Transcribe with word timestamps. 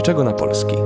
prawniczego 0.00 0.24
na 0.24 0.32
polski. 0.32 0.76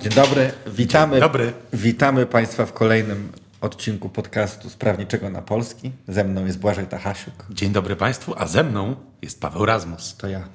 Dzień 0.00 0.12
dobry, 0.12 0.50
witamy. 0.66 1.20
dobry. 1.20 1.52
Witamy 1.72 2.26
Państwa 2.26 2.66
w 2.66 2.72
kolejnym 2.72 3.32
odcinku 3.60 4.08
podcastu 4.08 4.70
Sprawniczego 4.70 5.30
na 5.30 5.42
Polski. 5.42 5.92
Ze 6.08 6.24
mną 6.24 6.46
jest 6.46 6.58
Błażej 6.58 6.86
Tachasiuk. 6.86 7.46
Dzień 7.50 7.72
dobry 7.72 7.96
Państwu, 7.96 8.34
a 8.36 8.46
ze 8.46 8.64
mną 8.64 8.96
jest 9.22 9.40
Paweł 9.40 9.66
Razmus. 9.66 10.16
To 10.16 10.28
ja. 10.28 10.48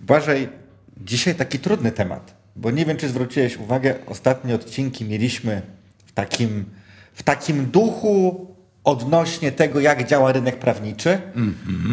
Błażej, 0.00 0.48
dzisiaj 0.96 1.34
taki 1.34 1.58
trudny 1.58 1.92
temat, 1.92 2.34
bo 2.56 2.70
nie 2.70 2.86
wiem, 2.86 2.96
czy 2.96 3.08
zwróciłeś 3.08 3.56
uwagę, 3.56 3.94
ostatnie 4.06 4.54
odcinki 4.54 5.04
mieliśmy 5.04 5.62
w 6.06 6.12
takim, 6.12 6.64
w 7.14 7.22
takim 7.22 7.66
duchu 7.66 8.51
odnośnie 8.84 9.52
tego, 9.52 9.80
jak 9.80 10.06
działa 10.08 10.32
rynek 10.32 10.58
prawniczy. 10.58 11.20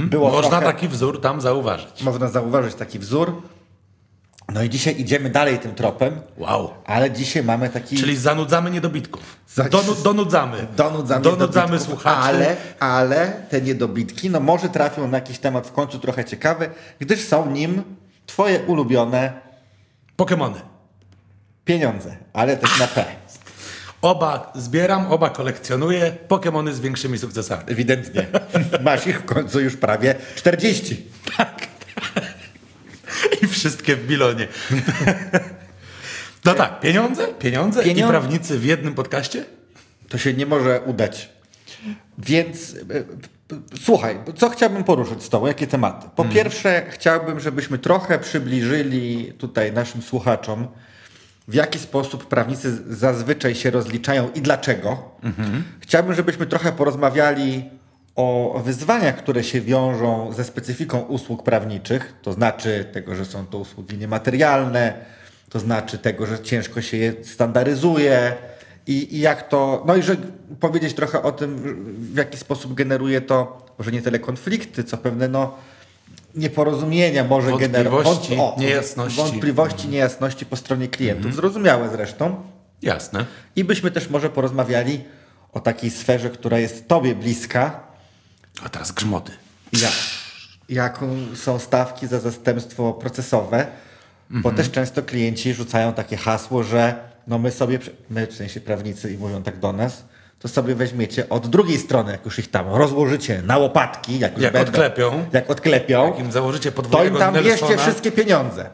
Było 0.05 0.29
Można 0.31 0.49
trochę- 0.49 0.65
taki 0.65 0.87
wzór 0.87 1.21
tam 1.21 1.41
zauważyć. 1.41 2.03
Można 2.03 2.27
zauważyć 2.27 2.75
taki 2.75 2.99
wzór. 2.99 3.41
No 4.53 4.63
i 4.63 4.69
dzisiaj 4.69 5.01
idziemy 5.01 5.29
dalej 5.29 5.59
tym 5.59 5.75
tropem, 5.75 6.21
Wow. 6.37 6.73
ale 6.85 7.11
dzisiaj 7.11 7.43
mamy 7.43 7.69
taki... 7.69 7.97
Czyli 7.97 8.17
zanudzamy 8.17 8.71
niedobitków. 8.71 9.35
Donu, 9.71 9.95
donudzamy. 10.03 10.67
Donudzamy, 10.75 11.21
donudzamy 11.23 11.79
słuchaczy. 11.79 12.17
Ale, 12.19 12.55
ale 12.79 13.31
te 13.49 13.61
niedobitki, 13.61 14.29
no 14.29 14.39
może 14.39 14.69
trafią 14.69 15.07
na 15.07 15.17
jakiś 15.17 15.39
temat 15.39 15.67
w 15.67 15.71
końcu 15.71 15.99
trochę 15.99 16.25
ciekawy, 16.25 16.69
gdyż 16.99 17.19
są 17.27 17.51
nim 17.51 17.83
twoje 18.25 18.59
ulubione 18.59 19.33
Pokemony. 20.15 20.61
pieniądze, 21.65 22.17
ale 22.33 22.57
też 22.57 22.79
na 22.79 22.87
P. 22.87 23.05
Oba 24.01 24.51
zbieram, 24.55 25.11
oba 25.11 25.29
kolekcjonuję. 25.29 26.17
Pokemony 26.27 26.73
z 26.73 26.79
większymi 26.79 27.17
sukcesami. 27.17 27.63
Ewidentnie. 27.67 28.27
Masz 28.85 29.07
ich 29.07 29.19
w 29.21 29.25
końcu 29.25 29.59
już 29.59 29.77
prawie 29.77 30.15
40. 30.35 31.05
I 33.41 33.47
wszystkie 33.47 33.95
w 33.95 34.07
bilonie. 34.07 34.47
No 36.45 36.53
tak, 36.53 36.79
pieniądze, 36.79 37.27
pieniądze 37.27 37.83
i 37.83 38.03
prawnicy 38.03 38.59
w 38.59 38.65
jednym 38.65 38.93
podcaście? 38.93 39.45
To 40.09 40.17
się 40.17 40.33
nie 40.33 40.45
może 40.45 40.81
udać. 40.81 41.29
Więc 42.17 42.75
e, 42.75 42.77
słuchaj, 43.81 44.19
co 44.35 44.49
chciałbym 44.49 44.83
poruszyć 44.83 45.23
z 45.23 45.29
Tobą? 45.29 45.47
Jakie 45.47 45.67
tematy? 45.67 46.07
Po 46.15 46.25
pierwsze, 46.25 46.85
chciałbym, 46.89 47.39
żebyśmy 47.39 47.77
trochę 47.77 48.19
przybliżyli 48.19 49.33
tutaj 49.37 49.73
naszym 49.73 50.01
słuchaczom, 50.01 50.67
w 51.49 51.53
jaki 51.53 51.79
sposób 51.79 52.27
prawnicy 52.27 52.77
zazwyczaj 52.95 53.55
się 53.55 53.71
rozliczają 53.71 54.29
i 54.35 54.41
dlaczego. 54.41 55.11
Chciałbym, 55.79 56.13
żebyśmy 56.13 56.45
trochę 56.45 56.71
porozmawiali 56.71 57.69
o 58.15 58.61
wyzwaniach, 58.65 59.17
które 59.17 59.43
się 59.43 59.61
wiążą 59.61 60.33
ze 60.33 60.43
specyfiką 60.43 60.99
usług 60.99 61.43
prawniczych, 61.43 62.13
to 62.21 62.33
znaczy 62.33 62.85
tego, 62.93 63.15
że 63.15 63.25
są 63.25 63.45
to 63.45 63.57
usługi 63.57 63.97
niematerialne, 63.97 64.93
to 65.49 65.59
znaczy 65.59 65.97
tego, 65.97 66.25
że 66.25 66.39
ciężko 66.39 66.81
się 66.81 66.97
je 66.97 67.13
standaryzuje 67.23 68.35
i, 68.87 69.15
i 69.15 69.19
jak 69.19 69.49
to, 69.49 69.83
no 69.87 69.95
i 69.95 70.03
że 70.03 70.15
powiedzieć 70.59 70.93
trochę 70.93 71.23
o 71.23 71.31
tym, 71.31 71.57
w 72.13 72.17
jaki 72.17 72.37
sposób 72.37 72.73
generuje 72.73 73.21
to, 73.21 73.67
może 73.77 73.91
nie 73.91 74.01
tyle 74.01 74.19
konflikty, 74.19 74.83
co 74.83 74.97
pewne 74.97 75.27
no, 75.27 75.55
nieporozumienia 76.35 77.23
może 77.23 77.57
generować. 77.57 78.05
Wątpliwości, 78.05 78.61
niejasności. 78.61 79.17
Wątpliwości, 79.17 79.87
niejasności 79.87 80.45
po 80.45 80.55
stronie 80.55 80.87
klientów. 80.87 81.35
Zrozumiałe 81.35 81.89
zresztą. 81.89 82.35
Jasne. 82.81 83.25
I 83.55 83.63
byśmy 83.63 83.91
też 83.91 84.09
może 84.09 84.29
porozmawiali 84.29 85.03
o 85.53 85.59
takiej 85.59 85.91
sferze, 85.91 86.29
która 86.29 86.59
jest 86.59 86.87
Tobie 86.87 87.15
bliska, 87.15 87.79
A 88.65 88.69
teraz 88.69 88.91
grzmoty. 88.91 89.31
jak, 89.73 89.91
jaką 90.69 91.07
są 91.35 91.59
stawki 91.59 92.07
za 92.07 92.19
zastępstwo 92.19 92.93
procesowe, 92.93 93.67
bo 94.29 94.51
też 94.51 94.71
często 94.71 95.03
klienci 95.03 95.53
rzucają 95.53 95.93
takie 95.93 96.17
hasło, 96.17 96.63
że 96.63 97.09
no 97.27 97.39
my 97.39 97.51
sobie, 97.51 97.79
my 98.09 98.27
w 98.27 98.33
sensie 98.33 98.61
prawnicy 98.61 99.13
i 99.13 99.17
mówią 99.17 99.43
tak 99.43 99.59
do 99.59 99.73
nas, 99.73 100.03
to 100.39 100.47
sobie 100.47 100.75
weźmiecie 100.75 101.29
od 101.29 101.47
drugiej 101.47 101.77
strony, 101.77 102.11
jak 102.11 102.25
już 102.25 102.39
ich 102.39 102.51
tam 102.51 102.73
rozłożycie 102.73 103.41
na 103.41 103.57
łopatki, 103.57 104.19
jak 104.19 104.33
już 104.33 104.41
Jak 104.43 104.53
będą, 104.53 104.69
odklepią. 104.69 105.25
jak 105.33 105.49
odklepią, 105.49 106.05
Jak 106.05 106.19
im 106.19 106.31
założycie 106.31 106.71
to 106.71 107.03
im 107.05 107.15
tam 107.15 107.33
bierzcie 107.33 107.77
wszystkie 107.77 108.11
pieniądze. 108.11 108.69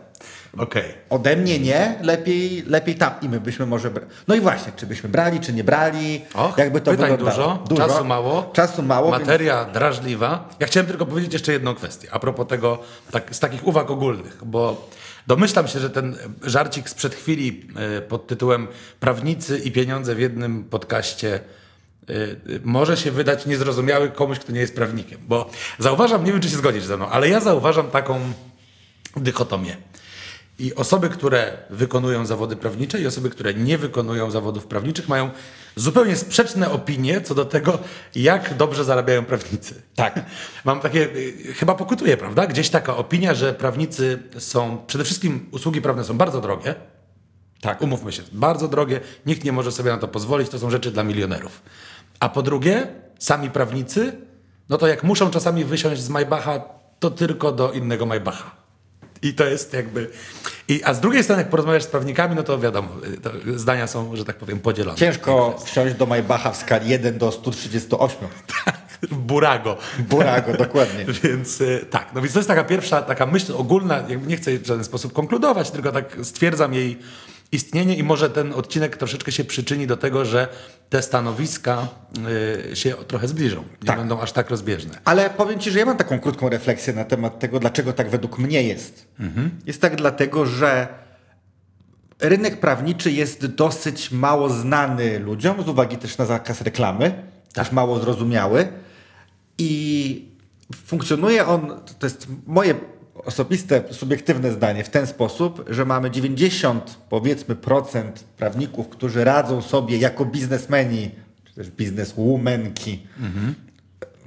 Okej. 0.58 0.84
Ode 1.10 1.36
mnie 1.36 1.60
nie, 1.60 1.96
lepiej, 2.02 2.64
lepiej 2.68 2.96
tam. 2.96 3.14
I 3.22 3.30
my 3.30 3.40
byśmy 3.40 3.66
może. 3.66 3.92
Bra- 3.92 4.06
no 4.28 4.36
i 4.36 4.40
właśnie, 4.40 4.72
czy 4.76 4.86
byśmy 4.86 5.10
brali, 5.10 5.40
czy 5.40 5.54
nie 5.54 5.64
brali, 5.64 6.22
Och, 6.34 6.58
jakby 6.58 6.82
to 6.82 6.92
pytań 6.92 7.12
wyglądało. 7.12 7.58
dużo, 7.70 7.88
czasu 7.88 8.06
mało. 8.06 8.50
Czasu 8.54 8.84
mało. 8.84 9.12
Więc... 9.12 9.20
Materia 9.24 9.66
drażliwa. 9.66 10.50
Ja 10.60 10.68
chciałem 10.68 10.88
tylko 10.88 11.06
powiedzieć 11.06 11.34
jeszcze 11.34 11.52
jedną 11.52 11.76
kwestię 11.76 12.08
a 12.12 12.20
propos 12.20 12.48
tego, 12.48 12.80
tak, 13.12 13.36
z 13.36 13.40
takich 13.40 13.68
uwag 13.68 13.90
ogólnych, 13.92 14.38
bo 14.46 14.88
domyślam 15.28 15.68
się, 15.68 15.80
że 15.80 15.90
ten 15.90 16.16
żarcik 16.42 16.90
sprzed 16.90 17.16
chwili 17.16 17.68
e, 17.76 18.02
pod 18.02 18.28
tytułem 18.28 18.68
Prawnicy 19.00 19.60
i 19.60 19.72
pieniądze 19.72 20.16
w 20.16 20.20
jednym 20.20 20.64
podcaście 20.64 21.34
e, 21.34 22.14
e, 22.14 22.36
może 22.64 22.98
się 22.98 23.12
wydać 23.12 23.46
niezrozumiały 23.46 24.10
komuś, 24.10 24.40
kto 24.40 24.52
nie 24.52 24.60
jest 24.60 24.76
prawnikiem. 24.76 25.20
Bo 25.28 25.50
zauważam, 25.80 26.24
nie 26.24 26.32
wiem 26.32 26.42
czy 26.42 26.50
się 26.50 26.58
zgodzisz 26.58 26.84
ze 26.84 26.98
mną, 26.98 27.10
ale 27.10 27.30
ja 27.30 27.40
zauważam 27.40 27.92
taką 27.92 28.20
dychotomię. 29.16 29.78
I 30.60 30.76
osoby, 30.76 31.10
które 31.10 31.58
wykonują 31.70 32.26
zawody 32.26 32.56
prawnicze 32.56 33.02
i 33.02 33.08
osoby, 33.08 33.30
które 33.30 33.54
nie 33.54 33.78
wykonują 33.78 34.32
zawodów 34.32 34.68
prawniczych 34.68 35.10
mają 35.10 35.30
zupełnie 35.76 36.16
sprzeczne 36.16 36.72
opinie 36.72 37.22
co 37.22 37.36
do 37.36 37.46
tego, 37.46 37.80
jak 38.16 38.58
dobrze 38.58 38.84
zarabiają 38.84 39.26
prawnicy. 39.26 39.82
Tak. 39.96 40.26
Mam 40.66 40.80
takie, 40.80 41.16
y, 41.16 41.54
chyba 41.54 41.76
pokutuje, 41.76 42.18
prawda? 42.18 42.48
Gdzieś 42.48 42.70
taka 42.70 42.98
opinia, 42.98 43.34
że 43.34 43.54
prawnicy 43.54 44.20
są, 44.40 44.78
przede 44.88 45.04
wszystkim 45.04 45.50
usługi 45.52 45.82
prawne 45.82 46.04
są 46.04 46.18
bardzo 46.18 46.42
drogie. 46.42 46.76
Tak. 47.62 47.82
Umówmy 47.82 48.12
się, 48.12 48.24
bardzo 48.32 48.68
drogie, 48.68 49.00
nikt 49.26 49.44
nie 49.44 49.52
może 49.52 49.72
sobie 49.72 49.92
na 49.92 49.98
to 49.98 50.08
pozwolić, 50.08 50.50
to 50.50 50.60
są 50.60 50.70
rzeczy 50.70 50.92
dla 50.92 51.04
milionerów. 51.04 51.62
A 52.20 52.30
po 52.30 52.42
drugie, 52.42 52.88
sami 53.20 53.50
prawnicy, 53.50 54.18
no 54.70 54.78
to 54.78 54.88
jak 54.88 55.04
muszą 55.04 55.32
czasami 55.32 55.66
wysiąść 55.66 56.02
z 56.02 56.10
Maybacha, 56.10 56.62
to 57.00 57.12
tylko 57.12 57.52
do 57.52 57.72
innego 57.72 58.06
Maybacha. 58.06 58.55
I 59.26 59.34
to 59.34 59.46
jest 59.46 59.74
jakby. 59.74 60.10
I, 60.68 60.84
a 60.84 60.94
z 60.94 61.00
drugiej 61.00 61.24
strony, 61.24 61.42
jak 61.42 61.50
porozmawiasz 61.50 61.84
z 61.84 61.88
prawnikami, 61.88 62.36
no 62.36 62.44
to 62.44 62.60
wiadomo, 62.60 62.90
to 63.24 63.32
zdania 63.56 63.88
są, 63.88 64.16
że 64.16 64.26
tak 64.26 64.36
powiem, 64.36 64.60
podzielone. 64.60 64.98
Ciężko 64.98 65.58
wsiąść 65.66 65.96
do 65.96 66.06
Maybacha 66.06 66.52
w 66.52 66.58
skali 66.58 66.90
1 66.90 67.18
do 67.18 67.32
138. 67.32 68.28
Burago. 69.12 69.78
Burago, 70.00 70.54
dokładnie. 70.54 71.06
Więc 71.24 71.62
y, 71.62 71.86
tak, 71.90 72.08
no 72.16 72.22
więc 72.22 72.34
to 72.34 72.40
jest 72.40 72.50
taka 72.50 72.64
pierwsza 72.64 73.02
taka 73.02 73.26
myśl 73.26 73.54
ogólna, 73.58 74.04
jakby 74.10 74.28
nie 74.28 74.38
chcę 74.38 74.60
w 74.60 74.66
żaden 74.68 74.84
sposób 74.84 75.14
konkludować, 75.14 75.72
tylko 75.72 75.92
tak 75.92 76.18
stwierdzam 76.24 76.74
jej 76.74 77.00
istnienie 77.56 77.96
i 77.96 78.04
może 78.04 78.30
ten 78.30 78.54
odcinek 78.54 78.98
troszeczkę 78.98 79.32
się 79.32 79.44
przyczyni 79.44 79.88
do 79.88 79.98
tego, 79.98 80.26
że 80.26 80.48
te 80.90 81.02
stanowiska 81.02 81.88
y, 82.72 82.76
się 82.76 82.94
trochę 83.08 83.28
zbliżą. 83.28 83.64
Nie 83.82 83.88
Tak. 83.88 83.98
będą 84.00 84.22
aż 84.22 84.32
tak 84.32 84.50
rozbieżne. 84.50 85.00
Ale 85.06 85.30
powiem 85.30 85.60
Ci, 85.60 85.72
że 85.72 85.80
ja 85.80 85.86
mam 85.86 85.98
taką 85.98 86.20
krótką 86.20 86.50
refleksję 86.50 86.94
na 86.94 87.06
temat 87.06 87.40
tego, 87.40 87.60
dlaczego 87.60 87.94
tak 87.94 88.10
według 88.10 88.40
mnie 88.40 88.64
jest. 88.64 89.08
Jest 89.66 89.82
tak 89.82 89.96
dlatego, 89.96 90.46
że 90.46 90.88
rynek 92.20 92.60
prawniczy 92.60 93.12
jest 93.12 93.46
dosyć 93.46 94.12
mało 94.12 94.50
znany 94.50 95.20
ludziom, 95.20 95.64
z 95.64 95.70
uwagi 95.70 95.98
też 95.98 96.18
na 96.18 96.26
zakaz 96.26 96.62
reklamy, 96.62 97.24
też 97.54 97.72
mało 97.72 98.00
zrozumiały 98.00 98.68
i 99.58 100.26
funkcjonuje 100.86 101.46
on, 101.48 101.82
to 102.00 102.06
jest 102.08 102.28
moje 102.48 102.76
osobiste, 103.26 103.84
subiektywne 103.92 104.52
zdanie, 104.52 104.84
w 104.84 104.90
ten 104.90 105.08
sposób, 105.08 105.66
że 105.70 105.86
mamy 105.86 106.12
90 106.12 106.98
powiedzmy 107.10 107.56
procent 107.56 108.24
prawników, 108.38 108.90
którzy 108.90 109.24
radzą 109.24 109.62
sobie 109.62 109.98
jako 109.98 110.26
biznesmeni, 110.26 111.12
czy 111.46 111.56
też 111.56 111.70
bizneswomanki, 111.72 113.08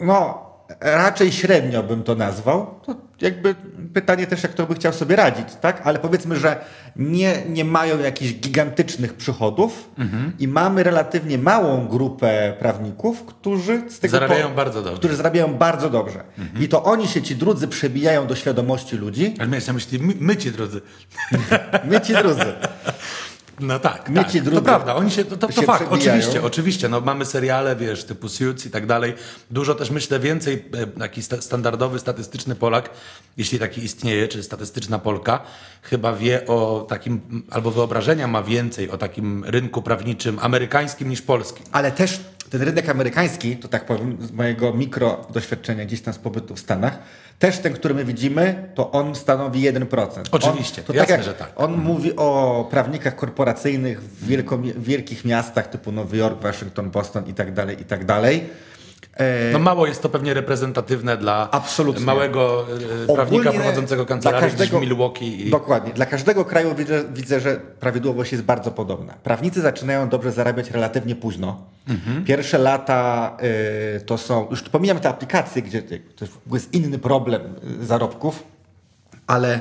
no, 0.01 0.48
raczej 0.81 1.33
średnio 1.33 1.83
bym 1.83 2.03
to 2.03 2.15
nazwał. 2.15 2.81
To 2.87 2.95
jakby 3.21 3.55
pytanie 3.95 4.27
też, 4.27 4.43
jak 4.43 4.55
to 4.55 4.67
by 4.67 4.75
chciał 4.75 4.93
sobie 4.93 5.17
radzić, 5.17 5.49
tak? 5.61 5.81
Ale 5.85 5.99
powiedzmy, 5.99 6.37
że 6.37 6.65
nie, 6.97 7.43
nie 7.49 7.65
mają 7.65 7.99
jakichś 7.99 8.35
gigantycznych 8.35 9.15
przychodów 9.15 9.91
i 10.39 10.49
mamy 10.49 10.83
relatywnie 10.83 11.39
małą 11.39 11.89
grupę 11.89 12.55
prawników, 12.59 13.25
którzy 13.25 13.83
z 13.89 13.99
tego 13.99 14.13
Zarabiają 14.13 14.55
bardzo 14.55 14.83
dobrze. 14.83 14.99
Którzy 14.99 15.17
zarabiają 15.17 15.55
bardzo 15.55 15.91
dobrze. 15.91 16.25
I 16.61 16.69
to 16.69 16.85
oni 16.85 17.09
się 17.09 17.23
ci 17.23 17.37
drudzy 17.37 17.69
przebijają 17.69 18.27
do 18.27 18.35
świadomości 18.35 18.97
ludzi. 18.97 19.35
Ale 19.39 19.49
miałeś 19.49 19.67
na 19.67 19.73
myśli 19.73 19.99
my, 19.99 20.15
my 20.21 20.37
ci 20.37 20.53
drodzy. 20.53 20.81
My 21.85 22.01
ci 22.01 22.15
drudzy. 22.15 22.53
No 23.61 23.79
tak, 23.79 24.11
tak. 24.15 24.33
to 24.55 24.63
prawda, 24.63 24.95
oni 24.95 25.11
się, 25.11 25.25
to, 25.25 25.37
to, 25.37 25.47
to 25.47 25.53
się 25.53 25.63
fakt, 25.63 25.89
przebijają. 25.89 26.19
oczywiście, 26.19 26.43
oczywiście, 26.43 26.89
no 26.89 27.01
mamy 27.01 27.25
seriale, 27.25 27.77
wiesz, 27.77 28.05
typu 28.05 28.29
Suits 28.29 28.67
i 28.67 28.71
tak 28.71 28.87
dalej, 28.87 29.15
dużo 29.51 29.75
też 29.75 29.91
myślę 29.91 30.21
więcej, 30.21 30.65
e, 30.75 30.87
taki 30.87 31.23
sta 31.23 31.41
standardowy, 31.41 31.99
statystyczny 31.99 32.55
Polak, 32.55 32.91
jeśli 33.37 33.59
taki 33.59 33.85
istnieje, 33.85 34.29
czy 34.29 34.43
statystyczna 34.43 34.99
Polka, 34.99 35.41
chyba 35.83 36.13
wie 36.13 36.47
o 36.47 36.87
takim, 36.89 37.43
albo 37.51 37.71
wyobrażenia 37.71 38.27
ma 38.27 38.43
więcej 38.43 38.91
o 38.91 38.99
takim 38.99 39.45
rynku 39.45 39.83
prawniczym 39.83 40.39
amerykańskim 40.43 41.09
niż 41.09 41.23
polskim. 41.23 41.67
Ale 41.73 41.93
też 41.93 42.21
ten 42.51 42.63
rynek 42.63 42.89
amerykański, 42.89 43.57
to 43.57 43.69
tak 43.69 43.85
powiem, 43.85 44.27
z 44.27 44.31
mojego 44.31 44.73
mikro 44.73 45.27
doświadczenia 45.33 45.85
gdzieś 45.85 46.01
tam 46.01 46.15
z 46.15 46.19
pobytu 46.19 46.55
w 46.55 46.61
Stanach, 46.61 46.99
też 47.39 47.59
ten, 47.59 47.73
który 47.73 47.95
my 47.95 48.05
widzimy, 48.05 48.69
to 48.75 48.91
on 48.91 49.15
stanowi 49.15 49.73
1%. 49.73 50.09
Oczywiście, 50.31 50.83
on, 50.83 50.87
to 50.87 50.93
jasne, 50.93 51.17
tak 51.17 51.25
że 51.25 51.35
tak. 51.35 51.53
On 51.57 51.77
mówi 51.77 52.17
o 52.17 52.69
prawnikach 52.71 53.17
korporacyjnych 53.17 54.03
w 54.03 54.27
wielko, 54.27 54.59
wielkich 54.77 55.25
miastach 55.25 55.71
typu 55.71 55.93
Nowy 55.93 56.17
Jork, 56.17 56.43
Waszyngton, 56.43 56.91
Boston 56.91 57.27
i 57.27 57.35
tak 57.35 57.55
dalej, 57.55 57.81
i 57.81 57.85
tak 57.85 58.05
dalej. 58.05 58.47
E, 59.19 59.53
no 59.53 59.59
mało 59.59 59.87
jest 59.87 60.03
to 60.03 60.09
pewnie 60.09 60.35
reprezentatywne 60.35 61.17
dla 61.17 61.49
Absolutnie. 61.51 62.05
małego 62.05 62.67
e, 63.05 63.15
prawnika 63.15 63.23
Ogólnie 63.23 63.61
prowadzącego 63.61 64.07
kancelarię 64.07 64.49
każdego, 64.49 64.79
w 64.79 64.81
Milwaukee. 64.81 65.47
I... 65.47 65.51
Dokładnie. 65.51 65.93
Dla 65.93 66.07
każdego 66.07 66.45
kraju 66.45 66.75
widzę, 66.75 67.05
widzę, 67.15 67.41
że 67.41 67.61
prawidłowość 67.81 68.33
jest 68.33 68.45
bardzo 68.45 68.71
podobna. 68.71 69.15
Prawnicy 69.23 69.61
zaczynają 69.61 70.09
dobrze 70.09 70.33
zarabiać 70.33 70.71
relatywnie 70.71 71.17
późno. 71.17 71.61
Mhm. 71.89 72.25
Pierwsze 72.25 72.59
lata 72.59 73.37
y, 73.97 74.01
to 74.01 74.19
są, 74.19 74.47
już 74.51 74.63
pomijam 74.63 75.01
te 75.01 75.09
aplikacje, 75.09 75.63
gdzie 75.63 75.83
to 75.83 76.25
jest 76.53 76.75
inny 76.75 76.99
problem 76.99 77.43
y, 77.83 77.87
zarobków, 77.87 78.43
ale 79.27 79.61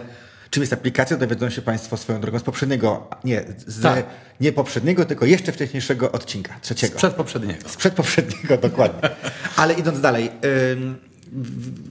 Czym 0.50 0.64
jest 0.64 0.74
aplikacja, 0.74 1.18
dowiedzą 1.18 1.50
się 1.50 1.62
Państwo 1.62 1.98
swoją 1.98 2.22
drogą 2.22 2.40
z 2.40 2.44
poprzedniego, 2.44 3.08
nie, 3.24 3.44
z, 3.68 3.82
tak. 3.82 4.06
nie 4.40 4.52
poprzedniego, 4.52 5.06
tylko 5.06 5.26
jeszcze 5.26 5.52
wcześniejszego 5.52 6.12
odcinka, 6.12 6.60
trzeciego. 6.62 6.94
Sprzed 6.94 7.14
poprzedniego. 7.14 7.70
Sprzed 7.70 7.94
poprzedniego, 7.94 8.58
dokładnie. 8.70 9.10
Ale 9.56 9.74
idąc 9.74 10.02
dalej. 10.02 10.32
Ym, 10.72 10.96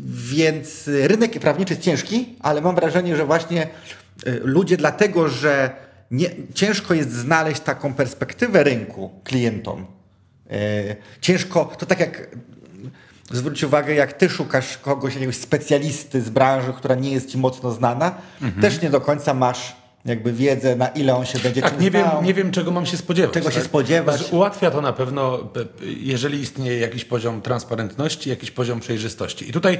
więc 0.06 0.86
rynek 0.86 1.40
prawniczy 1.40 1.72
jest 1.72 1.84
ciężki, 1.84 2.36
ale 2.40 2.60
mam 2.60 2.74
wrażenie, 2.74 3.16
że 3.16 3.26
właśnie 3.26 3.68
y, 4.26 4.40
ludzie 4.44 4.76
dlatego, 4.76 5.28
że 5.28 5.70
nie, 6.10 6.30
ciężko 6.54 6.94
jest 6.94 7.12
znaleźć 7.12 7.60
taką 7.60 7.94
perspektywę 7.94 8.64
rynku 8.64 9.10
klientom. 9.24 9.86
Y, 10.46 10.96
ciężko, 11.20 11.64
to 11.78 11.86
tak 11.86 12.00
jak 12.00 12.28
zwróć 13.32 13.64
uwagę, 13.64 13.94
jak 13.94 14.12
ty 14.12 14.28
szukasz 14.28 14.78
kogoś, 14.78 15.14
jakiegoś 15.14 15.36
specjalisty 15.36 16.22
z 16.22 16.30
branży, 16.30 16.72
która 16.72 16.94
nie 16.94 17.12
jest 17.12 17.30
ci 17.30 17.38
mocno 17.38 17.72
znana, 17.72 18.14
mhm. 18.42 18.62
też 18.62 18.82
nie 18.82 18.90
do 18.90 19.00
końca 19.00 19.34
masz 19.34 19.76
jakby 20.06 20.32
wiedzę, 20.32 20.76
na 20.76 20.88
ile 20.88 21.16
on 21.16 21.26
się 21.26 21.38
będzie 21.38 21.62
tak, 21.62 21.80
nie 21.80 21.90
wiem, 21.90 22.06
nie 22.22 22.34
wiem, 22.34 22.50
czego 22.50 22.70
mam 22.70 22.86
się 22.86 22.96
spodziewać. 22.96 23.34
Czego 23.34 23.46
tak? 23.46 23.54
się 23.54 23.60
spodziewać. 23.60 24.18
Znaczy, 24.18 24.34
ułatwia 24.34 24.70
to 24.70 24.80
na 24.80 24.92
pewno, 24.92 25.38
jeżeli 25.82 26.40
istnieje 26.40 26.78
jakiś 26.78 27.04
poziom 27.04 27.42
transparentności, 27.42 28.30
jakiś 28.30 28.50
poziom 28.50 28.80
przejrzystości. 28.80 29.48
I 29.48 29.52
tutaj 29.52 29.78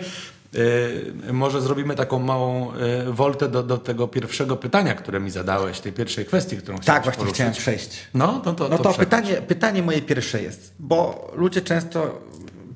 y, 0.55 1.33
może 1.33 1.61
zrobimy 1.61 1.95
taką 1.95 2.19
małą 2.19 2.73
y, 3.09 3.13
woltę 3.13 3.49
do, 3.49 3.63
do 3.63 3.79
tego 3.79 4.09
pierwszego 4.09 4.57
pytania, 4.57 4.95
które 4.95 5.21
mi 5.21 5.31
zadałeś, 5.31 5.81
tej 5.81 5.93
pierwszej 5.93 6.25
kwestii, 6.25 6.57
którą 6.57 6.79
chciałem 6.79 6.97
Tak, 6.97 7.05
właśnie 7.05 7.19
poruszyć. 7.19 7.35
chciałem 7.35 7.53
przejść. 7.53 7.99
No, 8.15 8.41
to, 8.45 8.53
to, 8.53 8.69
no 8.69 8.79
to, 8.79 8.83
to 8.83 8.95
pytanie, 8.95 9.35
pytanie 9.35 9.83
moje 9.83 10.03
pierwsze 10.03 10.43
jest, 10.43 10.75
bo 10.79 11.31
ludzie 11.37 11.63
często 11.63 12.21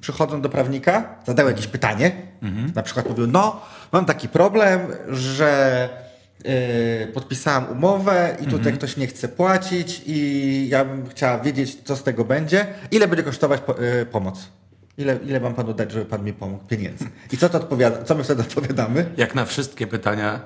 przychodzą 0.01 0.41
do 0.41 0.49
prawnika, 0.49 1.15
zadają 1.27 1.49
jakieś 1.49 1.67
pytanie, 1.67 2.13
mhm. 2.43 2.73
na 2.75 2.83
przykład 2.83 3.09
mówią, 3.09 3.27
no, 3.27 3.61
mam 3.93 4.05
taki 4.05 4.29
problem, 4.29 4.81
że 5.09 5.89
yy, 6.45 7.13
podpisałam 7.15 7.67
umowę 7.69 8.37
i 8.41 8.45
tutaj 8.45 8.57
mhm. 8.57 8.77
ktoś 8.77 8.97
nie 8.97 9.07
chce 9.07 9.29
płacić 9.29 10.03
i 10.07 10.69
ja 10.69 10.85
bym 10.85 11.09
chciała 11.09 11.39
wiedzieć, 11.39 11.79
co 11.85 11.97
z 11.97 12.03
tego 12.03 12.25
będzie, 12.25 12.67
ile 12.91 13.09
będzie 13.09 13.23
kosztować 13.23 13.61
po, 13.61 13.83
yy, 13.83 14.07
pomoc. 14.07 14.49
Ile, 14.99 15.19
ile 15.27 15.41
mam 15.41 15.55
panu 15.55 15.75
dać, 15.75 15.93
żeby 15.93 16.05
pan 16.05 16.25
mi 16.25 16.33
pomógł? 16.33 16.65
Pieniędzy. 16.65 17.05
I 17.33 17.37
co 17.37 17.49
to 17.49 17.59
odpowiada? 17.59 18.05
Co 18.05 18.15
my 18.15 18.25
wtedy 18.25 18.43
odpowiadamy? 18.43 19.11
Jak 19.17 19.35
na 19.35 19.45
wszystkie 19.45 19.87
pytania 19.87 20.41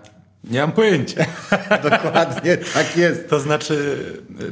nie 0.51 0.61
mam 0.61 0.73
pojęcia. 0.73 1.25
Dokładnie, 1.91 2.57
tak 2.57 2.97
jest. 2.97 3.31
To 3.31 3.41
znaczy, 3.41 3.97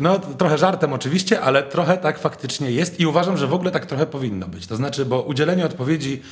no 0.00 0.18
trochę 0.18 0.58
żartem 0.58 0.92
oczywiście, 0.92 1.40
ale 1.40 1.62
trochę 1.62 1.96
tak 1.96 2.18
faktycznie 2.18 2.70
jest 2.70 3.00
i 3.00 3.06
uważam, 3.06 3.36
że 3.36 3.46
w 3.46 3.54
ogóle 3.54 3.70
tak 3.70 3.86
trochę 3.86 4.06
powinno 4.06 4.48
być. 4.48 4.66
To 4.66 4.76
znaczy, 4.76 5.04
bo 5.04 5.22
udzielenie 5.22 5.66
odpowiedzi 5.66 6.22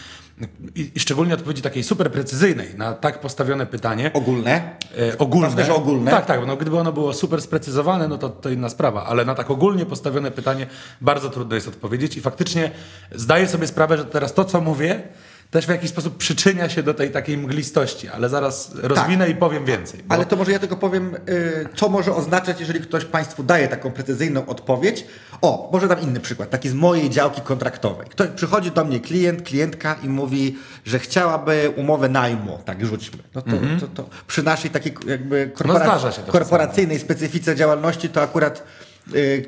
i, 0.75 0.91
i 0.95 1.01
szczególnie 1.01 1.35
odpowiedzi 1.35 1.63
takiej 1.63 1.83
super 1.83 2.13
precyzyjnej 2.13 2.69
na 2.77 2.93
tak 2.93 3.21
postawione 3.21 3.67
pytanie. 3.67 4.11
Ogólne? 4.15 4.77
E, 4.99 5.19
ogólne. 5.19 5.65
że 5.65 5.75
ogólne? 5.75 6.11
Tak, 6.11 6.27
tak. 6.27 6.47
No, 6.47 6.57
gdyby 6.57 6.79
ono 6.79 6.93
było 6.93 7.15
super 7.15 7.43
sprecyzowane, 7.43 8.09
no 8.09 8.19
to, 8.19 8.29
to 8.29 8.51
inna 8.51 8.69
sprawa, 8.69 9.07
ale 9.07 9.25
na 9.25 9.35
tak 9.35 9.51
ogólnie 9.51 9.87
postawione 9.87 10.31
pytanie 10.31 10.67
bardzo 11.01 11.31
trudno 11.31 11.55
jest 11.55 11.69
odpowiedzieć 11.69 12.17
i 12.17 12.21
faktycznie 12.21 12.71
zdaję 13.13 13.49
sobie 13.49 13.67
sprawę, 13.67 13.97
że 13.97 14.05
teraz 14.05 14.35
to, 14.35 14.45
co 14.45 14.61
mówię, 14.61 15.03
też 15.51 15.67
w 15.67 15.69
jakiś 15.69 15.91
sposób 15.91 16.17
przyczynia 16.17 16.69
się 16.69 16.83
do 16.83 16.95
tej 16.95 17.11
takiej 17.11 17.37
mglistości, 17.37 18.09
ale 18.09 18.29
zaraz 18.29 18.75
rozwinę 18.75 19.27
tak. 19.27 19.37
i 19.37 19.39
powiem 19.39 19.65
więcej. 19.65 20.03
Bo... 20.03 20.15
Ale 20.15 20.27
to 20.27 20.37
może 20.37 20.53
ja 20.53 20.59
tylko 20.59 20.77
powiem, 20.77 21.15
y, 21.29 21.69
co 21.75 21.89
może 21.89 22.15
oznaczać, 22.15 22.61
jeżeli 22.61 22.81
ktoś 22.81 23.05
Państwu 23.05 23.43
daje 23.43 23.69
taką 23.69 23.91
precyzyjną 23.91 24.47
odpowiedź. 24.47 25.05
O, 25.43 25.69
może 25.73 25.89
dam 25.89 26.01
inny 26.01 26.21
przykład, 26.21 26.51
taki 26.51 26.69
z 26.69 26.75
mojej 26.75 27.11
działki 27.11 27.41
kontraktowej. 27.41 28.07
Ktoś, 28.11 28.29
przychodzi 28.29 28.71
do 28.71 28.85
mnie 28.85 29.01
klient, 29.01 29.43
klientka 29.43 29.97
i 30.03 30.09
mówi, 30.09 30.59
że 30.85 30.99
chciałaby 30.99 31.73
umowę 31.77 32.09
najmu, 32.09 32.59
tak 32.65 32.87
rzućmy. 32.87 33.19
No 33.35 33.43
to, 33.43 33.51
mm 33.51 33.65
-hmm. 33.65 33.81
to, 33.81 33.87
to, 33.87 34.09
przy 34.27 34.43
naszej 34.43 34.71
takiej 34.71 34.95
jakby 35.07 35.51
korporac 35.55 36.03
no 36.27 36.33
korporacyjnej 36.33 36.99
specyfice 36.99 37.57
działalności 37.57 38.09
to 38.09 38.23
akurat 38.23 38.63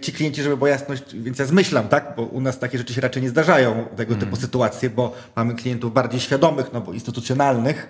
ci 0.00 0.12
klienci, 0.12 0.42
żeby 0.42 0.56
była 0.56 0.70
jasność, 0.70 1.02
więc 1.14 1.38
ja 1.38 1.46
zmyślam, 1.46 1.88
tak? 1.88 2.12
Bo 2.16 2.22
u 2.22 2.40
nas 2.40 2.58
takie 2.58 2.78
rzeczy 2.78 2.94
się 2.94 3.00
raczej 3.00 3.22
nie 3.22 3.28
zdarzają, 3.28 3.86
tego 3.96 4.14
typu 4.14 4.26
mm. 4.26 4.40
sytuacje, 4.40 4.90
bo 4.90 5.14
mamy 5.36 5.54
klientów 5.54 5.92
bardziej 5.92 6.20
świadomych, 6.20 6.72
no 6.72 6.80
bo 6.80 6.92
instytucjonalnych, 6.92 7.88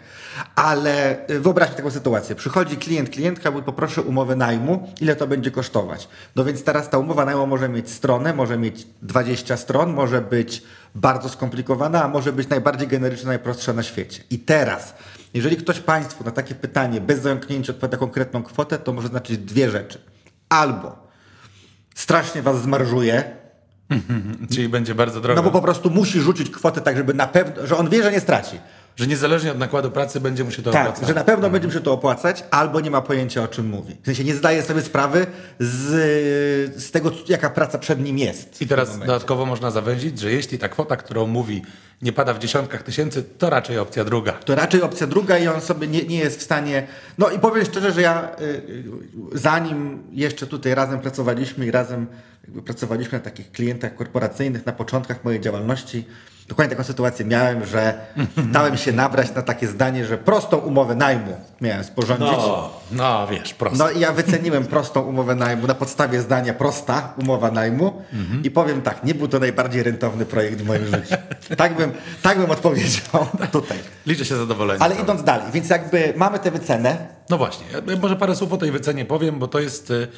ale 0.55 1.17
y, 1.31 1.41
wyobraźmy 1.41 1.77
taką 1.77 1.91
sytuację. 1.91 2.35
Przychodzi 2.35 2.77
klient, 2.77 3.11
klientka, 3.11 3.51
mówi 3.51 3.65
poproszę 3.65 4.03
umowę 4.03 4.37
najmu, 4.37 4.89
ile 5.01 5.17
to 5.17 5.27
będzie 5.27 5.51
kosztować? 5.51 6.09
No 6.37 6.45
więc 6.45 6.65
teraz 6.65 6.91
ta 6.91 6.99
umowa 6.99 7.25
najmu 7.25 7.47
może 7.47 7.69
mieć 7.69 7.91
stronę, 7.91 8.35
może 8.35 8.59
mieć 8.59 8.87
20 9.03 9.57
stron, 9.57 9.93
może 9.93 10.21
być 10.21 10.63
bardzo 10.95 11.29
skomplikowana, 11.29 12.05
a 12.05 12.09
może 12.09 12.33
być 12.33 12.49
najbardziej 12.49 12.89
generyczna, 12.89 13.29
najprostsza 13.29 13.73
na 13.73 13.83
świecie. 13.83 14.23
I 14.31 14.39
teraz, 14.39 14.95
jeżeli 15.35 15.57
ktoś 15.57 15.81
Państwu 15.81 16.25
na 16.25 16.31
takie 16.31 16.55
pytanie 16.55 17.01
bez 17.01 17.23
zająknięcia 17.23 17.73
odpowiada 17.73 17.97
konkretną 17.97 18.43
kwotę, 18.43 18.79
to 18.79 18.93
może 18.93 19.09
znaczyć 19.09 19.39
dwie 19.39 19.71
rzeczy. 19.71 19.99
Albo 20.49 21.02
strasznie 21.95 22.43
was 22.43 22.63
zmarżuje. 22.63 23.25
Czyli 24.55 24.69
będzie 24.69 24.95
bardzo 24.95 25.21
drogo. 25.21 25.43
No 25.43 25.51
bo 25.51 25.51
po 25.51 25.63
prostu 25.63 25.91
musi 25.91 26.21
rzucić 26.21 26.51
kwotę 26.51 26.81
tak, 26.81 26.97
żeby 26.97 27.15
na 27.15 27.27
pewno, 27.27 27.67
że 27.67 27.77
on 27.77 27.89
wie, 27.89 28.03
że 28.03 28.13
nie 28.13 28.21
straci. 28.21 28.59
Że 28.97 29.07
niezależnie 29.07 29.53
od 29.53 29.59
nakładu 29.59 29.91
pracy 29.91 30.21
będzie 30.21 30.45
mu 30.45 30.51
się 30.51 30.63
to 30.63 30.71
tak, 30.71 30.89
opłacać. 30.89 31.09
że 31.09 31.15
na 31.15 31.25
pewno 31.25 31.51
będzie 31.51 31.69
mu 31.69 31.75
się 31.75 31.81
to 31.81 31.93
opłacać, 31.93 32.45
albo 32.51 32.81
nie 32.81 32.91
ma 32.91 33.01
pojęcia 33.01 33.43
o 33.43 33.49
czym 33.49 33.67
mówi. 33.69 33.97
W 34.03 34.07
sensie 34.07 34.25
nie 34.25 34.35
zdaje 34.35 34.63
sobie 34.63 34.83
sprawy 34.83 35.27
z, 35.59 36.83
z 36.83 36.91
tego, 36.91 37.11
jaka 37.29 37.51
praca 37.51 37.79
przed 37.79 38.01
nim 38.01 38.19
jest. 38.19 38.63
I 38.63 38.67
teraz 38.67 38.99
dodatkowo 38.99 39.47
można 39.47 39.71
zawęzić, 39.71 40.21
że 40.21 40.33
jeśli 40.33 40.59
ta 40.59 40.69
kwota, 40.69 40.97
którą 40.97 41.27
mówi, 41.27 41.63
nie 42.03 42.13
pada 42.13 42.35
w 42.35 42.39
dziesiątkach 42.39 42.83
tysięcy, 42.83 43.25
to 43.39 43.51
raczej 43.51 43.79
opcja 43.79 44.05
druga. 44.05 44.33
To 44.33 44.55
raczej 44.55 44.83
opcja 44.83 45.07
druga 45.07 45.39
i 45.39 45.49
on 45.49 45.61
sobie 45.61 45.87
nie, 45.89 46.05
nie 46.05 46.19
jest 46.19 46.41
w 46.41 46.43
stanie. 46.43 46.87
No 47.19 47.31
i 47.31 47.39
powiem 47.39 47.65
szczerze, 47.65 47.93
że 47.93 48.03
ja 48.03 48.29
y, 48.41 48.85
zanim 49.33 50.03
jeszcze 50.13 50.47
tutaj 50.47 50.75
razem 50.75 51.01
pracowaliśmy 51.01 51.67
i 51.67 51.71
razem 51.71 52.07
pracowaliśmy 52.65 53.19
na 53.19 53.25
takich 53.25 53.53
klientach 53.53 53.95
korporacyjnych 53.95 54.67
na 54.67 54.73
początkach 54.73 55.25
mojej 55.25 55.41
działalności, 55.41 56.05
Dokładnie 56.49 56.77
taką 56.77 56.87
sytuację 56.87 57.25
miałem, 57.25 57.67
że 57.67 57.95
dałem 58.37 58.77
się 58.77 58.93
nabrać 58.93 59.35
na 59.35 59.43
takie 59.43 59.69
zdanie, 59.69 60.07
że 60.07 60.19
prostą 60.19 60.57
umowę 60.57 60.95
najmu 60.95 61.37
miałem 61.61 61.85
sporządzić. 61.85 62.29
No, 62.29 62.71
no 62.93 63.27
wiesz, 63.27 63.55
prosto. 63.55 63.79
No 63.79 63.91
i 63.91 64.01
ja 64.01 64.13
wyceniłem 64.13 64.65
prostą 64.65 65.01
umowę 65.01 65.35
najmu 65.35 65.67
na 65.67 65.75
podstawie 65.75 66.21
zdania 66.21 66.55
prosta 66.55 67.15
umowa 67.19 67.51
najmu 67.51 68.03
mhm. 68.13 68.45
i 68.45 68.51
powiem 68.51 68.83
tak, 68.83 69.05
nie 69.05 69.15
był 69.15 69.29
to 69.29 69.39
najbardziej 69.39 69.83
rentowny 69.83 70.27
projekt 70.27 70.63
w 70.63 70.67
moim 70.67 70.87
życiu. 70.87 71.17
Tak 71.57 71.77
bym, 71.77 71.93
tak 72.23 72.39
bym 72.39 72.51
odpowiedział 72.51 73.27
tutaj. 73.53 73.79
Liczę 74.07 74.25
się 74.25 74.37
zadowolenie. 74.37 74.83
Ale 74.83 74.95
idąc 74.95 75.23
dalej, 75.25 75.47
więc 75.53 75.71
jakby 75.71 76.13
mamy 76.17 76.39
tę 76.39 76.51
wycenę. 76.51 76.97
No 77.31 77.39
właśnie, 77.39 77.67
może 78.01 78.17
parę 78.17 78.37
słów 78.37 78.53
o 78.53 78.57
tej 78.57 78.71
wycenie 78.71 79.05
powiem, 79.05 79.39
bo 79.39 79.49
to 79.49 79.61
jest 79.61 79.91
y, 79.91 80.09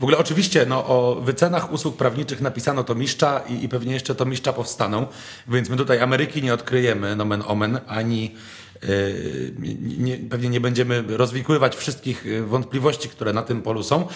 w 0.00 0.02
ogóle 0.02 0.18
oczywiście 0.18 0.66
no, 0.66 0.86
o 0.86 1.20
wycenach 1.20 1.72
usług 1.72 1.96
prawniczych 1.96 2.40
napisano 2.40 2.84
to 2.84 2.94
miszcza 2.94 3.40
i, 3.48 3.64
i 3.64 3.68
pewnie 3.68 3.94
jeszcze 3.94 4.14
to 4.14 4.24
miszcza 4.24 4.52
powstaną, 4.52 5.06
więc 5.48 5.68
my 5.68 5.76
tutaj 5.76 6.00
Ameryki 6.00 6.42
nie 6.42 6.54
odkryjemy 6.54 7.16
nomen 7.16 7.42
omen, 7.46 7.80
ani 7.86 8.34
yy, 8.82 9.52
nie, 9.98 10.16
pewnie 10.16 10.48
nie 10.48 10.60
będziemy 10.60 11.04
rozwikływać 11.08 11.76
wszystkich 11.76 12.26
y, 12.26 12.42
wątpliwości, 12.42 13.08
które 13.08 13.32
na 13.32 13.42
tym 13.42 13.62
polu 13.62 13.82
są, 13.82 14.08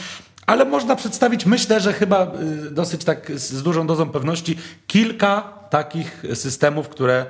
ale 0.46 0.64
można 0.64 0.96
przedstawić, 0.96 1.46
myślę, 1.46 1.80
że 1.80 1.92
chyba 1.92 2.32
y, 2.66 2.70
dosyć 2.70 3.04
tak 3.04 3.32
z 3.38 3.62
dużą 3.62 3.86
dozą 3.86 4.10
pewności, 4.10 4.58
kilka 4.86 5.58
takich 5.70 6.22
systemów, 6.34 6.88
które 6.88 7.26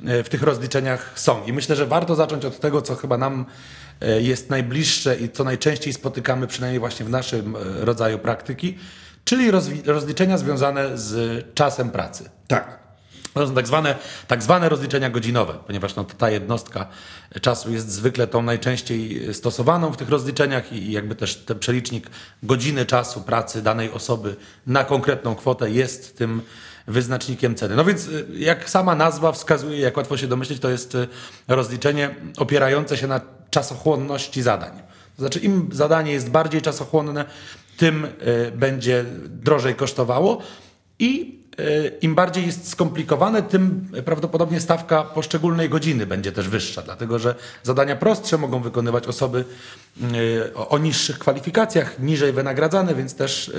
y, 0.00 0.22
w 0.22 0.28
tych 0.28 0.42
rozliczeniach 0.42 1.12
są. 1.14 1.44
I 1.44 1.52
myślę, 1.52 1.76
że 1.76 1.86
warto 1.86 2.14
zacząć 2.14 2.44
od 2.44 2.60
tego, 2.60 2.82
co 2.82 2.96
chyba 2.96 3.18
nam 3.18 3.44
jest 4.20 4.50
najbliższe 4.50 5.16
i 5.16 5.28
co 5.28 5.44
najczęściej 5.44 5.92
spotykamy, 5.92 6.46
przynajmniej 6.46 6.80
właśnie 6.80 7.06
w 7.06 7.10
naszym 7.10 7.56
e, 7.56 7.58
rodzaju 7.84 8.18
praktyki, 8.18 8.78
czyli 9.24 9.50
rozliczenia 9.86 10.38
związane 10.38 10.98
z 10.98 11.44
czasem 11.54 11.90
pracy. 11.90 12.30
Tak. 12.48 12.80
To 13.34 13.46
są 13.46 13.54
tak 13.54 13.66
zwane, 13.66 13.96
tak 14.28 14.42
zwane 14.42 14.68
rozliczenia 14.68 15.10
godzinowe, 15.10 15.54
ponieważ 15.66 15.96
no, 15.96 16.04
ta 16.04 16.30
jednostka 16.30 16.86
czasu 17.42 17.72
jest 17.72 17.90
zwykle 17.90 18.26
tą 18.26 18.42
najczęściej 18.42 19.34
stosowaną 19.34 19.92
w 19.92 19.96
tych 19.96 20.08
rozliczeniach 20.08 20.72
i 20.72 20.92
jakby 20.92 21.14
też 21.14 21.36
ten 21.36 21.58
przelicznik 21.58 22.10
godziny 22.42 22.86
czasu 22.86 23.20
pracy 23.20 23.62
danej 23.62 23.90
osoby 23.90 24.36
na 24.66 24.84
konkretną 24.84 25.34
kwotę 25.34 25.70
jest 25.70 26.18
tym 26.18 26.42
wyznacznikiem 26.90 27.54
ceny. 27.54 27.76
No 27.76 27.84
więc 27.84 28.08
y, 28.08 28.26
jak 28.36 28.70
sama 28.70 28.94
nazwa 28.94 29.32
wskazuje, 29.32 29.78
jak 29.78 29.96
łatwo 29.96 30.16
się 30.16 30.26
domyślić, 30.26 30.60
to 30.60 30.70
jest 30.70 30.94
y, 30.94 31.08
rozliczenie 31.48 32.14
opierające 32.36 32.96
się 32.96 33.06
na 33.06 33.20
czasochłonności 33.50 34.42
zadań. 34.42 34.72
To 35.16 35.22
znaczy 35.22 35.38
im 35.38 35.68
zadanie 35.72 36.12
jest 36.12 36.30
bardziej 36.30 36.62
czasochłonne, 36.62 37.24
tym 37.76 38.04
y, 38.04 38.52
będzie 38.54 39.04
drożej 39.28 39.74
kosztowało 39.74 40.42
i 40.98 41.40
im 42.00 42.14
bardziej 42.14 42.46
jest 42.46 42.68
skomplikowane, 42.68 43.42
tym 43.42 43.88
prawdopodobnie 44.04 44.60
stawka 44.60 45.04
poszczególnej 45.04 45.68
godziny 45.68 46.06
będzie 46.06 46.32
też 46.32 46.48
wyższa, 46.48 46.82
dlatego 46.82 47.18
że 47.18 47.34
zadania 47.62 47.96
prostsze 47.96 48.38
mogą 48.38 48.60
wykonywać 48.60 49.06
osoby 49.06 49.44
o 50.54 50.78
niższych 50.78 51.18
kwalifikacjach, 51.18 51.98
niżej 51.98 52.32
wynagradzane, 52.32 52.94
więc 52.94 53.14
też 53.14 53.52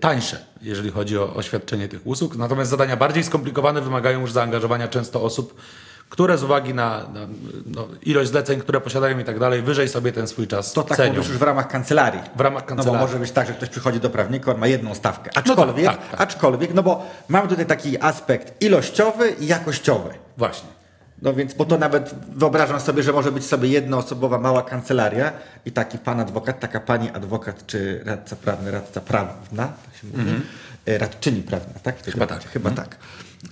tańsze, 0.00 0.44
jeżeli 0.62 0.90
chodzi 0.90 1.18
o 1.18 1.34
oświadczenie 1.34 1.88
tych 1.88 2.06
usług. 2.06 2.36
Natomiast 2.36 2.70
zadania 2.70 2.96
bardziej 2.96 3.24
skomplikowane 3.24 3.80
wymagają 3.80 4.20
już 4.20 4.32
zaangażowania 4.32 4.88
często 4.88 5.22
osób, 5.22 5.60
które 6.08 6.38
z 6.38 6.42
uwagi 6.42 6.74
na, 6.74 7.08
na 7.08 7.20
no, 7.66 7.88
ilość 8.02 8.30
zleceń, 8.30 8.60
które 8.60 8.80
posiadają 8.80 9.18
i 9.18 9.24
tak 9.24 9.38
dalej, 9.38 9.62
wyżej 9.62 9.88
sobie 9.88 10.12
ten 10.12 10.28
swój 10.28 10.46
czas 10.46 10.72
To 10.72 10.82
tak 10.82 10.96
cenią. 10.96 11.12
mówisz 11.12 11.28
już 11.28 11.38
w 11.38 11.42
ramach 11.42 11.68
kancelarii. 11.68 12.20
W 12.36 12.40
ramach 12.40 12.64
kancelarii. 12.64 12.92
No 12.92 12.98
bo 12.98 13.06
może 13.06 13.18
być 13.18 13.30
tak, 13.30 13.46
że 13.46 13.54
ktoś 13.54 13.68
przychodzi 13.68 14.00
do 14.00 14.10
prawnika, 14.10 14.52
on 14.52 14.58
ma 14.58 14.66
jedną 14.66 14.94
stawkę. 14.94 15.30
Aczkolwiek, 15.34 15.86
tak, 15.86 15.96
tak, 15.96 16.10
tak. 16.10 16.20
aczkolwiek 16.20 16.74
no 16.74 16.82
bo 16.82 17.06
mamy 17.28 17.48
tutaj 17.48 17.66
taki 17.66 18.02
aspekt 18.02 18.62
ilościowy 18.62 19.30
i 19.30 19.46
jakościowy. 19.46 20.10
Właśnie. 20.36 20.75
No 21.22 21.34
więc, 21.34 21.54
bo 21.54 21.64
to 21.64 21.78
nawet 21.78 22.14
wyobrażam 22.36 22.80
sobie, 22.80 23.02
że 23.02 23.12
może 23.12 23.32
być 23.32 23.44
sobie 23.44 23.68
jednoosobowa 23.68 24.38
mała 24.38 24.62
kancelaria 24.62 25.32
i 25.64 25.72
taki 25.72 25.98
pan 25.98 26.20
adwokat, 26.20 26.60
taka 26.60 26.80
pani 26.80 27.10
adwokat, 27.10 27.66
czy 27.66 28.00
radca 28.04 28.36
prawny, 28.36 28.70
radca 28.70 29.00
prawna, 29.00 29.66
tak 29.66 30.00
się 30.00 30.06
mówi, 30.06 30.40
e, 30.86 30.98
radczyni 30.98 31.42
prawna, 31.42 31.80
tak? 31.82 32.02
Chyba 32.02 32.26
tak. 32.26 32.44
Chyba 32.48 32.70
tak. 32.70 32.96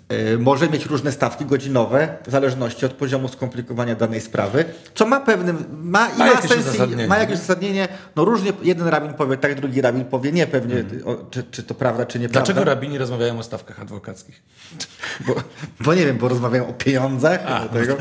E, 0.09 0.39
Może 0.39 0.69
mieć 0.69 0.87
różne 0.87 1.13
stawki 1.13 1.45
godzinowe 1.45 2.17
w 2.27 2.31
zależności 2.31 2.87
od 2.87 2.93
poziomu 2.93 3.29
skomplikowania 3.29 3.95
danej 3.95 4.21
sprawy, 4.21 4.65
co 4.95 5.07
ma 5.07 5.21
pewnym, 5.21 5.65
ma, 5.73 6.09
Ma 6.09 6.17
ma, 6.19 6.27
jakieś 6.27 6.51
sens, 6.51 7.09
ma 7.09 7.19
jakieś 7.19 7.37
uzasadnienie. 7.37 7.89
No 8.17 8.25
różnie 8.25 8.53
jeden 8.63 8.89
rabin 8.89 9.15
powie 9.15 9.37
tak, 9.37 9.55
drugi 9.55 9.81
rabin 9.81 10.05
powie 10.05 10.33
nie, 10.33 10.47
pewnie, 10.47 10.85
o, 11.05 11.15
czy, 11.31 11.45
czy 11.51 11.63
to 11.63 11.75
prawda, 11.75 12.07
czy 12.07 12.19
nieprawda. 12.19 12.41
Dlaczego 12.53 12.65
rabini 12.65 12.99
rozmawiają 12.99 13.39
o 13.39 13.43
stawkach 13.43 13.81
adwokackich? 13.81 14.43
Bo, 15.27 15.35
bo 15.81 15.95
nie 15.95 16.07
wiem, 16.07 16.19
bo 16.19 16.29
rozmawiają 16.29 16.69
o 16.69 16.73
pieniądzach. 16.73 17.41
dlatego. 17.47 17.97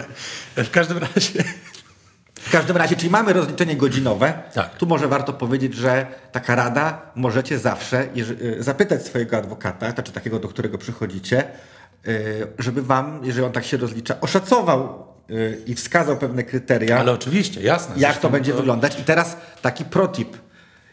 W 0.56 0.72
każdym 0.72 0.98
razie. 0.98 1.44
W 2.44 2.52
każdym 2.52 2.78
razie, 2.78 2.96
czyli 2.96 3.10
mamy 3.10 3.34
rozliczenie 3.34 3.76
godzinowe. 3.76 4.34
Tak. 4.54 4.76
Tu 4.76 4.86
może 4.86 5.08
warto 5.08 5.34
powiedzieć, 5.34 5.74
że 5.74 6.06
taka 6.32 6.56
rada 6.56 7.12
możecie 7.16 7.60
zawsze 7.60 8.08
y, 8.42 8.64
zapytać 8.64 9.06
swojego 9.06 9.38
adwokata, 9.38 9.92
znaczy 9.92 10.12
takiego, 10.12 10.40
do 10.40 10.48
którego 10.48 10.78
przychodzicie, 10.78 11.44
y, 12.08 12.48
żeby 12.60 12.82
wam, 12.82 13.20
jeżeli 13.24 13.46
on 13.46 13.52
tak 13.52 13.64
się 13.66 13.78
rozlicza, 13.78 14.22
oszacował 14.22 15.08
y, 15.30 15.62
i 15.66 15.76
wskazał 15.76 16.18
pewne 16.18 16.44
kryteria, 16.44 17.00
Ale 17.00 17.12
oczywiście, 17.12 17.62
jasne. 17.62 17.96
jak 17.98 18.18
to 18.18 18.30
będzie 18.30 18.54
wyglądać. 18.54 19.00
I 19.00 19.04
teraz 19.04 19.38
taki 19.62 19.86
protip. 19.86 20.38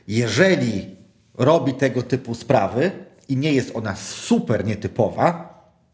Jeżeli 0.08 0.96
robi 1.34 1.74
tego 1.74 2.02
typu 2.02 2.34
sprawy 2.34 2.90
i 3.28 3.36
nie 3.36 3.52
jest 3.52 3.70
ona 3.74 3.96
super 3.96 4.64
nietypowa, 4.64 5.49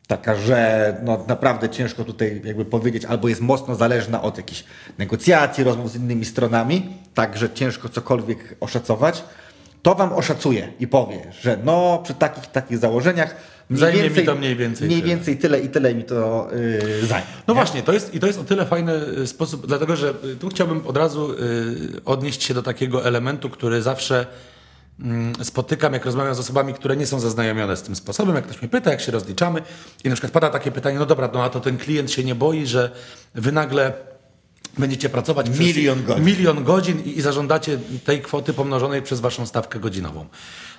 taka, 0.07 0.35
że 0.35 0.97
no, 1.05 1.25
naprawdę 1.29 1.69
ciężko 1.69 2.05
tutaj 2.05 2.43
jakby 2.45 2.65
powiedzieć, 2.65 3.05
albo 3.05 3.29
jest 3.29 3.41
mocno 3.41 3.75
zależna 3.75 4.23
od 4.23 4.37
jakichś 4.37 4.65
negocjacji, 4.99 5.65
rozmów 5.65 5.91
z 5.91 5.97
innymi 5.97 6.25
stronami, 6.25 6.87
tak, 7.15 7.37
że 7.37 7.51
ciężko 7.51 7.89
cokolwiek 7.89 8.57
oszacować, 8.61 9.25
to 9.83 9.95
wam 9.95 10.13
oszacuje 10.13 10.73
i 10.81 10.87
powie, 10.87 11.33
że 11.41 11.59
no 11.65 12.01
przy 12.05 12.15
takich 12.15 12.47
takich 12.47 12.79
założeniach 12.79 13.37
mniej 13.71 13.81
Zajmie 13.81 14.03
mi 14.03 14.05
więcej, 14.05 14.27
to 14.27 14.35
mniej 14.35 14.57
więcej 14.57 14.87
mniej 14.87 15.01
tyle. 15.03 15.15
więcej 15.15 15.37
tyle 15.37 15.61
i 15.61 15.69
tyle 15.69 15.95
mi 15.95 16.05
to 16.05 16.49
yy, 17.01 17.07
zajmie. 17.07 17.27
No 17.47 17.55
nie? 17.55 17.61
właśnie, 17.61 17.83
to 17.83 17.93
jest, 17.93 18.15
i 18.15 18.21
to 18.21 18.27
jest 18.27 18.39
o 18.39 18.45
tyle 18.45 18.67
fajny 18.67 18.93
y, 19.19 19.27
sposób, 19.27 19.67
dlatego 19.67 19.97
że 19.97 20.15
y, 20.25 20.37
tu 20.37 20.49
chciałbym 20.49 20.87
od 20.87 20.97
razu 20.97 21.33
y, 21.33 21.37
odnieść 22.05 22.43
się 22.43 22.55
do 22.55 22.63
takiego 22.63 23.05
elementu, 23.05 23.51
który 23.51 23.83
zawsze 23.83 24.27
spotykam, 25.43 25.93
jak 25.93 26.05
rozmawiam 26.05 26.35
z 26.35 26.38
osobami, 26.38 26.75
które 26.75 26.97
nie 26.97 27.07
są 27.07 27.21
zaznajomione 27.21 27.76
z 27.76 27.83
tym 27.83 27.97
sposobem. 27.97 28.35
Jak 28.37 28.45
ktoś 28.45 28.62
mnie 28.62 28.69
pyta, 28.69 28.91
jak 28.91 29.00
się 29.00 29.12
rozliczamy, 29.12 29.62
i 30.05 30.09
na 30.09 30.15
przykład 30.15 30.33
pada 30.33 30.50
takie 30.50 30.73
pytanie, 30.73 30.99
no 30.99 31.07
dobra, 31.07 31.31
no 31.35 31.45
a 31.45 31.50
to 31.50 31.61
ten 31.61 31.79
klient 31.79 32.11
się 32.11 32.25
nie 32.25 32.35
boi, 32.35 32.67
że 32.67 32.91
wy 33.35 33.53
nagle 33.53 33.93
będziecie 34.79 35.09
pracować 35.09 35.59
Milion 35.59 36.05
godzin. 36.05 36.25
milion 36.25 36.65
godzin 36.65 37.03
i, 37.05 37.19
i 37.19 37.23
zażądacie 37.23 37.79
tej 38.05 38.23
kwoty 38.23 38.53
pomnożonej 38.53 39.03
przez 39.03 39.21
waszą 39.21 39.47
stawkę 39.47 39.81
godzinową. 39.81 40.26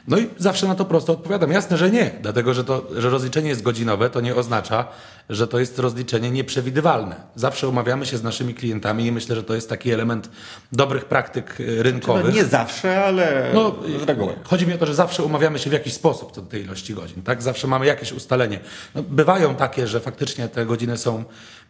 No 0.07 0.17
i 0.17 0.27
zawsze 0.37 0.67
na 0.67 0.75
to 0.75 0.85
prosto 0.85 1.13
odpowiadam. 1.13 1.51
Jasne, 1.51 1.77
że 1.77 1.91
nie, 1.91 2.11
dlatego 2.21 2.53
że 2.53 2.63
to, 2.63 2.87
że 2.97 3.09
rozliczenie 3.09 3.49
jest 3.49 3.61
godzinowe, 3.61 4.09
to 4.09 4.21
nie 4.21 4.35
oznacza, 4.35 4.87
że 5.29 5.47
to 5.47 5.59
jest 5.59 5.79
rozliczenie 5.79 6.31
nieprzewidywalne. 6.31 7.15
Zawsze 7.35 7.67
umawiamy 7.67 8.05
się 8.05 8.17
z 8.17 8.23
naszymi 8.23 8.53
klientami 8.53 9.05
i 9.05 9.11
myślę, 9.11 9.35
że 9.35 9.43
to 9.43 9.55
jest 9.55 9.69
taki 9.69 9.91
element 9.91 10.29
dobrych 10.71 11.05
praktyk 11.05 11.59
y, 11.59 11.73
No, 11.77 11.83
rynkowych. 11.83 12.35
nie 12.35 12.45
zawsze, 12.45 13.03
ale 13.05 13.51
No, 13.53 13.75
z 13.99 14.03
reguły. 14.03 14.33
Chodzi 14.43 14.67
mi 14.67 14.73
o 14.73 14.77
to, 14.77 14.85
że 14.85 14.95
zawsze 14.95 15.23
umawiamy 15.23 15.59
się 15.59 15.69
w 15.69 15.73
jakiś 15.73 15.93
sposób 15.93 16.31
co 16.31 16.41
do 16.41 16.47
tej 16.47 16.63
ilości 16.63 16.93
godzin, 16.93 17.21
tak? 17.23 17.41
Zawsze 17.41 17.67
mamy 17.67 17.85
jakieś 17.85 18.11
ustalenie. 18.11 18.59
No, 18.95 19.03
bywają 19.03 19.55
takie, 19.55 19.87
że 19.87 19.99
faktycznie 19.99 20.47
te 20.47 20.65
godziny 20.65 20.97
są, 20.97 21.23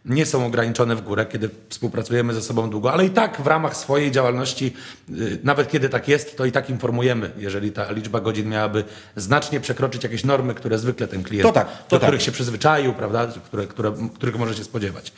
nie 0.04 0.26
są 0.26 0.46
ograniczone 0.46 0.96
w 0.96 1.00
górę, 1.02 1.26
kiedy 1.26 1.50
współpracujemy 1.68 2.34
ze 2.34 2.42
sobą 2.42 2.70
długo, 2.70 2.92
ale 2.92 3.06
i 3.06 3.10
tak 3.10 3.40
w 3.42 3.46
ramach 3.46 3.76
swojej 3.76 4.10
działalności, 4.10 4.74
y, 5.10 5.38
nawet 5.44 5.70
kiedy 5.70 5.88
tak 5.88 6.08
jest, 6.08 6.36
to 6.36 6.44
i 6.44 6.52
tak 6.52 6.70
informujemy, 6.70 7.30
jeżeli 7.36 7.72
ta 7.72 7.92
liczba 7.92 8.20
godzin 8.20 8.27
miałaby 8.44 8.84
znacznie 9.16 9.60
przekroczyć 9.60 10.04
jakieś 10.04 10.24
normy, 10.24 10.54
które 10.54 10.78
zwykle 10.78 11.08
ten 11.08 11.22
klient, 11.22 11.42
To 11.42 11.52
tak, 11.52 11.66
to 11.66 11.96
do 11.96 12.00
tak. 12.00 12.00
których 12.00 12.22
się 12.22 12.32
przyzwyczaił, 12.32 12.94
prawda? 12.94 13.26
Które, 13.44 13.66
które, 13.66 13.92
których 14.14 14.38
może 14.38 14.54
się 14.54 14.64
spodziewać. 14.64 15.12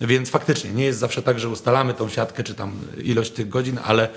Więc 0.00 0.30
faktycznie 0.30 0.70
nie 0.70 0.84
jest 0.84 0.98
zawsze 0.98 1.22
tak, 1.22 1.38
że 1.38 1.48
ustalamy 1.48 1.94
tą 1.94 2.08
siatkę, 2.08 2.42
czy 2.42 2.54
tam 2.54 2.72
ilość 3.02 3.30
tych 3.30 3.48
godzin, 3.48 3.78
ale 3.84 4.08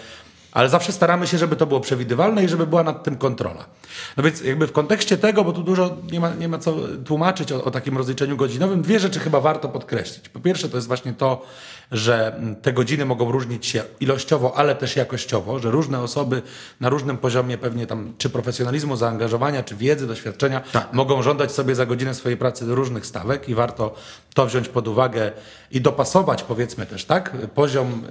ale 0.52 0.70
zawsze 0.70 0.92
staramy 0.92 1.28
się, 1.28 1.38
żeby 1.38 1.56
to 1.56 1.66
było 1.66 1.80
przewidywalne 1.80 2.44
i 2.44 2.50
żeby 2.50 2.68
była 2.68 2.84
nad 2.84 3.04
tym 3.04 3.18
kontrola. 3.18 3.66
No 4.18 4.24
więc 4.24 4.42
jakby 4.42 4.68
w 4.68 4.72
kontekście 4.72 5.18
tego, 5.18 5.44
bo 5.44 5.54
tu 5.54 5.64
dużo 5.64 5.98
nie 6.12 6.20
ma, 6.20 6.34
nie 6.34 6.48
ma 6.48 6.58
co 6.58 6.76
tłumaczyć 7.06 7.52
o, 7.52 7.64
o 7.64 7.72
takim 7.72 7.98
rozliczeniu 7.98 8.38
godzinowym, 8.38 8.82
dwie 8.82 9.00
rzeczy 9.00 9.20
chyba 9.20 9.40
warto 9.40 9.70
podkreślić. 9.70 10.30
Po 10.30 10.40
pierwsze 10.40 10.70
to 10.70 10.78
jest 10.78 10.88
właśnie 10.88 11.14
to, 11.14 11.46
że 11.92 12.42
te 12.62 12.74
godziny 12.74 13.06
mogą 13.06 13.32
różnić 13.32 13.66
się 13.66 13.84
ilościowo, 14.00 14.58
ale 14.58 14.76
też 14.76 14.96
jakościowo, 14.96 15.60
że 15.60 15.72
różne 15.72 16.00
osoby 16.00 16.42
na 16.80 16.90
różnym 16.90 17.18
poziomie 17.18 17.58
pewnie 17.58 17.88
tam 17.88 18.14
czy 18.18 18.30
profesjonalizmu, 18.30 18.96
zaangażowania, 18.96 19.64
czy 19.64 19.76
wiedzy, 19.76 20.08
doświadczenia 20.08 20.62
mogą 20.92 21.22
żądać 21.22 21.52
sobie 21.52 21.76
za 21.76 21.86
godzinę 21.86 22.14
swojej 22.14 22.38
pracy 22.38 22.66
różnych 22.68 23.06
stawek 23.06 23.50
i 23.50 23.56
warto 23.56 23.96
to 24.34 24.46
wziąć 24.46 24.70
pod 24.70 24.88
uwagę 24.88 25.32
i 25.72 25.82
dopasować 25.82 26.44
powiedzmy 26.44 26.86
też, 26.86 27.06
tak, 27.06 27.32
poziom 27.56 28.04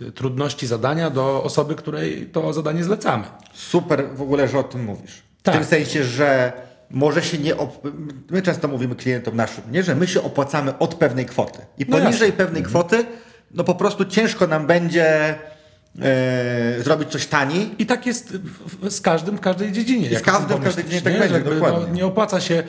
y, 0.00 0.04
y, 0.06 0.12
trudności 0.12 0.66
zadania 0.66 1.10
do 1.10 1.42
osoby, 1.42 1.74
której 1.74 2.26
to 2.32 2.52
zadanie 2.52 2.84
zlecamy. 2.84 3.24
Super 3.54 4.08
w 4.14 4.22
ogóle, 4.22 4.48
że 4.48 4.58
o 4.58 4.62
tym 4.62 4.84
mówisz. 4.84 5.22
Tak. 5.42 5.54
W 5.54 5.58
tym 5.58 5.66
sensie, 5.66 6.04
że 6.04 6.52
może 6.90 7.22
się 7.22 7.38
nie. 7.38 7.56
Op... 7.56 7.88
My 8.30 8.42
często 8.42 8.68
mówimy 8.68 8.94
klientom 8.94 9.36
naszym, 9.36 9.64
nie, 9.70 9.82
że 9.82 9.94
my 9.94 10.06
się 10.06 10.22
opłacamy 10.22 10.78
od 10.78 10.94
pewnej 10.94 11.26
kwoty. 11.26 11.58
I 11.78 11.84
No 11.88 11.96
poniżej 11.98 12.28
jasne. 12.28 12.44
pewnej 12.44 12.62
kwoty, 12.62 13.04
no 13.50 13.64
po 13.64 13.74
prostu 13.74 14.04
ciężko 14.04 14.46
nam 14.46 14.66
będzie 14.66 15.34
e, 16.02 16.82
zrobić 16.82 17.08
coś 17.08 17.26
taniej. 17.26 17.70
I 17.78 17.86
tak 17.86 18.06
jest 18.06 18.36
w- 18.36 18.90
z 18.90 19.00
każdym 19.00 19.36
w 19.36 19.40
każdej 19.40 19.72
dziedzinie. 19.72 20.18
z 20.18 20.22
każdym 20.22 20.58
w 20.60 20.64
każdej 20.64 20.84
dziedzinie 20.84 21.02
tak 21.02 21.12
nie? 21.12 21.18
będzie, 21.18 21.34
Że 21.34 21.40
jakby, 21.40 21.54
dokładnie. 21.54 21.80
No, 21.88 21.94
nie 21.94 22.06
opłaca 22.06 22.40
się 22.40 22.62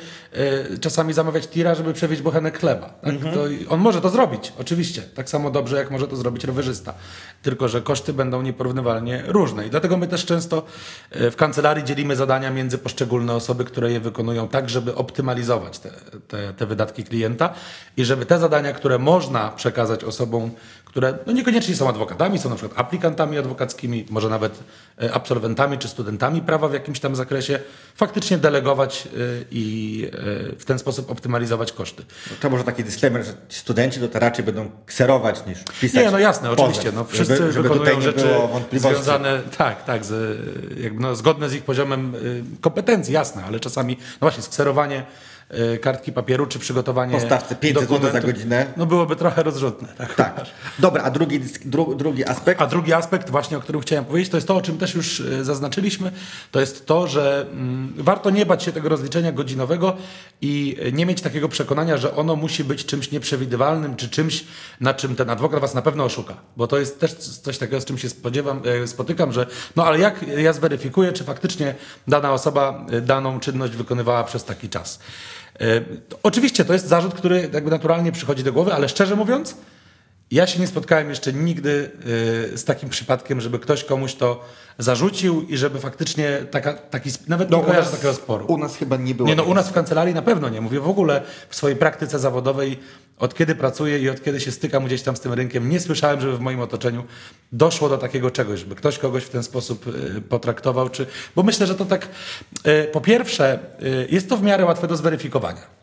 e, 0.74 0.78
czasami 0.78 1.14
zamawiać 1.14 1.48
tira, 1.48 1.76
żeby 1.76 1.94
przewieźć 1.94 2.22
bochenek 2.22 2.60
chleba. 2.60 2.90
Tak? 3.02 3.14
Mhm. 3.14 3.34
To, 3.34 3.48
i- 3.48 3.68
on 3.68 3.80
może 3.80 4.02
to 4.02 4.10
zrobić, 4.10 4.54
oczywiście. 4.60 5.02
Tak 5.02 5.30
samo 5.30 5.52
dobrze, 5.52 5.78
jak 5.78 5.92
może 5.92 6.08
to 6.08 6.16
zrobić 6.16 6.44
rowerzysta. 6.44 6.94
Tylko, 7.42 7.68
że 7.68 7.82
koszty 7.82 8.14
będą 8.14 8.42
nieporównywalnie 8.42 9.24
różne. 9.28 9.68
I 9.68 9.70
dlatego 9.70 9.98
my 9.98 10.08
też 10.08 10.26
często 10.26 10.66
e, 11.12 11.32
w 11.32 11.36
kancelarii 11.36 11.84
dzielimy 11.84 12.16
zadania 12.16 12.52
między 12.52 12.78
poszczególne 12.78 13.34
osoby, 13.34 13.66
które 13.66 13.92
je 13.92 14.00
wykonują 14.00 14.48
tak, 14.48 14.70
żeby 14.70 14.96
optymalizować 14.96 15.80
te, 15.80 15.90
te, 16.28 16.54
te 16.54 16.66
wydatki 16.66 17.04
klienta 17.04 17.54
i 17.98 18.06
żeby 18.06 18.26
te 18.26 18.40
zadania, 18.40 18.74
które 18.74 19.00
można 19.00 19.50
przekazać 19.50 20.04
osobom, 20.04 20.52
które 20.88 21.18
no 21.26 21.34
niekoniecznie 21.34 21.76
są 21.76 21.90
adwokatami, 21.90 22.40
są 22.40 22.50
na 22.50 22.56
przykład 22.56 22.80
aplikantami 22.80 23.38
adwokackimi, 23.38 24.06
może 24.10 24.30
nawet 24.30 24.60
e, 25.02 25.14
absolwentami 25.14 25.78
czy 25.78 25.88
studentami 25.88 26.42
prawa 26.42 26.68
w 26.68 26.74
jakimś 26.74 27.00
tam 27.00 27.16
zakresie, 27.16 27.60
faktycznie 27.96 28.38
delegować 28.38 29.08
e, 29.08 29.10
i 29.52 30.06
e, 30.52 30.56
w 30.56 30.66
ten 30.66 30.80
sposób 30.80 31.12
optymalizować 31.12 31.72
koszty. 31.72 32.04
To 32.40 32.50
może 32.50 32.64
taki 32.64 32.84
disclaimer, 32.84 33.26
że 33.26 33.34
ci 33.50 33.60
studenci 33.60 34.00
to, 34.00 34.20
raczej 34.20 34.46
będą 34.46 34.72
kserować 34.86 35.46
niż 35.46 35.58
pisać. 35.82 36.04
Nie, 36.04 36.12
no 36.12 36.20
jasne, 36.20 36.50
pozew, 36.50 36.60
oczywiście. 36.60 36.92
No, 36.92 37.06
wszyscy 37.06 37.38
żeby, 37.38 37.52
żeby 37.52 37.70
wykonują 37.70 37.96
tutaj 37.96 38.06
nie 38.06 38.12
rzeczy 38.12 38.80
związane, 38.80 39.42
tak, 39.58 39.86
tak, 39.86 40.06
z, 40.06 40.40
jakby 40.80 41.02
no, 41.02 41.16
zgodne 41.16 41.50
z 41.50 41.54
ich 41.54 41.64
poziomem 41.64 42.16
y, 42.16 42.44
kompetencji, 42.62 43.14
jasne, 43.14 43.44
ale 43.46 43.60
czasami, 43.60 43.98
no 44.00 44.20
właśnie, 44.20 44.44
skserowanie 44.44 45.06
kartki 45.82 46.12
papieru, 46.12 46.46
czy 46.46 46.60
przygotowanie 46.60 47.14
Postawce 47.14 47.56
500 47.56 47.90
zł 47.90 48.12
za 48.12 48.22
godzinę. 48.22 48.66
No 48.78 48.86
byłoby 48.86 49.16
trochę 49.16 49.44
rozrzutne. 49.44 49.88
Tak. 49.98 50.16
Tak. 50.16 50.46
Dobra, 50.80 51.04
a 51.04 51.12
drugi, 51.12 51.40
dru, 51.66 51.96
drugi 51.96 52.26
aspekt? 52.26 52.62
A 52.62 52.68
drugi 52.68 52.94
aspekt, 52.94 53.30
właśnie 53.30 53.58
o 53.58 53.60
którym 53.60 53.82
chciałem 53.82 54.06
powiedzieć, 54.06 54.32
to 54.32 54.38
jest 54.38 54.48
to, 54.48 54.56
o 54.56 54.62
czym 54.62 54.78
też 54.78 54.96
już 54.96 55.20
e, 55.20 55.46
zaznaczyliśmy, 55.46 56.12
to 56.52 56.60
jest 56.60 56.86
to, 56.86 57.08
że 57.08 57.46
mm, 57.52 57.94
warto 57.98 58.30
nie 58.30 58.46
bać 58.46 58.64
się 58.64 58.72
tego 58.72 58.90
rozliczenia 58.90 59.32
godzinowego 59.32 59.98
i 60.42 60.78
nie 60.94 61.06
mieć 61.06 61.22
takiego 61.22 61.50
przekonania, 61.50 61.98
że 61.98 62.16
ono 62.16 62.36
musi 62.36 62.64
być 62.64 62.86
czymś 62.86 63.12
nieprzewidywalnym, 63.12 63.96
czy 63.96 64.10
czymś, 64.10 64.46
na 64.82 64.94
czym 64.94 65.16
ten 65.16 65.30
adwokat 65.30 65.60
was 65.60 65.74
na 65.74 65.82
pewno 65.82 66.04
oszuka. 66.04 66.34
Bo 66.58 66.68
to 66.68 66.80
jest 66.80 67.00
też 67.00 67.14
coś 67.14 67.58
takiego, 67.58 67.82
z 67.82 67.86
czym 67.86 67.98
się 67.98 68.10
spodziewam, 68.10 68.62
e, 68.84 68.88
spotykam, 68.88 69.32
że 69.32 69.46
no 69.76 69.86
ale 69.86 70.00
jak 70.00 70.26
ja 70.38 70.54
zweryfikuję, 70.54 71.14
czy 71.14 71.24
faktycznie 71.24 71.76
dana 72.08 72.34
osoba 72.34 72.86
e, 72.92 73.02
daną 73.02 73.40
czynność 73.40 73.74
wykonywała 73.74 74.24
przez 74.24 74.46
taki 74.46 74.70
czas. 74.70 75.00
E, 75.62 75.82
Oczywiście 76.24 76.66
to 76.66 76.74
jest 76.74 76.88
zarzut, 76.88 77.14
który 77.14 77.50
jakby 77.54 77.72
naturalnie 77.72 78.12
przychodzi 78.12 78.44
do 78.44 78.54
głowy, 78.54 78.74
ale 78.74 78.90
szczerze 78.90 79.16
mówiąc, 79.16 79.56
ja 80.32 80.48
się 80.48 80.60
nie 80.60 80.68
spotkałem 80.68 81.10
jeszcze 81.10 81.34
nigdy 81.34 81.92
y, 82.54 82.58
z 82.58 82.64
takim 82.64 82.90
przypadkiem, 82.90 83.42
żeby 83.42 83.60
ktoś 83.60 83.84
komuś 83.84 84.16
to 84.16 84.46
zarzucił 84.78 85.42
i 85.42 85.58
żeby 85.58 85.80
faktycznie 85.80 86.38
taka, 86.52 86.74
taki, 86.74 87.10
nawet 87.28 87.52
nie 87.52 87.58
u 87.58 87.62
kojarzę 87.62 87.82
nas- 87.82 87.92
takiego 87.92 88.14
sporu. 88.14 88.46
U 88.48 88.58
nas 88.58 88.76
chyba 88.76 88.98
nie 88.98 89.16
było. 89.16 89.30
Nie, 89.30 89.36
no 89.36 89.44
u 89.44 89.54
nas 89.54 89.70
w 89.70 89.74
kancelarii 89.74 90.14
na 90.14 90.22
pewno 90.22 90.50
nie. 90.50 90.62
Mówię 90.62 90.80
w 90.80 90.90
ogóle 90.90 91.22
w 91.50 91.56
swojej 91.56 91.78
praktyce 91.78 92.20
zawodowej, 92.20 92.80
od 93.20 93.36
kiedy 93.36 93.56
pracuję 93.56 94.00
i 94.00 94.10
od 94.10 94.24
kiedy 94.24 94.40
się 94.40 94.52
stykam 94.52 94.86
gdzieś 94.86 95.02
tam 95.02 95.16
z 95.16 95.20
tym 95.20 95.34
rynkiem, 95.34 95.70
nie 95.70 95.80
słyszałem, 95.80 96.22
żeby 96.22 96.38
w 96.38 96.40
moim 96.40 96.60
otoczeniu 96.60 97.04
doszło 97.52 97.90
do 97.90 97.98
takiego 97.98 98.32
czegoś, 98.32 98.60
żeby 98.60 98.76
ktoś 98.76 98.98
kogoś 98.98 99.24
w 99.24 99.30
ten 99.30 99.44
sposób 99.44 99.88
y, 99.88 100.22
potraktował. 100.22 100.90
Czy... 100.90 101.06
Bo 101.36 101.44
myślę, 101.44 101.68
że 101.68 101.76
to 101.76 101.86
tak, 101.86 102.08
y, 102.68 102.88
po 102.92 103.02
pierwsze, 103.02 103.60
jest 104.10 104.30
to 104.30 104.38
w 104.38 104.44
miarę 104.44 104.66
łatwe 104.66 104.88
do 104.88 104.98
zweryfikowania. 104.98 105.77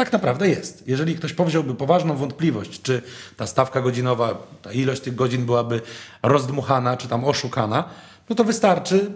Tak 0.00 0.12
naprawdę 0.12 0.48
jest. 0.48 0.88
Jeżeli 0.88 1.16
ktoś 1.16 1.32
powziąłby 1.32 1.74
poważną 1.74 2.16
wątpliwość, 2.16 2.82
czy 2.82 3.02
ta 3.36 3.46
stawka 3.46 3.80
godzinowa, 3.80 4.38
ta 4.62 4.72
ilość 4.72 5.00
tych 5.00 5.14
godzin 5.14 5.46
byłaby 5.46 5.80
rozdmuchana, 6.22 6.96
czy 6.96 7.08
tam 7.08 7.24
oszukana, 7.24 7.84
no 8.30 8.36
to 8.36 8.44
wystarczy 8.44 9.10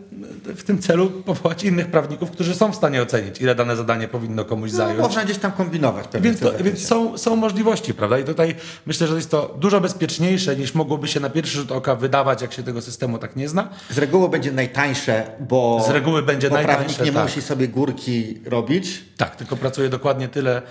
w 0.45 0.63
tym 0.63 0.79
celu 0.79 1.11
powołać 1.11 1.65
innych 1.65 1.87
prawników, 1.87 2.31
którzy 2.31 2.55
są 2.55 2.73
w 2.73 2.77
stanie 2.77 3.03
ocenić, 3.03 3.41
ile 3.41 3.55
dane 3.55 3.77
zadanie 3.77 4.09
powinno 4.09 4.45
komuś 4.45 4.71
No, 4.73 4.77
zająć. 4.77 4.99
można 5.01 5.25
gdzieś 5.25 5.39
tam 5.39 5.53
kombinować. 5.53 6.07
Więc, 6.21 6.41
to, 6.41 6.53
więc 6.61 6.87
są, 6.87 7.19
są 7.19 7.37
możliwości, 7.37 7.95
prawda? 7.95 8.19
I 8.19 8.25
tutaj 8.25 8.55
myślę, 8.87 9.07
że 9.07 9.15
jest 9.17 9.31
to 9.31 9.57
dużo 9.61 9.81
bezpieczniejsze 9.81 10.57
niż 10.57 10.75
mogłoby 10.75 11.09
się 11.09 11.21
na 11.21 11.31
pierwszy 11.31 11.57
rzut 11.59 11.73
oka 11.73 11.95
wydawać, 11.95 12.43
jak 12.43 12.53
się 12.53 12.63
tego 12.63 12.83
systemu 12.83 13.19
tak 13.19 13.37
nie 13.37 13.49
zna. 13.49 13.69
Z 13.91 13.99
reguły 13.99 14.29
będzie 14.29 14.53
najtańsze, 14.53 15.27
bo, 15.41 15.85
Z 15.89 15.91
reguły 15.91 16.23
będzie 16.23 16.51
bo 16.51 16.55
prawnik 16.57 16.77
najtańsze, 16.79 17.05
nie 17.05 17.13
tak. 17.13 17.23
musi 17.25 17.43
sobie 17.43 17.69
górki 17.69 18.41
robić. 18.47 19.05
Tak, 19.17 19.37
tylko 19.37 19.57
pracuje 19.57 19.89
dokładnie 19.89 20.29
tyle, 20.29 20.63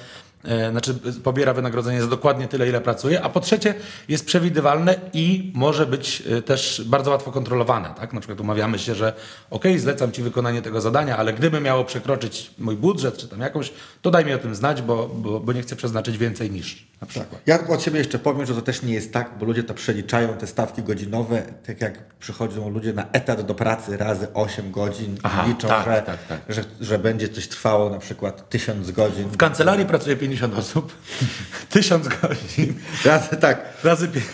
znaczy 0.71 0.93
pobiera 1.23 1.53
wynagrodzenie 1.53 2.01
za 2.01 2.07
dokładnie 2.07 2.47
tyle, 2.47 2.69
ile 2.69 2.81
pracuje, 2.81 3.21
a 3.21 3.29
po 3.29 3.39
trzecie 3.39 3.73
jest 4.07 4.25
przewidywalne 4.25 4.95
i 5.13 5.51
może 5.55 5.85
być 5.85 6.23
e, 6.31 6.41
też 6.41 6.83
bardzo 6.85 7.11
łatwo 7.11 7.31
kontrolowane. 7.31 7.93
Tak? 7.99 8.13
Na 8.13 8.19
przykład 8.19 8.39
umawiamy 8.39 8.79
się, 8.79 8.95
że 8.95 9.13
ok, 9.49 9.63
zlecam 9.77 10.11
Ci 10.11 10.23
wykonanie 10.23 10.61
tego 10.61 10.81
zadania, 10.81 11.17
ale 11.17 11.33
gdyby 11.33 11.61
miało 11.61 11.85
przekroczyć 11.85 12.51
mój 12.59 12.75
budżet 12.75 13.17
czy 13.17 13.27
tam 13.27 13.39
jakąś, 13.39 13.73
to 14.01 14.11
daj 14.11 14.25
mi 14.25 14.33
o 14.33 14.37
tym 14.37 14.55
znać, 14.55 14.81
bo, 14.81 15.07
bo, 15.07 15.39
bo 15.39 15.53
nie 15.53 15.61
chcę 15.61 15.75
przeznaczyć 15.75 16.17
więcej 16.17 16.51
niż 16.51 16.87
na 17.01 17.07
przykład. 17.07 17.41
Ja 17.45 17.67
od 17.67 17.83
siebie 17.83 17.97
jeszcze 17.97 18.19
powiem, 18.19 18.45
że 18.45 18.55
to 18.55 18.61
też 18.61 18.83
nie 18.83 18.93
jest 18.93 19.13
tak, 19.13 19.31
bo 19.39 19.45
ludzie 19.45 19.63
to 19.63 19.73
przeliczają, 19.73 20.33
te 20.33 20.47
stawki 20.47 20.83
godzinowe, 20.83 21.43
tak 21.67 21.81
jak 21.81 22.15
przychodzą 22.19 22.69
ludzie 22.69 22.93
na 22.93 23.05
etat 23.11 23.41
do 23.41 23.55
pracy 23.55 23.97
razy 23.97 24.27
8 24.33 24.71
godzin 24.71 25.17
Aha, 25.23 25.45
liczą, 25.47 25.67
tak, 25.67 25.85
że, 25.85 26.01
tak, 26.01 26.27
tak. 26.27 26.39
Że, 26.49 26.63
że 26.81 26.99
będzie 26.99 27.29
coś 27.29 27.47
trwało 27.47 27.89
na 27.89 27.99
przykład 27.99 28.49
1000 28.49 28.91
godzin. 28.91 29.29
W 29.29 29.37
kancelarii 29.37 29.85
pracuje 29.85 30.15
50 30.15 30.32
osób, 30.41 30.93
1000 31.69 32.07
godzin, 32.07 32.73
Razy 33.05 33.37
tak. 33.37 33.61
razy 33.83 34.07
pięć. 34.07 34.25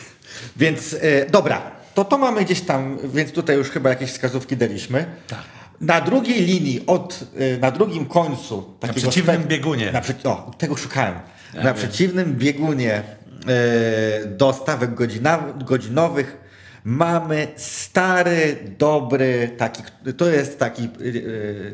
Więc 0.58 0.96
e, 1.02 1.26
dobra, 1.30 1.62
to 1.94 2.06
to 2.06 2.18
mamy 2.18 2.46
gdzieś 2.46 2.62
tam, 2.62 2.98
więc 3.14 3.32
tutaj 3.32 3.56
już 3.58 3.70
chyba 3.70 3.90
jakieś 3.90 4.12
wskazówki 4.12 4.58
daliśmy. 4.58 5.06
Tak. 5.28 5.40
Na 5.82 6.02
drugiej 6.02 6.46
linii, 6.46 6.84
od, 6.88 7.20
e, 7.38 7.58
na 7.58 7.72
drugim 7.72 8.06
końcu 8.06 8.74
takiego 8.80 9.00
przeciwnym 9.10 9.44
spek- 9.44 9.48
biegunie. 9.48 9.92
Na 9.92 10.02
przeci- 10.02 10.28
o, 10.28 10.52
tego 10.58 10.76
szukałem. 10.78 11.14
na 11.54 11.64
wiem. 11.64 11.74
przeciwnym 11.76 12.34
biegunie 12.36 12.94
e, 12.94 14.26
do 14.26 14.54
stawek 14.54 14.94
godzina, 14.94 15.44
godzinowych 15.66 16.38
mamy 16.84 17.48
stary, 17.56 18.58
dobry, 18.78 19.52
taki, 19.58 19.84
to 20.18 20.30
jest 20.30 20.60
taki 20.60 20.84
e, 20.84 20.90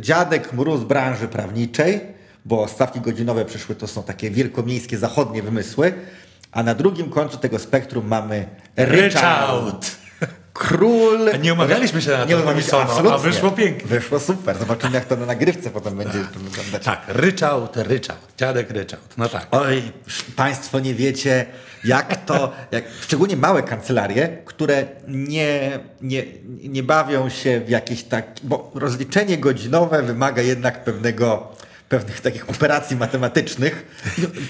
dziadek 0.01 0.53
mróz 0.53 0.83
branży 0.83 1.27
prawniczej, 1.27 2.01
bo 2.45 2.67
stawki 2.67 3.01
godzinowe 3.01 3.45
przyszły, 3.45 3.75
to 3.75 3.87
są 3.87 4.03
takie 4.03 4.31
wielkomiejskie, 4.31 4.97
zachodnie 4.97 5.43
wymysły, 5.43 5.93
a 6.51 6.63
na 6.63 6.75
drugim 6.75 7.09
końcu 7.09 7.37
tego 7.37 7.59
spektrum 7.59 8.07
mamy 8.07 8.47
ryczałt. 8.75 9.91
Król. 10.53 11.19
Nie 11.41 11.53
umawialiśmy 11.53 12.01
się 12.01 12.11
na 12.11 12.17
to 12.17 12.25
Nie 12.25 12.35
umawialiśmy, 12.35 12.61
Wilsoną, 12.61 12.83
a 12.83 12.91
absolutnie. 12.91 13.31
wyszło 13.31 13.51
pięknie. 13.51 13.87
Wyszło 13.87 14.19
super. 14.19 14.57
Zobaczymy, 14.57 14.93
jak 14.95 15.05
to 15.05 15.15
na 15.15 15.25
nagrywce 15.25 15.69
potem 15.69 15.97
będzie 15.97 16.19
wyglądać. 16.33 16.83
Tak, 16.83 17.01
ryczałt, 17.07 17.77
ryczałt, 17.77 18.19
dziadek 18.37 18.69
ryczałt, 18.71 19.17
no 19.17 19.29
tak. 19.29 19.47
Oj, 19.51 19.81
Państwo 20.35 20.79
nie 20.79 20.93
wiecie, 20.93 21.45
jak 21.83 22.25
to, 22.25 22.51
jak, 22.71 22.83
szczególnie 23.01 23.37
małe 23.37 23.63
kancelarie, 23.63 24.37
które 24.45 24.85
nie, 25.07 25.79
nie, 26.01 26.23
nie 26.63 26.83
bawią 26.83 27.29
się 27.29 27.61
w 27.61 27.69
jakieś 27.69 28.03
tak, 28.03 28.25
bo 28.43 28.71
rozliczenie 28.75 29.37
godzinowe 29.37 30.03
wymaga 30.03 30.41
jednak 30.41 30.83
pewnego, 30.83 31.55
pewnych 31.89 32.21
takich 32.21 32.49
operacji 32.49 32.97
matematycznych. 32.97 33.85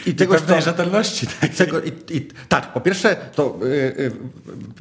I, 0.06 0.10
i 0.10 0.16
tego, 0.16 0.34
pewnej 0.34 0.60
co- 0.60 0.66
rzetelności. 0.66 1.28
i 1.44 1.50
tego, 1.50 1.82
i, 1.82 1.92
i, 2.10 2.28
tak, 2.50 2.74
po 2.74 2.82
pierwsze, 2.82 3.16
to 3.36 3.60
y, 3.64 3.68
y, 3.68 4.12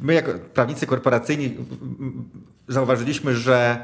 my 0.01 0.13
jako 0.13 0.31
prawnicy 0.53 0.87
korporacyjni 0.87 1.57
zauważyliśmy, 2.67 3.35
że 3.35 3.77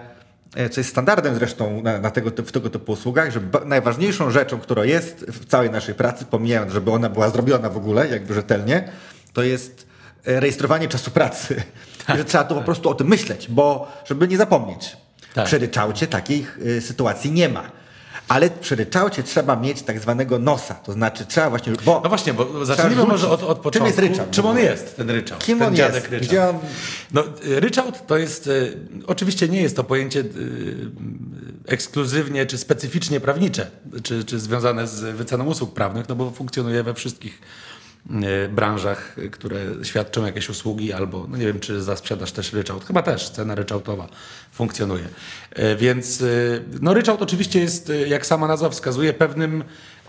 e, 0.55 0.69
co 0.69 0.79
jest 0.79 0.89
standardem 0.89 1.35
zresztą 1.35 1.81
na, 1.81 1.99
na 1.99 2.11
tego, 2.11 2.29
w 2.29 2.51
tego 2.51 2.69
typu 2.69 2.91
usługach, 2.91 3.31
że 3.31 3.39
najważniejszą 3.65 4.31
rzeczą, 4.31 4.59
która 4.59 4.85
jest 4.85 5.25
w 5.27 5.45
całej 5.45 5.69
naszej 5.69 5.95
pracy, 5.95 6.25
pomijając, 6.25 6.73
żeby 6.73 6.91
ona 6.91 7.09
była 7.09 7.29
zrobiona 7.29 7.69
w 7.69 7.77
ogóle, 7.77 8.07
jakby 8.07 8.33
rzetelnie, 8.33 8.89
to 9.33 9.43
jest 9.43 9.87
e, 10.25 10.39
rejestrowanie 10.39 10.87
czasu 10.87 11.11
pracy. 11.11 11.63
I 12.13 12.17
że 12.17 12.25
trzeba 12.25 12.43
to 12.43 12.55
po 12.55 12.61
prostu 12.61 12.89
o 12.89 12.93
tym 12.93 13.07
myśleć, 13.07 13.47
bo 13.49 13.91
żeby 14.05 14.27
nie 14.27 14.37
zapomnieć. 14.37 14.97
Tak. 15.33 15.45
Przy 15.45 15.57
ryczałcie 15.57 16.07
takich 16.07 16.59
y, 16.65 16.81
sytuacji 16.81 17.31
nie 17.31 17.49
ma. 17.49 17.80
Ale 18.31 18.49
przy 18.49 18.75
ryczałcie 18.75 19.23
trzeba 19.23 19.55
mieć 19.55 19.81
tak 19.81 19.99
zwanego 19.99 20.39
nosa, 20.39 20.73
to 20.73 20.91
znaczy 20.93 21.25
trzeba 21.25 21.49
właśnie... 21.49 21.73
Bo 21.85 22.01
No 22.03 22.09
właśnie, 22.09 22.33
bo 22.33 22.65
zacznijmy 22.65 23.03
może 23.05 23.29
od, 23.29 23.43
od 23.43 23.55
Czym 23.55 23.63
początku. 23.63 23.87
jest 23.87 23.99
ryczałt? 23.99 24.31
Czym 24.31 24.45
on 24.45 24.57
jest, 24.57 24.95
ten 24.95 25.09
ryczałt? 25.09 25.43
Kim 25.43 25.59
ten 25.59 25.67
on 25.67 25.75
dziadek 25.75 25.95
jest? 25.95 26.11
Ryczałt. 26.11 26.27
Gdzie 26.29 26.49
on- 26.49 26.59
No, 27.13 27.23
y, 27.47 27.59
ryczałt 27.59 28.07
to 28.07 28.17
jest, 28.17 28.47
y, 28.47 28.77
oczywiście 29.07 29.47
nie 29.49 29.61
jest 29.61 29.75
to 29.75 29.83
pojęcie 29.83 30.19
y, 30.19 30.25
ekskluzywnie 31.67 32.45
czy 32.45 32.57
specyficznie 32.57 33.19
prawnicze, 33.19 33.67
czy, 34.03 34.23
czy 34.23 34.39
związane 34.39 34.87
z 34.87 35.15
wyceną 35.15 35.45
usług 35.45 35.73
prawnych, 35.73 36.09
no 36.09 36.15
bo 36.15 36.31
funkcjonuje 36.31 36.83
we 36.83 36.93
wszystkich 36.93 37.41
branżach, 38.49 39.15
które 39.31 39.59
świadczą 39.83 40.25
jakieś 40.25 40.49
usługi 40.49 40.93
albo, 40.93 41.25
no 41.29 41.37
nie 41.37 41.45
wiem, 41.45 41.59
czy 41.59 41.81
za 41.83 41.95
sprzedaż 41.95 42.31
też 42.31 42.53
ryczałt, 42.53 42.85
chyba 42.85 43.01
też 43.01 43.29
cena 43.29 43.55
ryczałtowa 43.55 44.07
funkcjonuje. 44.51 45.03
Y, 45.59 45.75
Więc 45.75 46.21
y, 46.21 46.63
no 46.81 46.93
ryczałt 46.93 47.21
oczywiście 47.21 47.59
jest, 47.59 47.89
y, 47.89 48.07
jak 48.07 48.25
sama 48.25 48.47
nazwa 48.47 48.69
wskazuje, 48.69 49.13
pewnym 49.13 49.61
e, 49.61 50.00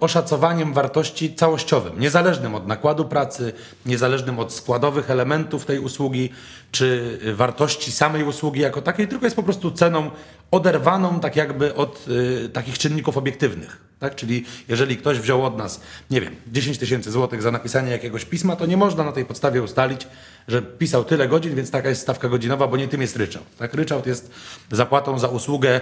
oszacowaniem 0.00 0.72
wartości 0.72 1.34
całościowym, 1.34 2.00
niezależnym 2.00 2.54
od 2.54 2.66
nakładu 2.66 3.04
pracy, 3.04 3.52
niezależnym 3.86 4.38
od 4.38 4.52
składowych 4.52 5.10
elementów 5.10 5.66
tej 5.66 5.78
usługi, 5.78 6.30
czy 6.72 7.18
e, 7.26 7.32
wartości 7.32 7.92
samej 7.92 8.24
usługi 8.24 8.60
jako 8.60 8.82
takiej, 8.82 9.08
tylko 9.08 9.26
jest 9.26 9.36
po 9.36 9.42
prostu 9.42 9.70
ceną 9.70 10.10
oderwaną 10.50 11.20
tak 11.20 11.36
jakby 11.36 11.74
od 11.74 12.06
e, 12.44 12.48
takich 12.48 12.78
czynników 12.78 13.16
obiektywnych. 13.16 13.90
Tak? 13.98 14.14
Czyli 14.14 14.44
jeżeli 14.68 14.96
ktoś 14.96 15.18
wziął 15.18 15.46
od 15.46 15.58
nas, 15.58 15.80
nie 16.10 16.20
wiem, 16.20 16.36
10 16.46 16.78
tysięcy 16.78 17.10
złotych 17.10 17.42
za 17.42 17.50
napisanie 17.50 17.90
jakiegoś 17.90 18.24
pisma, 18.24 18.56
to 18.56 18.66
nie 18.66 18.76
można 18.76 19.04
na 19.04 19.12
tej 19.12 19.24
podstawie 19.24 19.62
ustalić, 19.62 20.06
że 20.48 20.62
pisał 20.62 21.04
tyle 21.04 21.28
godzin, 21.28 21.54
więc 21.54 21.70
taka 21.70 21.88
jest 21.88 22.02
stawka 22.02 22.28
godzinowa, 22.28 22.66
bo 22.66 22.76
nie 22.76 22.88
tym 22.88 23.00
jest 23.00 23.16
ryczałt. 23.16 23.56
Tak? 23.58 23.74
Ryczałt 23.74 24.06
jest 24.06 24.30
zapłatą 24.70 25.18
za 25.18 25.28
usługę 25.28 25.80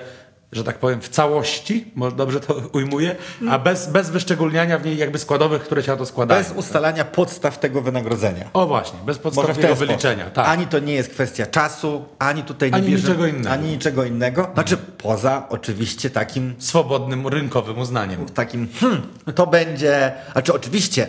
że 0.52 0.64
tak 0.64 0.78
powiem, 0.78 1.00
w 1.00 1.08
całości, 1.08 1.90
może 1.94 2.16
dobrze 2.16 2.40
to 2.40 2.54
ujmuję, 2.72 3.16
a 3.50 3.58
bez, 3.58 3.86
bez 3.90 4.10
wyszczególniania 4.10 4.78
w 4.78 4.84
niej 4.86 4.96
jakby 4.96 5.18
składowych, 5.18 5.62
które 5.62 5.82
się 5.82 5.90
na 5.90 5.96
to 5.96 6.06
składają. 6.06 6.42
Bez 6.42 6.52
ustalania 6.56 7.04
podstaw 7.04 7.58
tego 7.60 7.82
wynagrodzenia. 7.82 8.50
O 8.52 8.66
właśnie, 8.66 8.98
bez 8.98 9.06
Może 9.06 9.18
w 9.18 9.22
podstawowego 9.22 9.60
ten 9.60 9.70
sposób. 9.70 9.86
wyliczenia. 9.86 10.30
Tak. 10.30 10.48
Ani 10.48 10.66
to 10.66 10.78
nie 10.78 10.94
jest 10.94 11.10
kwestia 11.10 11.46
czasu, 11.46 12.04
ani 12.18 12.42
tutaj 12.42 12.70
nie 12.70 12.76
Ani 12.76 12.86
bierze, 12.88 13.02
niczego 13.08 13.26
innego. 13.26 13.50
Ani 13.50 13.68
niczego 13.70 14.04
innego. 14.04 14.50
Znaczy 14.54 14.76
poza 14.76 15.46
oczywiście 15.48 16.10
takim, 16.10 16.54
Swobodnym 16.58 17.26
rynkowym 17.26 17.78
uznaniem. 17.78 18.26
takim 18.26 18.68
hmm, 18.80 19.02
to 19.34 19.46
będzie, 19.46 20.12
znaczy 20.32 20.52
oczywiście 20.54 21.08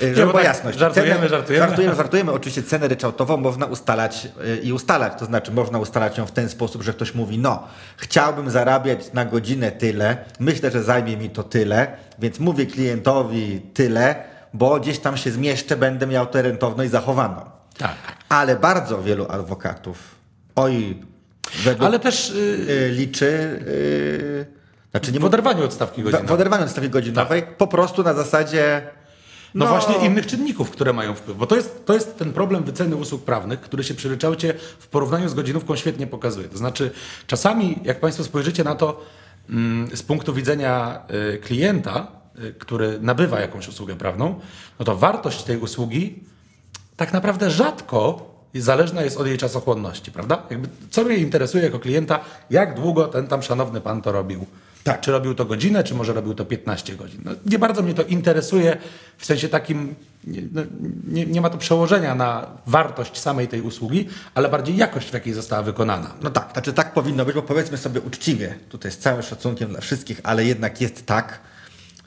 Żeby 0.00 0.14
bo 0.14 0.26
była 0.26 0.32
tak 0.32 0.44
jasność. 0.44 0.78
żartujemy, 0.78 1.14
Cenę- 1.20 1.28
żartujemy. 1.28 1.66
żartujemy, 1.66 1.94
żartujemy. 1.94 2.32
Oczywiście 2.32 2.62
cenę 2.62 2.88
ryczałtową 2.88 3.36
można 3.36 3.66
ustalać 3.66 4.28
y, 4.46 4.56
i 4.62 4.72
ustalać. 4.72 5.12
To 5.18 5.24
znaczy 5.24 5.52
można 5.52 5.78
ustalać 5.78 6.18
ją 6.18 6.26
w 6.26 6.32
ten 6.32 6.48
sposób, 6.48 6.82
że 6.82 6.92
ktoś 6.92 7.14
mówi, 7.14 7.38
no, 7.38 7.62
chciałbym 7.96 8.50
zarabiać 8.50 9.12
na 9.12 9.24
godzinę 9.24 9.72
tyle, 9.72 10.16
myślę, 10.40 10.70
że 10.70 10.82
zajmie 10.82 11.16
mi 11.16 11.30
to 11.30 11.42
tyle, 11.42 11.86
więc 12.18 12.40
mówię 12.40 12.66
klientowi 12.66 13.60
tyle, 13.74 14.14
bo 14.54 14.80
gdzieś 14.80 14.98
tam 14.98 15.16
się 15.16 15.30
zmieszczę, 15.30 15.76
będę 15.76 16.06
miał 16.06 16.26
tę 16.26 16.42
rentowność 16.42 16.90
zachowaną. 16.90 17.40
Tak. 17.78 17.94
Ale 18.28 18.56
bardzo 18.56 19.02
wielu 19.02 19.26
adwokatów, 19.30 19.98
oj, 20.56 21.02
według, 21.64 21.86
Ale 21.86 21.98
też 22.00 22.30
y, 22.30 22.34
y, 22.68 22.88
liczy, 22.92 23.26
y, 23.66 24.46
znaczy 24.90 25.12
nie 25.12 25.20
w 25.20 25.24
oderwaniu 25.24 25.64
od 25.64 25.72
stawki 25.72 26.02
godzinowej. 26.02 26.28
w 26.28 26.32
oderwaniu 26.32 26.64
od 26.64 26.70
stawki 26.70 26.90
godzinowej, 26.90 27.42
po 27.58 27.66
prostu 27.66 28.02
na 28.02 28.14
zasadzie 28.14 28.82
No, 29.56 29.66
właśnie 29.66 30.06
innych 30.06 30.26
czynników, 30.26 30.70
które 30.70 30.92
mają 30.92 31.14
wpływ. 31.14 31.36
Bo 31.36 31.46
to 31.46 31.56
jest, 31.56 31.86
to 31.86 31.94
jest 31.94 32.18
ten 32.18 32.32
problem 32.32 32.64
wyceny 32.64 32.96
usług 32.96 33.24
prawnych, 33.24 33.60
który 33.60 33.84
się 33.84 33.94
przy 33.94 34.08
ryczałcie 34.08 34.54
w 34.78 34.88
porównaniu 34.88 35.28
z 35.28 35.34
godzinówką 35.34 35.76
świetnie 35.76 36.06
pokazuje. 36.06 36.48
To 36.48 36.58
znaczy, 36.58 36.90
czasami, 37.26 37.78
jak 37.84 38.00
Państwo 38.00 38.24
spojrzycie 38.24 38.64
na 38.64 38.74
to 38.74 39.04
mm, 39.50 39.96
z 39.96 40.02
punktu 40.02 40.34
widzenia 40.34 41.02
y, 41.34 41.38
klienta, 41.38 42.06
y, 42.44 42.54
który 42.58 42.98
nabywa 43.00 43.40
jakąś 43.40 43.68
usługę 43.68 43.96
prawną, 43.96 44.40
no 44.78 44.84
to 44.84 44.96
wartość 44.96 45.42
tej 45.42 45.58
usługi 45.58 46.24
tak 46.96 47.12
naprawdę 47.12 47.50
rzadko 47.50 48.30
zależna 48.54 49.02
jest 49.02 49.16
od 49.16 49.26
jej 49.26 49.38
czasochłonności, 49.38 50.12
prawda? 50.12 50.42
Jakby, 50.50 50.68
co 50.90 51.04
mnie 51.04 51.16
interesuje 51.16 51.64
jako 51.64 51.78
klienta, 51.78 52.20
jak 52.50 52.74
długo 52.80 53.04
ten 53.04 53.26
tam 53.26 53.42
szanowny 53.42 53.80
pan 53.80 54.02
to 54.02 54.12
robił. 54.12 54.46
Tak. 54.86 55.00
Czy 55.00 55.12
robił 55.12 55.34
to 55.34 55.44
godzinę, 55.44 55.84
czy 55.84 55.94
może 55.94 56.12
robił 56.12 56.34
to 56.34 56.44
15 56.44 56.96
godzin. 56.96 57.20
No, 57.24 57.30
nie 57.46 57.58
bardzo 57.58 57.82
mnie 57.82 57.94
to 57.94 58.02
interesuje 58.02 58.76
w 59.18 59.26
sensie 59.26 59.48
takim, 59.48 59.94
nie, 60.26 60.42
no, 60.52 60.62
nie, 61.08 61.26
nie 61.26 61.40
ma 61.40 61.50
to 61.50 61.58
przełożenia 61.58 62.14
na 62.14 62.46
wartość 62.66 63.18
samej 63.18 63.48
tej 63.48 63.60
usługi, 63.62 64.08
ale 64.34 64.48
bardziej 64.48 64.76
jakość, 64.76 65.10
w 65.10 65.14
jakiej 65.14 65.32
została 65.32 65.62
wykonana. 65.62 66.14
No 66.22 66.30
tak, 66.30 66.52
znaczy 66.52 66.72
tak 66.72 66.94
powinno 66.94 67.24
być, 67.24 67.34
bo 67.34 67.42
powiedzmy 67.42 67.78
sobie 67.78 68.00
uczciwie, 68.00 68.54
tutaj 68.68 68.92
z 68.92 68.98
całym 68.98 69.22
szacunkiem 69.22 69.68
dla 69.68 69.80
wszystkich, 69.80 70.20
ale 70.22 70.44
jednak 70.44 70.80
jest 70.80 71.06
tak, 71.06 71.40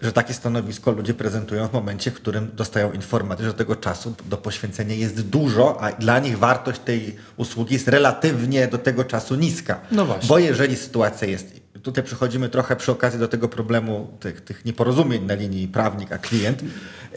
że 0.01 0.11
takie 0.11 0.33
stanowisko 0.33 0.91
ludzie 0.91 1.13
prezentują 1.13 1.67
w 1.67 1.73
momencie, 1.73 2.11
w 2.11 2.13
którym 2.13 2.51
dostają 2.53 2.91
informację, 2.91 3.45
że 3.45 3.53
tego 3.53 3.75
czasu 3.75 4.13
do 4.25 4.37
poświęcenia 4.37 4.95
jest 4.95 5.21
dużo, 5.21 5.81
a 5.81 5.91
dla 5.91 6.19
nich 6.19 6.37
wartość 6.37 6.79
tej 6.79 7.15
usługi 7.37 7.73
jest 7.73 7.87
relatywnie 7.87 8.67
do 8.67 8.77
tego 8.77 9.03
czasu 9.03 9.35
niska. 9.35 9.79
No 9.91 10.05
właśnie. 10.05 10.27
Bo 10.27 10.39
jeżeli 10.39 10.75
sytuacja 10.75 11.27
jest, 11.27 11.58
tutaj 11.83 12.03
przechodzimy 12.03 12.49
trochę 12.49 12.75
przy 12.75 12.91
okazji 12.91 13.19
do 13.19 13.27
tego 13.27 13.47
problemu 13.47 14.07
tych, 14.19 14.41
tych 14.41 14.65
nieporozumień 14.65 15.25
na 15.25 15.33
linii 15.33 15.67
prawnik 15.67 16.11
a 16.11 16.17
klient, 16.17 16.61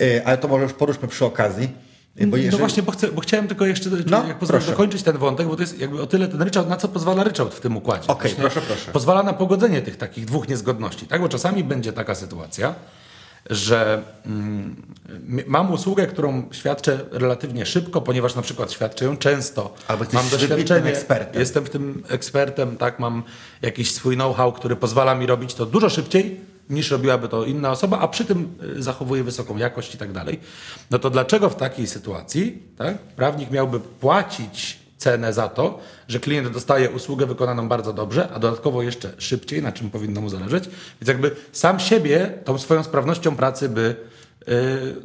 yy, 0.00 0.26
ale 0.26 0.38
to 0.38 0.48
może 0.48 0.62
już 0.62 0.72
poruszmy 0.72 1.08
przy 1.08 1.24
okazji. 1.24 1.68
yy, 2.16 2.26
Bo 2.26 2.36
No 2.36 2.42
jeżeli, 2.42 2.58
właśnie, 2.60 2.82
bo, 2.82 2.92
chcę, 2.92 3.08
bo 3.12 3.20
chciałem 3.20 3.48
tylko 3.48 3.66
jeszcze 3.66 3.90
No, 4.06 4.26
jak 4.28 4.38
pozwolę, 4.38 4.64
dokończyć 4.66 5.02
ten 5.02 5.18
wątek, 5.18 5.46
bo 5.46 5.56
to 5.56 5.62
jest 5.62 5.78
jakby 5.78 6.02
o 6.02 6.06
tyle 6.06 6.28
ten 6.28 6.42
ryczałt, 6.42 6.68
na 6.68 6.76
co 6.76 6.88
pozwala 6.88 7.24
ryczałt 7.24 7.54
w 7.54 7.60
tym 7.60 7.76
układzie. 7.76 8.06
Okej, 8.08 8.22
Właśnie 8.22 8.40
proszę, 8.40 8.60
proszę. 8.66 8.92
Pozwala 8.92 9.22
na 9.22 9.32
pogodzenie 9.32 9.82
tych 9.82 9.96
takich 9.96 10.24
dwóch 10.24 10.48
niezgodności, 10.48 11.06
tak? 11.06 11.20
Bo 11.20 11.28
czasami 11.28 11.64
będzie 11.64 11.92
taka 11.92 12.14
sytuacja, 12.14 12.74
że 13.54 14.02
mm, 14.26 14.76
mam 15.46 15.72
usługę, 15.72 16.06
którą 16.06 16.42
świadczę 16.50 17.00
relatywnie 17.10 17.66
szybko, 17.66 18.00
ponieważ 18.00 18.34
na 18.34 18.42
przykład 18.42 18.72
świadczę 18.72 19.04
ją 19.04 19.16
często. 19.16 19.74
Albo 19.88 20.04
mam 20.12 20.28
doświadczenie, 20.28 20.90
ekspertem. 20.90 21.40
jestem 21.40 21.64
w 21.64 21.70
tym 21.70 22.02
ekspertem, 22.08 22.76
tak, 22.76 22.98
mam 22.98 23.22
jakiś 23.62 23.94
swój 23.94 24.14
know-how, 24.14 24.52
który 24.52 24.76
pozwala 24.76 25.14
mi 25.14 25.26
robić 25.26 25.54
to 25.54 25.66
dużo 25.66 25.88
szybciej 25.88 26.40
niż 26.70 26.90
robiłaby 26.90 27.28
to 27.28 27.44
inna 27.44 27.70
osoba, 27.70 27.98
a 27.98 28.08
przy 28.08 28.24
tym 28.24 28.54
y, 28.76 28.82
zachowuje 28.82 29.24
wysoką 29.24 29.56
jakość 29.56 29.94
i 29.94 29.98
tak 29.98 30.12
dalej. 30.12 30.40
No 30.90 30.98
to 30.98 31.10
dlaczego 31.10 31.50
w 31.50 31.56
takiej 31.56 31.86
sytuacji 31.86 32.62
tak, 32.78 32.98
prawnik 32.98 33.50
miałby 33.50 33.80
płacić 33.80 34.81
cenę 35.02 35.32
za 35.32 35.48
to, 35.48 35.78
że 36.08 36.20
klient 36.20 36.48
dostaje 36.48 36.90
usługę 36.90 37.26
wykonaną 37.26 37.68
bardzo 37.68 37.92
dobrze, 37.92 38.28
a 38.34 38.38
dodatkowo 38.38 38.82
jeszcze 38.82 39.12
szybciej, 39.18 39.62
na 39.62 39.72
czym 39.72 39.90
powinno 39.90 40.20
mu 40.20 40.28
zależeć. 40.28 40.64
Więc 41.00 41.08
jakby 41.08 41.30
sam 41.52 41.80
siebie 41.80 42.32
tą 42.44 42.58
swoją 42.58 42.82
sprawnością 42.82 43.36
pracy 43.36 43.68
by, 43.68 43.96
yy, 44.46 44.54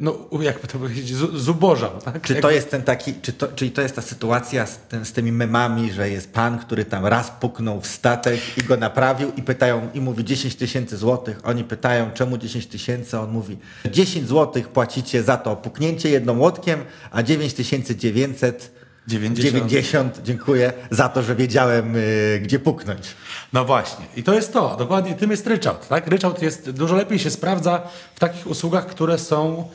no 0.00 0.28
jakby 0.40 0.68
to 0.68 0.78
powiedzieć, 0.78 1.14
zu- 1.14 1.38
zubożał. 1.38 1.90
Tak? 2.04 2.22
Czy 2.22 2.34
to 2.34 2.50
jest 2.50 2.70
ten 2.70 2.82
taki, 2.82 3.14
czy 3.22 3.32
to, 3.32 3.48
czyli 3.48 3.70
to 3.70 3.82
jest 3.82 3.94
ta 3.96 4.02
sytuacja 4.02 4.66
z, 4.66 4.78
ten, 4.88 5.04
z 5.04 5.12
tymi 5.12 5.32
memami, 5.32 5.92
że 5.92 6.10
jest 6.10 6.32
pan, 6.32 6.58
który 6.58 6.84
tam 6.84 7.06
raz 7.06 7.30
puknął 7.40 7.80
w 7.80 7.86
statek 7.86 8.40
i 8.58 8.62
go 8.62 8.76
naprawił 8.76 9.32
i 9.36 9.42
pytają, 9.42 9.88
i 9.94 10.00
mówi 10.00 10.24
10 10.24 10.56
tysięcy 10.56 10.96
złotych. 10.96 11.40
Oni 11.44 11.64
pytają, 11.64 12.10
czemu 12.14 12.38
10 12.38 12.66
tysięcy? 12.66 13.18
On 13.18 13.30
mówi, 13.30 13.58
10 13.90 14.28
złotych 14.28 14.68
płacicie 14.68 15.22
za 15.22 15.36
to 15.36 15.56
puknięcie 15.56 16.10
jedną 16.10 16.38
łotkiem, 16.38 16.80
a 17.10 17.22
9 17.22 17.54
tysięcy 17.54 17.96
900 17.96 18.77
90. 19.08 19.54
90, 19.54 20.20
dziękuję, 20.24 20.72
za 20.90 21.08
to, 21.08 21.22
że 21.22 21.34
wiedziałem, 21.36 21.96
y, 21.96 22.40
gdzie 22.42 22.58
puknąć. 22.58 23.00
No 23.52 23.64
właśnie. 23.64 24.04
I 24.16 24.22
to 24.22 24.34
jest 24.34 24.52
to. 24.52 24.76
Dokładnie 24.78 25.14
tym 25.14 25.30
jest 25.30 25.46
ryczałt. 25.46 25.88
Tak? 25.88 26.06
Ryczałt 26.06 26.42
jest, 26.42 26.70
dużo 26.70 26.96
lepiej 26.96 27.18
się 27.18 27.30
sprawdza 27.30 27.82
w 28.14 28.20
takich 28.20 28.46
usługach, 28.46 28.86
które 28.86 29.18
są 29.18 29.68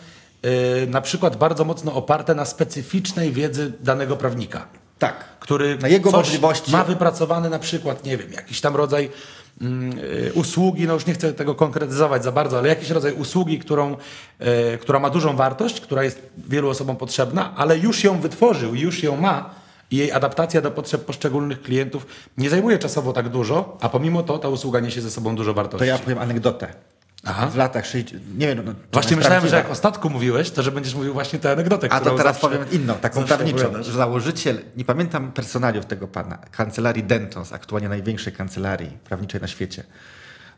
yy, 0.44 0.50
na 0.88 1.02
przykład 1.02 1.38
bardzo 1.38 1.66
mocno 1.66 1.94
oparte 1.94 2.36
na 2.36 2.46
specyficznej 2.46 3.32
wiedzy 3.32 3.74
danego 3.82 4.18
prawnika. 4.18 4.66
Tak. 5.00 5.16
który 5.40 5.78
Na 5.78 5.88
jego 5.88 6.12
możliwości. 6.12 6.72
ma 6.72 6.84
wypracowany 6.84 7.50
na 7.50 7.60
przykład, 7.60 8.06
nie 8.06 8.18
wiem, 8.18 8.34
jakiś 8.34 8.62
tam 8.62 8.76
rodzaj 8.76 9.10
usługi, 10.34 10.88
no 10.88 10.94
już 10.94 11.06
nie 11.06 11.14
chcę 11.14 11.34
tego 11.34 11.56
konkretyzować 11.56 12.24
za 12.24 12.32
bardzo, 12.32 12.58
ale 12.58 12.70
jakiś 12.70 12.90
rodzaj 12.90 13.14
usługi, 13.14 13.60
którą, 13.60 13.94
y, 13.94 14.78
która 14.78 15.00
ma 15.00 15.10
dużą 15.10 15.36
wartość, 15.36 15.82
która 15.82 16.04
jest 16.04 16.22
wielu 16.50 16.70
osobom 16.70 16.96
potrzebna, 16.96 17.54
ale 17.56 17.78
już 17.78 18.04
ją 18.04 18.20
wytworzył, 18.20 18.76
już 18.76 19.04
ją 19.04 19.18
ma 19.18 19.50
i 19.92 19.98
jej 19.98 20.12
adaptacja 20.12 20.62
do 20.62 20.72
potrzeb 20.72 21.06
poszczególnych 21.06 21.62
klientów 21.62 22.06
nie 22.38 22.50
zajmuje 22.50 22.80
czasowo 22.80 23.14
tak 23.14 23.30
dużo, 23.30 23.78
a 23.82 23.90
pomimo 23.90 24.24
to 24.24 24.38
ta 24.38 24.50
usługa 24.50 24.80
niesie 24.80 25.02
ze 25.02 25.12
sobą 25.12 25.36
dużo 25.36 25.54
wartości. 25.54 25.80
To 25.80 25.86
ja 25.86 25.98
powiem 25.98 26.20
anegdotę. 26.20 26.74
Aha. 27.26 27.48
W 27.48 27.56
latach 27.56 27.86
60, 27.86 28.24
nie 28.38 28.48
wiem, 28.48 28.62
no, 28.66 28.74
Właśnie 28.94 29.18
myślałem, 29.18 29.48
że 29.48 29.56
jak 29.56 29.70
o 29.72 29.76
statku 29.76 30.10
mówiłeś, 30.10 30.52
to 30.52 30.64
że 30.64 30.72
będziesz 30.72 30.96
mówił 30.96 31.14
właśnie 31.14 31.40
tę 31.40 31.52
anegdotę, 31.52 31.88
A 31.92 32.00
to 32.00 32.06
teraz 32.18 32.24
zawsze- 32.42 32.42
powiem 32.58 32.72
inną, 32.72 32.94
taką 32.96 33.24
prawniczą, 33.24 33.58
opowiadasz. 33.58 33.86
że 33.86 33.92
założyciel, 33.94 34.58
nie 34.78 34.86
pamiętam 34.86 35.32
personaliów 35.32 35.86
tego 35.86 36.08
pana, 36.08 36.38
kancelarii 36.52 37.04
Dentons, 37.04 37.54
aktualnie 37.54 37.90
największej 37.90 38.34
kancelarii 38.34 38.90
prawniczej 39.04 39.42
na 39.42 39.48
świecie. 39.48 39.84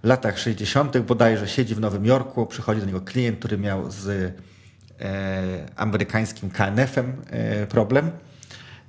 W 0.04 0.08
latach 0.08 0.40
60. 0.40 0.98
bodajże 1.00 1.48
siedzi 1.48 1.76
w 1.76 1.80
Nowym 1.80 2.06
Jorku, 2.06 2.46
przychodzi 2.46 2.80
do 2.82 2.86
niego 2.88 3.02
klient, 3.02 3.40
który 3.40 3.58
miał 3.58 3.92
z 3.92 4.08
e, 4.08 5.66
amerykańskim 5.76 6.50
KNF-em 6.50 7.22
e, 7.30 7.68
problem. 7.68 8.12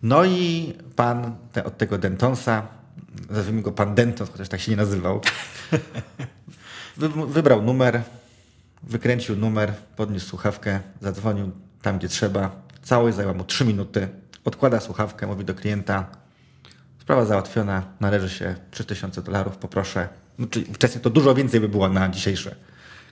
No 0.02 0.24
i 0.24 0.72
pan 0.96 1.36
te, 1.52 1.64
od 1.64 1.78
tego 1.78 1.98
Dentonsa, 1.98 2.62
nazwijmy 3.30 3.62
go 3.62 3.72
pan 3.72 3.94
Dentons, 3.94 4.30
chociaż 4.30 4.48
tak 4.48 4.60
się 4.60 4.70
nie 4.70 4.76
nazywał, 4.76 5.20
wybrał 7.26 7.62
numer, 7.62 8.02
wykręcił 8.82 9.36
numer, 9.36 9.74
podniósł 9.96 10.26
słuchawkę, 10.28 10.80
zadzwonił 11.00 11.50
tam, 11.82 11.98
gdzie 11.98 12.08
trzeba. 12.08 12.50
Całość 12.82 13.16
zajęła 13.16 13.34
mu 13.34 13.44
3 13.44 13.64
minuty. 13.64 14.08
Odkłada 14.44 14.80
słuchawkę, 14.80 15.26
mówi 15.26 15.44
do 15.44 15.54
klienta: 15.54 16.06
Sprawa 17.00 17.24
załatwiona, 17.24 17.82
należy 18.00 18.30
się 18.30 18.54
3000 18.70 19.22
dolarów, 19.22 19.56
poproszę. 19.56 20.08
No, 20.38 20.46
czyli 20.46 20.74
wcześniej 20.74 21.02
to 21.02 21.10
dużo 21.10 21.34
więcej 21.34 21.60
by 21.60 21.68
było 21.68 21.88
na 21.88 22.08
dzisiejsze. 22.08 22.54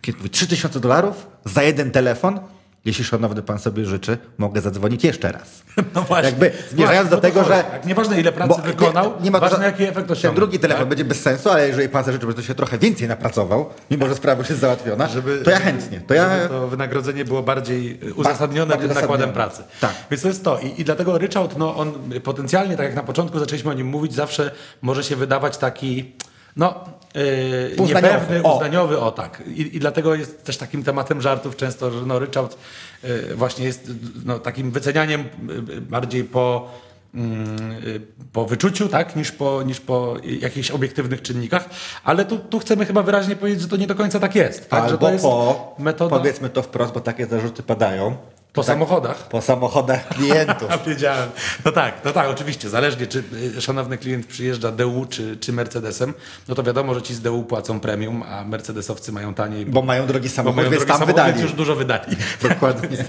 Klient 0.03 0.19
mówi: 0.19 0.31
3000 0.31 0.81
dolarów 0.81 1.27
za 1.45 1.63
jeden 1.63 1.91
telefon? 1.91 2.41
Jeśli 2.85 3.05
szanowny 3.05 3.43
pan 3.43 3.59
sobie 3.59 3.85
życzy, 3.85 4.19
mogę 4.39 4.61
zadzwonić 4.61 5.05
jeszcze 5.05 5.33
raz. 5.33 5.63
No 5.95 6.03
właśnie. 6.03 6.31
Jakby 6.31 6.53
zmierzając 6.71 7.11
do 7.11 7.17
tego, 7.21 7.41
to 7.43 7.49
że-. 7.49 7.65
Tak, 7.71 7.87
Nieważne 7.87 8.21
ile 8.21 8.33
pracy 8.33 8.63
wykonał, 8.63 9.13
nie, 9.19 9.25
nie 9.25 9.31
ma 9.31 9.41
ważne 9.41 9.59
ża- 9.59 9.63
jaki 9.63 9.83
efekt 9.83 10.09
Ten 10.09 10.17
osiągnął. 10.17 10.35
drugi 10.35 10.59
telefon 10.59 10.81
tak? 10.83 10.89
będzie 10.89 11.05
bez 11.05 11.21
sensu, 11.23 11.51
ale 11.51 11.69
jeżeli 11.69 11.89
pan 11.89 12.05
sobie 12.05 12.13
życzy, 12.13 12.23
żeby 12.27 12.35
to 12.35 12.43
się 12.43 12.55
trochę 12.55 12.79
więcej 12.79 13.09
napracował, 13.09 13.71
mimo 13.91 14.09
że 14.09 14.15
sprawa 14.15 14.39
już 14.39 14.49
jest 14.49 14.61
załatwiona, 14.61 15.09
to 15.45 15.51
ja 15.51 15.61
chętnie. 15.61 16.01
To 16.01 16.15
ja, 16.15 16.37
żeby 16.37 16.49
to 16.49 16.69
wynagrodzenie 16.69 17.25
było 17.25 17.43
bardziej 17.43 18.01
uzasadnione 18.17 18.71
bardziej 18.71 18.89
tym 18.91 19.01
nakładem 19.01 19.33
pracy. 19.33 19.63
Tak. 19.81 19.95
Więc 20.11 20.23
to 20.23 20.29
jest 20.29 20.45
to. 20.45 20.59
I, 20.59 20.81
I 20.81 20.85
dlatego 20.85 21.19
ryczałt, 21.19 21.59
no 21.59 21.77
on 21.77 21.93
potencjalnie, 22.25 22.77
tak 22.77 22.87
jak 22.87 22.95
na 22.95 23.03
początku 23.03 23.39
zaczęliśmy 23.39 23.71
o 23.71 23.75
nim 23.75 23.87
mówić, 23.87 24.15
zawsze 24.15 24.51
może 24.83 25.05
się 25.05 25.17
wydawać 25.17 25.57
taki, 25.59 26.13
no, 26.57 26.85
yy, 27.15 27.83
Uznaniowy. 27.83 28.15
niepewny, 28.15 28.43
O. 28.43 28.57
uznaniowy, 28.57 29.01
o 29.01 29.13
tak. 29.13 29.43
I, 29.47 29.77
I 29.77 29.81
dlatego 29.81 30.15
jest 30.15 30.45
też 30.45 30.57
takim 30.57 30.83
tematem 30.85 31.21
żartów 31.21 31.57
często, 31.57 31.91
że 31.91 32.07
no 32.07 32.19
ryczałt 32.19 32.59
yy, 33.03 33.35
właśnie 33.35 33.65
jest 33.65 33.91
no, 34.25 34.39
takim 34.39 34.71
wycenianiem 34.71 35.25
yy, 35.69 35.81
bardziej 35.81 36.25
po 36.25 36.69
mm, 37.15 37.73
y, 37.87 38.01
po 38.33 38.47
wyczuciu, 38.47 38.89
tak, 38.89 39.17
niż 39.17 39.33
po, 39.33 39.63
niż 39.63 39.81
po 39.81 40.17
jakichś 40.41 40.71
obiektywnych 40.71 41.23
czynnikach, 41.23 41.69
ale 42.05 42.25
tu, 42.25 42.39
tu 42.39 42.59
chcemy 42.59 42.87
chyba 42.87 43.03
wyraźnie 43.03 43.37
powiedzieć, 43.37 43.63
że 43.63 43.69
to 43.69 43.77
nie 43.77 43.87
do 43.87 43.95
końca 43.95 44.21
tak 44.21 44.35
jest. 44.35 44.69
Tak, 44.71 44.85
że 44.85 44.91
albo 44.91 45.07
to 45.07 45.13
jest 45.13 45.25
po, 45.25 45.75
metoda... 45.79 46.17
powiedzmy 46.19 46.51
to 46.51 46.63
wprost, 46.63 46.93
bo 46.95 47.01
takie 47.01 47.27
zarzuty 47.27 47.63
padają, 47.63 48.17
Po 48.55 48.63
samochodach? 48.63 49.29
Po 49.29 49.43
samochodach 49.43 50.09
klientów. 50.09 50.69
Wiedziałem. 50.87 51.29
No 51.65 51.73
tak, 51.73 51.95
no 52.05 52.13
tak, 52.13 52.29
oczywiście. 52.29 52.69
Zależnie, 52.69 53.07
czy 53.07 53.23
y, 53.57 53.61
szanowny 53.61 53.99
klient 53.99 54.27
przyjeżdża 54.27 54.73
DU 54.73 55.07
czy, 55.11 55.37
czy 55.37 55.53
Mercedesem, 55.53 56.15
no 56.49 56.55
to 56.55 56.63
wiadomo, 56.63 56.95
że 56.95 57.03
ci 57.03 57.15
z 57.15 57.21
DU 57.21 57.43
płacą 57.43 57.81
premium, 57.81 58.23
a 58.23 58.45
Mercedesowcy 58.45 59.13
mają 59.13 59.35
taniej. 59.35 59.67
Bo 59.67 59.83
mają 59.83 60.07
drogi 60.07 60.29
bo 60.29 60.35
samochód, 60.35 60.57
mają 60.57 60.71
więc 60.71 60.81
drogi 60.81 60.89
tam 60.89 60.99
samochód, 60.99 61.15
wydali. 61.15 61.33
Więc 61.33 61.43
już 61.43 61.53
dużo 61.53 61.77
wydali. 61.77 62.17
Dokładnie. 62.49 62.99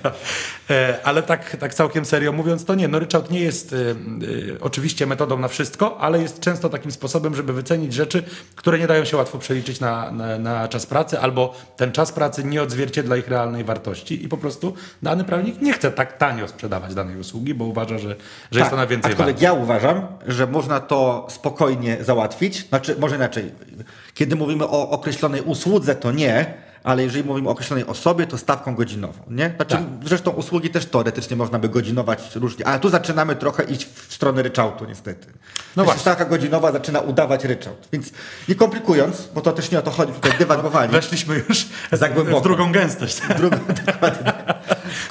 E, 0.69 0.99
Ale 1.03 1.23
tak, 1.23 1.57
tak 1.57 1.73
całkiem 1.73 2.05
serio 2.05 2.31
mówiąc, 2.31 2.65
to 2.65 2.75
nie. 2.75 2.87
No 2.87 2.99
ryczałt 2.99 3.31
nie 3.31 3.39
jest 3.39 3.73
y, 3.73 3.95
y, 4.23 4.57
oczywiście 4.61 5.05
metodą 5.05 5.39
na 5.39 5.47
wszystko, 5.47 5.97
ale 5.97 6.21
jest 6.21 6.39
często 6.39 6.69
takim 6.69 6.91
sposobem, 6.91 7.35
żeby 7.35 7.53
wycenić 7.53 7.93
rzeczy, 7.93 8.23
które 8.55 8.79
nie 8.79 8.87
dają 8.87 9.05
się 9.05 9.17
łatwo 9.17 9.37
przeliczyć 9.37 9.79
na, 9.79 10.11
na, 10.11 10.39
na 10.39 10.67
czas 10.67 10.85
pracy, 10.85 11.19
albo 11.19 11.53
ten 11.77 11.91
czas 11.91 12.11
pracy 12.11 12.43
nie 12.43 12.61
odzwierciedla 12.61 13.17
ich 13.17 13.27
realnej 13.27 13.63
wartości 13.63 14.23
i 14.23 14.27
po 14.27 14.37
prostu 14.37 14.73
dany 15.03 15.23
prawnik 15.35 15.61
nie 15.61 15.73
chce 15.73 15.91
tak 15.91 16.17
tanio 16.17 16.47
sprzedawać 16.47 16.95
danej 16.95 17.17
usługi, 17.17 17.53
bo 17.53 17.65
uważa, 17.65 17.97
że, 17.97 18.15
że 18.51 18.59
jest 18.59 18.73
ona 18.73 18.87
więcej 18.87 19.11
Tak, 19.15 19.25
warta. 19.25 19.41
ja 19.43 19.53
uważam, 19.53 20.07
że 20.27 20.47
można 20.47 20.79
to 20.79 21.27
spokojnie 21.29 21.97
załatwić. 22.01 22.67
Znaczy, 22.69 22.95
może 22.99 23.15
inaczej. 23.15 23.51
Kiedy 24.13 24.35
mówimy 24.35 24.65
o 24.67 24.89
określonej 24.89 25.41
usłudze, 25.41 25.95
to 25.95 26.11
nie, 26.11 26.53
ale 26.83 27.03
jeżeli 27.03 27.23
mówimy 27.23 27.49
o 27.49 27.51
określonej 27.51 27.85
osobie, 27.85 28.27
to 28.27 28.37
stawką 28.37 28.75
godzinową. 28.75 29.19
Nie? 29.29 29.53
Znaczy, 29.55 29.75
Tak. 29.75 29.83
Zresztą 30.05 30.31
usługi 30.31 30.69
też 30.69 30.85
teoretycznie 30.85 31.35
można 31.37 31.59
by 31.59 31.69
godzinować 31.69 32.35
różnie, 32.35 32.67
ale 32.67 32.79
tu 32.79 32.89
zaczynamy 32.89 33.35
trochę 33.35 33.63
iść 33.63 33.85
w 33.85 34.13
stronę 34.13 34.41
ryczałtu, 34.43 34.85
niestety. 34.85 35.27
No 35.75 35.83
właśnie. 35.83 36.01
Stawka 36.01 36.25
godzinowa 36.25 36.71
zaczyna 36.71 36.99
udawać 36.99 37.43
ryczałt. 37.45 37.87
Więc 37.93 38.11
nie 38.49 38.55
komplikując, 38.55 39.27
bo 39.35 39.41
to 39.41 39.51
też 39.51 39.71
nie 39.71 39.79
o 39.79 39.81
to 39.81 39.91
chodzi, 39.91 40.13
tutaj 40.13 40.37
dywagowanie. 40.39 40.91
Weszliśmy 40.91 41.41
już 41.49 41.65
Za 41.91 42.09
głęboko. 42.09 42.39
w 42.39 42.43
drugą 42.43 42.71
gęstość. 42.71 43.21
Drugą, 43.37 43.57
dokładnie. 43.85 44.33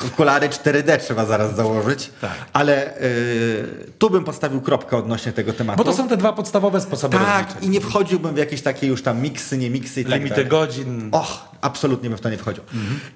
Okulary 0.06 0.48
4D 0.48 0.98
trzeba 0.98 1.24
zaraz 1.26 1.56
założyć. 1.56 2.10
Tak. 2.20 2.30
Ale 2.52 3.00
y, 3.02 3.92
tu 3.98 4.10
bym 4.10 4.24
postawił 4.24 4.60
kropkę 4.60 4.96
odnośnie 4.96 5.32
tego 5.32 5.52
tematu. 5.52 5.78
Bo 5.78 5.84
to 5.84 5.92
są 5.96 6.08
te 6.08 6.16
dwa 6.16 6.32
podstawowe 6.32 6.80
sposoby 6.80 7.16
Tak, 7.16 7.44
rozliczeń. 7.46 7.68
i 7.68 7.68
nie 7.72 7.80
wchodziłbym 7.80 8.34
w 8.34 8.38
jakieś 8.38 8.62
takie 8.62 8.86
już 8.86 9.02
tam 9.02 9.22
miksy, 9.22 9.58
nie 9.58 9.70
miksy 9.70 10.00
i 10.00 10.04
tak 10.04 10.12
Limity 10.14 10.30
dalej. 10.34 10.46
godzin. 10.50 11.08
Och, 11.12 11.48
absolutnie 11.60 12.08
bym 12.08 12.18
w 12.18 12.20
to 12.20 12.30
nie 12.30 12.36
wchodził. 12.38 12.62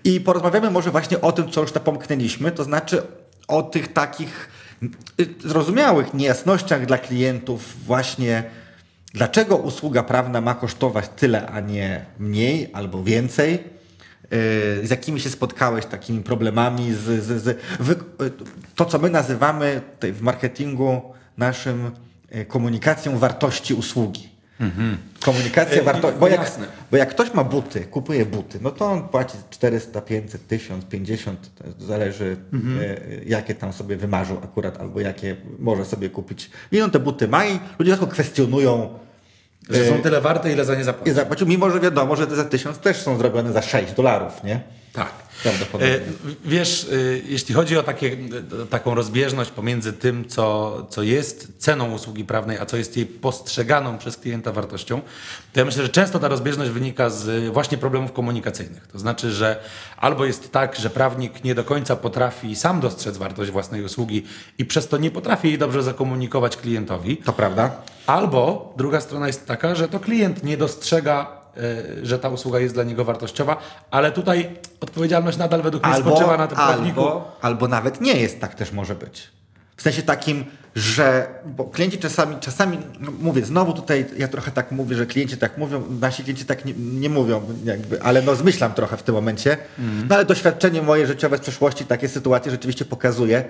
I 0.04 0.20
porozmawiamy 0.20 0.70
może 0.70 0.90
właśnie 0.90 1.20
o 1.20 1.32
tym, 1.32 1.50
co 1.50 1.60
już 1.60 1.72
tam 1.72 1.82
pomknęliśmy, 1.82 2.52
to 2.52 2.64
znaczy 2.64 3.02
o 3.48 3.62
tych 3.62 3.92
takich 3.92 4.48
y, 5.20 5.26
zrozumiałych 5.48 6.14
niejasnościach 6.14 6.86
dla 6.86 6.98
klientów 6.98 7.84
właśnie 7.86 8.44
dlaczego 9.14 9.56
usługa 9.56 10.02
prawna 10.02 10.40
ma 10.40 10.54
kosztować 10.54 11.04
tyle, 11.16 11.46
a 11.48 11.60
nie 11.60 12.04
mniej 12.18 12.70
albo 12.72 13.02
więcej. 13.04 13.77
Y, 14.32 14.86
Z 14.86 14.90
jakimi 14.90 15.20
się 15.20 15.30
spotkałeś 15.30 15.86
takimi 15.86 16.22
problemami, 16.22 16.92
z, 16.92 17.24
z, 17.24 17.42
z, 17.42 17.58
wy, 17.80 17.92
y, 17.92 17.96
to 18.74 18.84
co 18.84 18.98
my 18.98 19.10
nazywamy 19.10 19.80
w 20.02 20.20
marketingu 20.20 21.02
naszym 21.38 21.90
y, 22.34 22.44
komunikacją 22.44 23.18
wartości 23.18 23.74
usługi. 23.74 24.28
Komunikacja 25.24 25.80
Y, 25.80 25.84
wartości. 25.84 26.18
Bo 26.20 26.28
jak, 26.28 26.58
bo 26.90 26.96
jak 26.96 27.10
ktoś 27.10 27.34
ma 27.34 27.44
buty, 27.44 27.80
kupuje 27.80 28.26
buty, 28.26 28.58
no 28.62 28.70
to 28.70 28.86
on 28.86 29.08
płaci 29.08 29.38
400, 29.50 30.00
500, 30.00 30.46
1000, 30.48 30.84
50, 30.84 31.50
to 31.54 31.84
zależy 31.86 32.36
e, 32.80 32.96
jakie 33.26 33.54
tam 33.54 33.72
sobie 33.72 33.96
wymarzył 33.96 34.36
akurat, 34.44 34.80
albo 34.80 35.00
jakie 35.00 35.36
może 35.58 35.84
sobie 35.84 36.10
kupić. 36.10 36.50
I 36.72 36.80
on 36.80 36.90
te 36.90 36.98
buty 36.98 37.28
ma 37.28 37.46
i 37.46 37.60
ludzie 37.78 37.92
tylko 37.92 38.06
kwestionują 38.06 38.98
Że 39.68 39.80
y, 39.80 39.88
są 39.88 40.02
tyle 40.02 40.20
warte, 40.20 40.52
ile 40.52 40.64
za 40.64 40.74
nie 41.06 41.14
zapłacił, 41.14 41.46
mimo 41.46 41.70
że 41.70 41.80
wiadomo, 41.80 42.16
że 42.16 42.26
te 42.26 42.36
za 42.36 42.44
1000 42.44 42.78
też 42.78 42.96
są 42.96 43.18
zrobione 43.18 43.52
za 43.52 43.62
6 43.62 43.92
dolarów, 43.92 44.44
nie? 44.44 44.60
Tak. 44.98 45.28
Prawdopodobnie. 45.42 45.94
E, 45.94 46.00
Wiesz, 46.44 46.86
e, 46.92 46.96
jeśli 47.28 47.54
chodzi 47.54 47.78
o 47.78 47.82
takie, 47.82 48.16
e, 48.62 48.66
taką 48.66 48.94
rozbieżność 48.94 49.50
pomiędzy 49.50 49.92
tym, 49.92 50.28
co, 50.28 50.86
co 50.90 51.02
jest 51.02 51.52
ceną 51.58 51.92
usługi 51.92 52.24
prawnej, 52.24 52.58
a 52.58 52.66
co 52.66 52.76
jest 52.76 52.96
jej 52.96 53.06
postrzeganą 53.06 53.98
przez 53.98 54.16
klienta 54.16 54.52
wartością, 54.52 55.00
to 55.52 55.60
ja 55.60 55.64
myślę, 55.64 55.82
że 55.82 55.88
często 55.88 56.18
ta 56.18 56.28
rozbieżność 56.28 56.70
wynika 56.70 57.10
z 57.10 57.52
właśnie 57.52 57.78
problemów 57.78 58.12
komunikacyjnych. 58.12 58.86
To 58.86 58.98
znaczy, 58.98 59.32
że 59.32 59.60
albo 59.96 60.24
jest 60.24 60.52
tak, 60.52 60.76
że 60.76 60.90
prawnik 60.90 61.44
nie 61.44 61.54
do 61.54 61.64
końca 61.64 61.96
potrafi 61.96 62.56
sam 62.56 62.80
dostrzec 62.80 63.16
wartość 63.16 63.50
własnej 63.50 63.84
usługi 63.84 64.24
i 64.58 64.64
przez 64.64 64.88
to 64.88 64.96
nie 64.98 65.10
potrafi 65.10 65.48
jej 65.48 65.58
dobrze 65.58 65.82
zakomunikować 65.82 66.56
klientowi, 66.56 67.16
To 67.16 67.32
prawda? 67.32 67.70
Albo 68.06 68.74
druga 68.76 69.00
strona 69.00 69.26
jest 69.26 69.46
taka, 69.46 69.74
że 69.74 69.88
to 69.88 70.00
klient 70.00 70.44
nie 70.44 70.56
dostrzega, 70.56 71.37
że 72.02 72.18
ta 72.18 72.28
usługa 72.28 72.58
jest 72.58 72.74
dla 72.74 72.84
niego 72.84 73.04
wartościowa, 73.04 73.56
ale 73.90 74.12
tutaj 74.12 74.50
odpowiedzialność 74.80 75.38
nadal 75.38 75.62
według 75.62 75.86
mnie 75.86 75.96
spoczywa 75.96 76.36
na 76.36 76.46
tym 76.46 76.58
albo, 76.58 77.36
albo 77.40 77.68
nawet 77.68 78.00
nie 78.00 78.20
jest, 78.20 78.40
tak 78.40 78.54
też 78.54 78.72
może 78.72 78.94
być. 78.94 79.28
W 79.76 79.82
sensie 79.82 80.02
takim, 80.02 80.44
że 80.74 81.28
bo 81.46 81.64
klienci 81.64 81.98
czasami, 81.98 82.36
czasami 82.40 82.78
no 83.00 83.12
mówię, 83.20 83.44
znowu 83.44 83.72
tutaj 83.72 84.06
ja 84.16 84.28
trochę 84.28 84.50
tak 84.50 84.72
mówię, 84.72 84.96
że 84.96 85.06
klienci 85.06 85.36
tak 85.36 85.58
mówią, 85.58 85.82
nasi 86.00 86.22
klienci 86.24 86.44
tak 86.44 86.64
nie, 86.64 86.72
nie 86.76 87.08
mówią, 87.08 87.42
jakby, 87.64 88.02
ale 88.02 88.22
no 88.22 88.36
zmyślam 88.36 88.74
trochę 88.74 88.96
w 88.96 89.02
tym 89.02 89.14
momencie. 89.14 89.56
No 90.08 90.14
ale 90.14 90.24
doświadczenie 90.24 90.82
moje 90.82 91.06
życiowe 91.06 91.38
z 91.38 91.40
przeszłości 91.40 91.84
takie 91.84 92.08
sytuacje 92.08 92.50
rzeczywiście 92.50 92.84
pokazuje, 92.84 93.44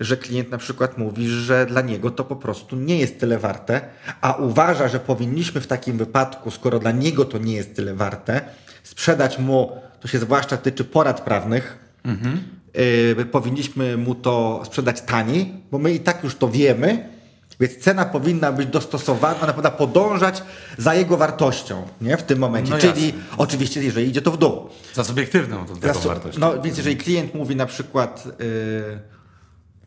że 0.00 0.16
klient 0.16 0.50
na 0.50 0.58
przykład 0.58 0.98
mówi, 0.98 1.28
że 1.28 1.66
dla 1.66 1.80
niego 1.80 2.10
to 2.10 2.24
po 2.24 2.36
prostu 2.36 2.76
nie 2.76 2.98
jest 2.98 3.20
tyle 3.20 3.38
warte, 3.38 3.80
a 4.20 4.32
uważa, 4.32 4.88
że 4.88 5.00
powinniśmy 5.00 5.60
w 5.60 5.66
takim 5.66 5.98
wypadku, 5.98 6.50
skoro 6.50 6.78
dla 6.78 6.90
niego 6.90 7.24
to 7.24 7.38
nie 7.38 7.54
jest 7.54 7.76
tyle 7.76 7.94
warte, 7.94 8.40
sprzedać 8.82 9.38
mu, 9.38 9.72
to 10.00 10.08
się 10.08 10.18
zwłaszcza 10.18 10.56
tyczy 10.56 10.84
porad 10.84 11.20
prawnych, 11.20 11.78
y, 13.20 13.24
powinniśmy 13.24 13.96
mu 13.96 14.14
to 14.14 14.62
sprzedać 14.64 15.00
taniej, 15.00 15.52
bo 15.70 15.78
my 15.78 15.92
i 15.92 16.00
tak 16.00 16.24
już 16.24 16.36
to 16.36 16.48
wiemy, 16.48 17.08
więc 17.60 17.76
cena 17.76 18.04
powinna 18.04 18.52
być 18.52 18.66
dostosowana, 18.66 19.40
ona 19.40 19.52
powinna 19.52 19.70
podążać 19.70 20.42
za 20.78 20.94
jego 20.94 21.16
wartością 21.16 21.82
nie? 22.00 22.16
w 22.16 22.22
tym 22.22 22.38
momencie. 22.38 22.70
No 22.70 22.78
Czyli 22.78 23.06
jasne. 23.06 23.20
oczywiście, 23.36 23.82
jeżeli 23.82 24.08
idzie 24.08 24.22
to 24.22 24.30
w 24.30 24.38
dół. 24.38 24.68
Za 24.94 25.04
subiektywną 25.04 25.56
to 25.56 25.66
taką 25.66 25.80
Teraz, 25.80 26.06
wartość. 26.06 26.38
No 26.38 26.62
więc 26.62 26.76
jeżeli 26.76 26.96
klient 26.96 27.34
mówi 27.34 27.56
na 27.56 27.66
przykład, 27.66 28.24
y, 28.40 29.19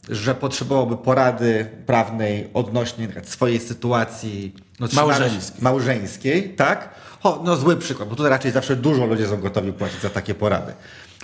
że 0.09 0.35
potrzebowałby 0.35 0.97
porady 0.97 1.69
prawnej 1.85 2.49
odnośnie 2.53 3.07
swojej 3.23 3.59
sytuacji 3.59 4.53
no, 4.79 4.87
Małżeńskiej. 4.93 5.61
małżeńskiej, 5.61 6.49
tak? 6.49 6.89
O, 7.23 7.41
no 7.45 7.55
zły 7.55 7.77
przykład, 7.77 8.09
bo 8.09 8.15
tutaj 8.15 8.29
raczej 8.29 8.51
zawsze 8.51 8.75
dużo 8.75 9.05
ludzie 9.05 9.27
są 9.27 9.41
gotowi 9.41 9.73
płacić 9.73 10.01
za 10.01 10.09
takie 10.09 10.35
porady. 10.35 10.73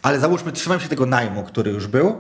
Ale 0.02 0.20
załóżmy, 0.20 0.52
trzymam 0.52 0.80
się 0.80 0.88
tego 0.88 1.06
najmu, 1.06 1.44
który 1.44 1.72
już 1.72 1.88
był, 1.88 2.16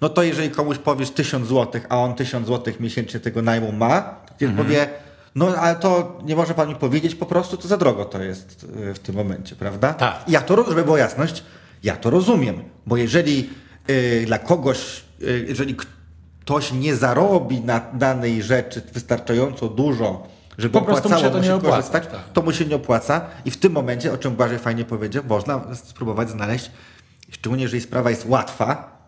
no 0.00 0.08
to 0.08 0.22
jeżeli 0.22 0.50
komuś 0.50 0.78
powiesz 0.78 1.10
1000 1.10 1.48
zł, 1.48 1.80
a 1.88 1.98
on 1.98 2.14
1000 2.14 2.46
zł 2.46 2.74
miesięcznie 2.80 3.20
tego 3.20 3.42
najmu 3.42 3.72
ma, 3.72 4.00
to 4.00 4.34
klient 4.38 4.56
powie, 4.56 4.88
no 5.34 5.46
ale 5.46 5.76
to 5.76 6.18
nie 6.24 6.36
może 6.36 6.54
pan 6.54 6.68
mi 6.68 6.74
powiedzieć 6.74 7.14
po 7.14 7.26
prostu, 7.26 7.56
to 7.56 7.68
za 7.68 7.76
drogo 7.76 8.04
to 8.04 8.22
jest 8.22 8.66
y, 8.90 8.94
w 8.94 8.98
tym 8.98 9.14
momencie, 9.14 9.56
prawda? 9.56 9.94
Tak. 9.94 10.24
Ja 10.28 10.40
to, 10.40 10.64
żeby 10.68 10.84
była 10.84 10.98
jasność, 10.98 11.44
ja 11.82 11.96
to 11.96 12.10
rozumiem, 12.10 12.62
bo 12.86 12.96
jeżeli 12.96 13.50
y, 13.90 14.22
dla 14.26 14.38
kogoś, 14.38 15.02
y, 15.22 15.44
jeżeli 15.48 15.76
ktoś 16.50 16.72
nie 16.72 16.96
zarobi 16.96 17.60
na 17.60 17.80
danej 17.92 18.42
rzeczy 18.42 18.82
wystarczająco 18.92 19.68
dużo, 19.68 20.26
żeby 20.58 20.72
Po 20.72 20.82
prostu 20.82 21.08
mu 21.08 21.14
się 21.14 21.26
opłacało 21.26 21.42
to 21.42 21.48
nie 21.48 21.54
opłaca, 21.54 21.76
korzystać, 21.76 22.06
tak. 22.06 22.20
to 22.32 22.42
mu 22.42 22.52
się 22.52 22.64
nie 22.64 22.76
opłaca 22.76 23.20
i 23.44 23.50
w 23.50 23.56
tym 23.56 23.72
momencie, 23.72 24.12
o 24.12 24.18
czym 24.18 24.36
Błażej 24.36 24.58
fajnie 24.58 24.84
powiedział, 24.84 25.24
można 25.28 25.74
spróbować 25.74 26.30
znaleźć, 26.30 26.70
szczególnie 27.30 27.62
jeżeli 27.62 27.82
sprawa 27.82 28.10
jest 28.10 28.26
łatwa, 28.28 28.98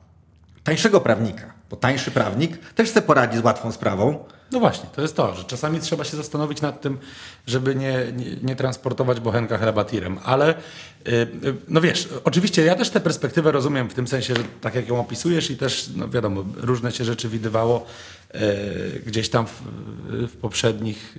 tańszego 0.64 1.00
prawnika, 1.00 1.52
bo 1.70 1.76
tańszy 1.76 2.10
prawnik 2.10 2.72
też 2.74 2.90
sobie 2.90 3.06
poradzi 3.06 3.38
z 3.38 3.44
łatwą 3.44 3.72
sprawą, 3.72 4.24
No 4.52 4.60
właśnie, 4.60 4.88
to 4.96 5.02
jest 5.02 5.16
to, 5.16 5.34
że 5.34 5.44
czasami 5.44 5.80
trzeba 5.80 6.04
się 6.04 6.16
zastanowić 6.16 6.60
nad 6.60 6.80
tym, 6.80 6.98
żeby 7.46 7.74
nie, 7.74 7.98
nie, 8.16 8.36
nie 8.42 8.56
transportować 8.56 9.20
bochenka 9.20 9.58
chleba 9.58 9.84
tirem. 9.84 10.18
Ale 10.24 10.50
y, 10.50 11.10
y, 11.12 11.28
no 11.68 11.80
wiesz, 11.80 12.08
oczywiście 12.24 12.64
ja 12.64 12.74
też 12.74 12.90
tę 12.90 13.00
perspektywę 13.00 13.52
rozumiem 13.52 13.90
w 13.90 13.94
tym 13.94 14.08
sensie, 14.08 14.34
że 14.34 14.42
tak 14.60 14.74
jak 14.74 14.88
ją 14.88 15.00
opisujesz 15.00 15.50
i 15.50 15.56
też, 15.56 15.90
no 15.96 16.08
wiadomo, 16.08 16.44
różne 16.56 16.92
się 16.92 17.04
rzeczy 17.04 17.28
widywało 17.28 17.86
y, 18.34 19.02
gdzieś 19.06 19.28
tam 19.28 19.46
w, 19.46 19.62
w 20.08 20.36
poprzednich 20.36 21.16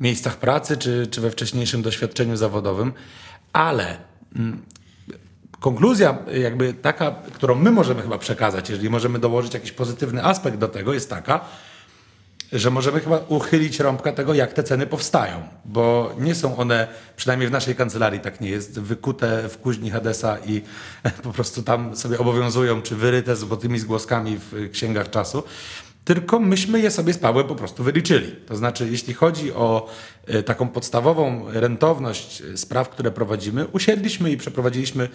miejscach 0.00 0.36
pracy, 0.36 0.76
czy, 0.76 1.06
czy 1.10 1.20
we 1.20 1.30
wcześniejszym 1.30 1.82
doświadczeniu 1.82 2.36
zawodowym, 2.36 2.92
ale 3.52 3.96
mm, 4.36 4.62
konkluzja 5.60 6.18
jakby 6.42 6.74
taka, 6.74 7.10
którą 7.10 7.54
my 7.54 7.70
możemy 7.70 8.02
chyba 8.02 8.18
przekazać, 8.18 8.70
jeżeli 8.70 8.90
możemy 8.90 9.18
dołożyć 9.18 9.54
jakiś 9.54 9.72
pozytywny 9.72 10.24
aspekt 10.24 10.58
do 10.58 10.68
tego, 10.68 10.94
jest 10.94 11.10
taka, 11.10 11.40
że 12.54 12.70
możemy 12.70 13.00
chyba 13.00 13.20
uchylić 13.28 13.80
rąbka 13.80 14.12
tego, 14.12 14.34
jak 14.34 14.52
te 14.52 14.62
ceny 14.62 14.86
powstają, 14.86 15.42
bo 15.64 16.14
nie 16.18 16.34
są 16.34 16.56
one, 16.56 16.88
przynajmniej 17.16 17.48
w 17.48 17.52
naszej 17.52 17.74
kancelarii 17.74 18.20
tak 18.20 18.40
nie 18.40 18.48
jest, 18.48 18.80
wykute 18.80 19.48
w 19.48 19.58
kuźni 19.58 19.90
Hadesa 19.90 20.38
i 20.46 20.62
po 21.22 21.32
prostu 21.32 21.62
tam 21.62 21.96
sobie 21.96 22.18
obowiązują, 22.18 22.82
czy 22.82 22.96
wyryte 22.96 23.36
złotymi 23.36 23.78
zgłoskami 23.78 24.38
w 24.52 24.70
księgach 24.72 25.10
czasu, 25.10 25.42
tylko 26.04 26.40
myśmy 26.40 26.80
je 26.80 26.90
sobie 26.90 27.12
z 27.12 27.18
Pawłem 27.18 27.46
po 27.46 27.54
prostu 27.54 27.84
wyliczyli. 27.84 28.36
To 28.46 28.56
znaczy, 28.56 28.88
jeśli 28.90 29.14
chodzi 29.14 29.52
o 29.52 29.88
e, 30.26 30.42
taką 30.42 30.68
podstawową 30.68 31.44
rentowność 31.52 32.42
e, 32.42 32.56
spraw, 32.56 32.88
które 32.88 33.10
prowadzimy, 33.10 33.66
usiedliśmy 33.66 34.30
i 34.30 34.36
przeprowadziliśmy 34.36 35.08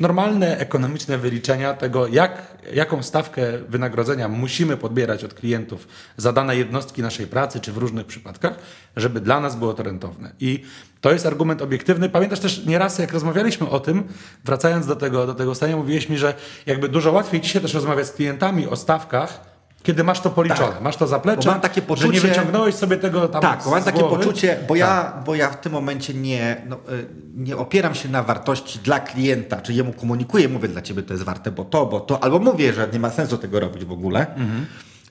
normalne 0.00 0.58
ekonomiczne 0.58 1.18
wyliczenia 1.18 1.74
tego, 1.74 2.06
jak, 2.06 2.56
jaką 2.72 3.02
stawkę 3.02 3.58
wynagrodzenia 3.68 4.28
musimy 4.28 4.76
podbierać 4.76 5.24
od 5.24 5.34
klientów 5.34 5.88
za 6.16 6.32
dane 6.32 6.56
jednostki 6.56 7.02
naszej 7.02 7.26
pracy, 7.26 7.60
czy 7.60 7.72
w 7.72 7.76
różnych 7.76 8.06
przypadkach, 8.06 8.54
żeby 8.96 9.20
dla 9.20 9.40
nas 9.40 9.56
było 9.56 9.74
to 9.74 9.82
rentowne. 9.82 10.32
I 10.40 10.64
to 11.00 11.12
jest 11.12 11.26
argument 11.26 11.62
obiektywny. 11.62 12.08
Pamiętasz 12.08 12.40
też 12.40 12.66
nieraz, 12.66 12.98
jak 12.98 13.12
rozmawialiśmy 13.12 13.68
o 13.68 13.80
tym, 13.80 14.04
wracając 14.44 14.86
do 14.86 14.96
tego, 14.96 15.26
do 15.26 15.34
tego 15.34 15.54
stania, 15.54 15.76
mówiłeś 15.76 16.08
mi, 16.08 16.18
że 16.18 16.34
jakby 16.66 16.88
dużo 16.88 17.12
łatwiej 17.12 17.40
dzisiaj 17.40 17.62
też 17.62 17.74
rozmawiać 17.74 18.06
z 18.06 18.12
klientami 18.12 18.66
o 18.68 18.76
stawkach, 18.76 19.53
kiedy 19.84 20.04
masz 20.04 20.20
to 20.20 20.30
policzone, 20.30 20.72
tak. 20.72 20.80
masz 20.80 20.96
to 20.96 21.06
zaplecze, 21.06 21.42
bo 21.44 21.50
mam 21.50 21.60
takie 21.60 21.82
poczucie, 21.82 22.20
że 22.20 22.28
nie 22.28 22.34
wyciągnąłeś 22.34 22.74
sobie 22.74 22.96
tego 22.96 23.28
tam 23.28 23.42
Tak, 23.42 23.62
bo 23.64 23.70
mam 23.70 23.82
takie 23.82 23.98
głowy. 23.98 24.16
poczucie, 24.16 24.58
bo, 24.68 24.74
tak. 24.74 24.78
ja, 24.78 25.22
bo 25.26 25.34
ja 25.34 25.50
w 25.50 25.60
tym 25.60 25.72
momencie 25.72 26.14
nie, 26.14 26.62
no, 26.68 26.76
y, 26.76 27.06
nie 27.34 27.56
opieram 27.56 27.94
się 27.94 28.08
na 28.08 28.22
wartości 28.22 28.78
dla 28.78 29.00
klienta, 29.00 29.60
czy 29.60 29.72
jemu 29.72 29.92
komunikuję, 29.92 30.48
mówię 30.48 30.68
dla 30.68 30.82
ciebie 30.82 31.02
to 31.02 31.12
jest 31.12 31.24
warte, 31.24 31.50
bo 31.50 31.64
to, 31.64 31.86
bo 31.86 32.00
to, 32.00 32.22
albo 32.24 32.38
mówię, 32.38 32.72
że 32.72 32.88
nie 32.92 32.98
ma 32.98 33.10
sensu 33.10 33.38
tego 33.38 33.60
robić 33.60 33.84
w 33.84 33.92
ogóle, 33.92 34.26
mhm. 34.34 34.66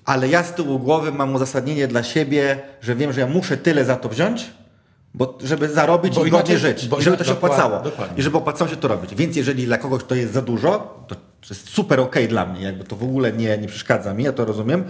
ale 0.05 0.27
ja 0.29 0.43
z 0.43 0.53
tyłu 0.53 0.79
głowy 0.79 1.11
mam 1.11 1.35
uzasadnienie 1.35 1.87
dla 1.87 2.03
siebie, 2.03 2.59
że 2.81 2.95
wiem, 2.95 3.13
że 3.13 3.21
ja 3.21 3.27
muszę 3.27 3.57
tyle 3.57 3.85
za 3.85 3.95
to 3.95 4.09
wziąć, 4.09 4.51
bo, 5.13 5.37
żeby 5.43 5.69
zarobić 5.69 6.15
Bo 6.15 6.25
i 6.25 6.31
godnie 6.31 6.57
żyć. 6.57 6.87
bo 6.87 6.99
I 6.99 7.03
żeby 7.03 7.17
to 7.17 7.23
się 7.23 7.31
opłacało. 7.31 7.79
dokładnie. 7.79 8.17
I 8.17 8.21
żeby 8.21 8.37
opłacało 8.37 8.69
się 8.69 8.77
to 8.77 8.87
robić. 8.87 9.15
Więc 9.15 9.35
jeżeli 9.35 9.65
dla 9.65 9.77
kogoś 9.77 10.03
to 10.03 10.15
jest 10.15 10.33
za 10.33 10.41
dużo, 10.41 11.03
to, 11.07 11.15
to 11.47 11.53
jest 11.53 11.69
super 11.69 11.99
okej 11.99 12.27
dla 12.27 12.45
mnie. 12.45 12.61
Jakby 12.61 12.83
to 12.83 12.95
w 12.95 13.03
ogóle 13.03 13.33
nie, 13.33 13.57
nie 13.57 13.67
przeszkadza 13.67 14.13
mi, 14.13 14.23
ja 14.23 14.33
to 14.33 14.45
rozumiem. 14.45 14.83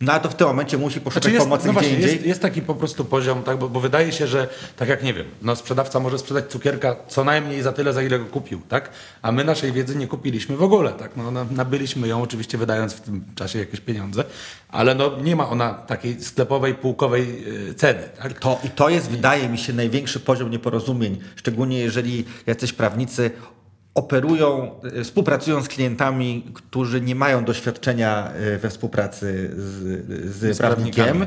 No 0.00 0.12
ale 0.12 0.20
to 0.20 0.30
w 0.30 0.34
tym 0.34 0.46
momencie 0.46 0.78
musi 0.78 1.00
poszukać 1.00 1.22
Znaczy 1.22 1.34
jest, 1.34 1.46
pomocy 1.46 1.66
no 1.66 1.72
właśnie, 1.72 1.92
indziej. 1.92 2.12
jest, 2.12 2.26
jest 2.26 2.42
taki 2.42 2.62
po 2.62 2.74
prostu 2.74 3.04
poziom, 3.04 3.42
tak, 3.42 3.58
bo, 3.58 3.68
bo 3.68 3.80
wydaje 3.80 4.12
się, 4.12 4.26
że 4.26 4.48
tak 4.76 4.88
jak 4.88 5.02
nie 5.02 5.14
wiem, 5.14 5.26
no 5.42 5.56
sprzedawca 5.56 6.00
może 6.00 6.18
sprzedać 6.18 6.46
cukierka 6.50 6.96
co 7.08 7.24
najmniej 7.24 7.62
za 7.62 7.72
tyle, 7.72 7.92
za 7.92 8.02
ile 8.02 8.18
go 8.18 8.24
kupił, 8.24 8.60
tak? 8.68 8.90
A 9.22 9.32
my 9.32 9.44
naszej 9.44 9.72
wiedzy 9.72 9.96
nie 9.96 10.06
kupiliśmy 10.06 10.56
w 10.56 10.62
ogóle, 10.62 10.92
tak? 10.92 11.16
No, 11.16 11.30
na- 11.30 11.46
nabyliśmy 11.50 12.08
ją 12.08 12.22
oczywiście 12.22 12.58
wydając 12.58 12.92
w 12.92 13.00
tym 13.00 13.24
czasie 13.34 13.58
jakieś 13.58 13.80
pieniądze, 13.80 14.24
ale 14.68 14.94
no 14.94 15.20
nie 15.22 15.36
ma 15.36 15.48
ona 15.48 15.74
takiej 15.74 16.22
sklepowej, 16.24 16.74
półkowej 16.74 17.44
yy, 17.66 17.74
ceny, 17.74 18.08
tak? 18.22 18.38
To, 18.40 18.60
I 18.64 18.70
to 18.70 18.88
jest, 18.88 19.08
wydaje 19.10 19.48
mi 19.48 19.58
się, 19.58 19.72
największy 19.72 20.20
poziom 20.20 20.50
nieporozumień. 20.50 21.20
Szczególnie 21.36 21.78
jeżeli 21.78 22.24
jacyś 22.46 22.72
prawnicy 22.72 23.30
operują, 23.98 24.70
y, 25.00 25.04
współpracują 25.04 25.62
z 25.62 25.68
klientami, 25.68 26.44
którzy 26.54 27.00
nie 27.00 27.14
mają 27.14 27.44
doświadczenia 27.44 28.32
y, 28.54 28.58
we 28.58 28.70
współpracy 28.70 29.50
z, 29.56 30.34
z, 30.34 30.56
Z 30.56 30.58
prawnikiem. 30.58 31.22
e, 31.22 31.26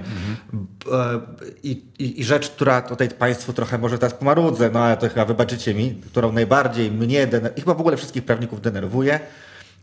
I, 1.64 1.84
i, 2.00 2.24
rzecz, 2.24 2.50
która 2.50 2.82
tutaj 2.82 3.10
Państwu 3.10 3.54
trochę 3.54 3.78
może 3.78 3.98
teraz 3.98 4.14
pomarudzę, 4.14 4.70
no 4.74 4.80
ale 4.80 4.98
to 4.98 5.10
chyba 5.10 5.26
wybaczycie 5.26 5.74
mi, 5.74 5.96
którą 5.96 6.32
najbardziej 6.32 6.92
mnie 6.92 7.28
i 7.56 7.62
chyba 7.62 7.74
w 7.74 7.80
ogóle 7.80 7.98
wszystkich 7.98 8.26
prawników 8.26 8.62
denerwuje, 8.62 9.20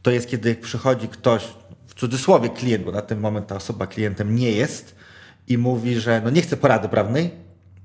to 0.02 0.10
jest 0.10 0.28
kiedy 0.28 0.54
przychodzi 0.54 1.08
ktoś, 1.08 1.44
w 1.86 1.94
cudzysłowie 1.94 2.48
klient, 2.48 2.84
bo 2.84 2.92
na 2.92 3.02
ten 3.02 3.20
moment 3.20 3.46
ta 3.46 3.56
osoba 3.56 3.86
klientem 3.86 4.36
nie 4.36 4.52
jest 4.52 4.94
i 5.48 5.58
mówi, 5.58 6.00
że 6.00 6.20
no 6.24 6.30
nie 6.30 6.42
chce 6.42 6.56
porady 6.56 6.88
prawnej, 6.88 7.30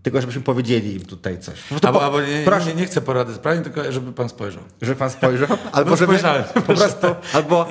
tylko 0.04 0.22
żebyśmy 0.22 0.42
powiedzieli 0.42 0.94
im 0.96 1.06
tutaj 1.06 1.39
coś. 1.39 1.60
To 1.82 1.88
Albo, 1.88 2.00
po- 2.00 2.06
albo 2.06 2.22
nie, 2.22 2.42
proszę, 2.46 2.66
nie, 2.68 2.74
nie 2.76 2.86
chcę 2.86 3.02
porady 3.02 3.34
sprawnie, 3.34 3.62
tylko 3.63 3.92
żeby 3.92 4.13
pan 4.13 4.30
spojrzał. 4.30 4.63
żeby 4.82 4.96
pan 4.96 5.10
spojrzał, 5.10 5.48
albo 5.72 5.89
No 5.89 5.96
żeby 5.96 6.18
po 6.54 6.62
prostu, 6.62 7.08
albo 7.34 7.66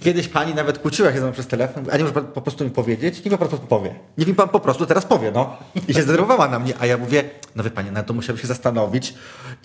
kiedyś 0.00 0.28
pani 0.28 0.54
nawet 0.54 0.78
kłóciła 0.78 1.08
się 1.12 1.14
ze 1.18 1.22
mną 1.24 1.32
przez 1.32 1.46
telefon, 1.46 1.84
a 1.92 1.96
nie 1.96 2.02
może 2.02 2.14
pan 2.14 2.24
po 2.26 2.40
prostu 2.40 2.64
mi 2.64 2.70
powiedzieć, 2.70 3.16
niech 3.16 3.24
mi 3.24 3.30
pan 3.30 3.38
po 3.38 3.48
prostu 3.48 3.66
powie. 3.66 3.94
Niech 4.18 4.28
mi 4.28 4.34
pan 4.34 4.48
po 4.48 4.60
prostu 4.60 4.86
teraz 4.86 5.04
powie, 5.06 5.30
no. 5.34 5.56
I 5.88 5.94
się 5.94 6.02
zdenerwowała 6.02 6.48
na 6.48 6.58
mnie, 6.58 6.74
a 6.78 6.86
ja 6.86 6.98
mówię, 6.98 7.24
no 7.56 7.62
wie 7.64 7.70
pani, 7.70 7.90
na 7.90 8.02
to 8.02 8.14
musiałbym 8.14 8.40
się 8.42 8.48
zastanowić 8.48 9.14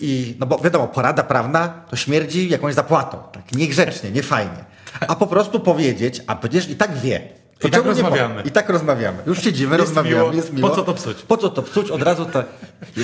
i, 0.00 0.36
no 0.40 0.46
bo 0.46 0.58
wiadomo, 0.58 0.88
porada 0.88 1.22
prawna 1.22 1.68
to 1.90 1.96
śmierdzi 1.96 2.48
jakąś 2.48 2.74
zapłatą, 2.74 3.18
tak 3.32 3.52
niegrzecznie, 3.52 4.10
niefajnie. 4.10 4.64
A 5.08 5.14
po 5.16 5.26
prostu 5.26 5.60
powiedzieć, 5.60 6.20
a 6.26 6.36
przecież 6.36 6.68
i 6.70 6.76
tak 6.76 6.96
wie. 6.96 7.43
To 7.64 7.68
I 7.68 7.70
tak 7.70 7.84
rozmawiamy. 7.86 8.42
I 8.42 8.50
tak 8.50 8.68
rozmawiamy. 8.68 9.18
Już 9.26 9.42
siedzimy, 9.42 9.76
Jest 9.76 9.86
rozmawiamy, 9.88 10.16
miło. 10.16 10.32
jest 10.32 10.52
miło. 10.52 10.68
Po 10.68 10.76
co 10.76 10.82
to 10.82 10.94
psuć? 10.94 11.22
Po 11.22 11.36
co 11.36 11.48
to 11.48 11.62
psuć? 11.62 11.90
Od 11.90 12.02
razu 12.02 12.24
to... 12.26 12.44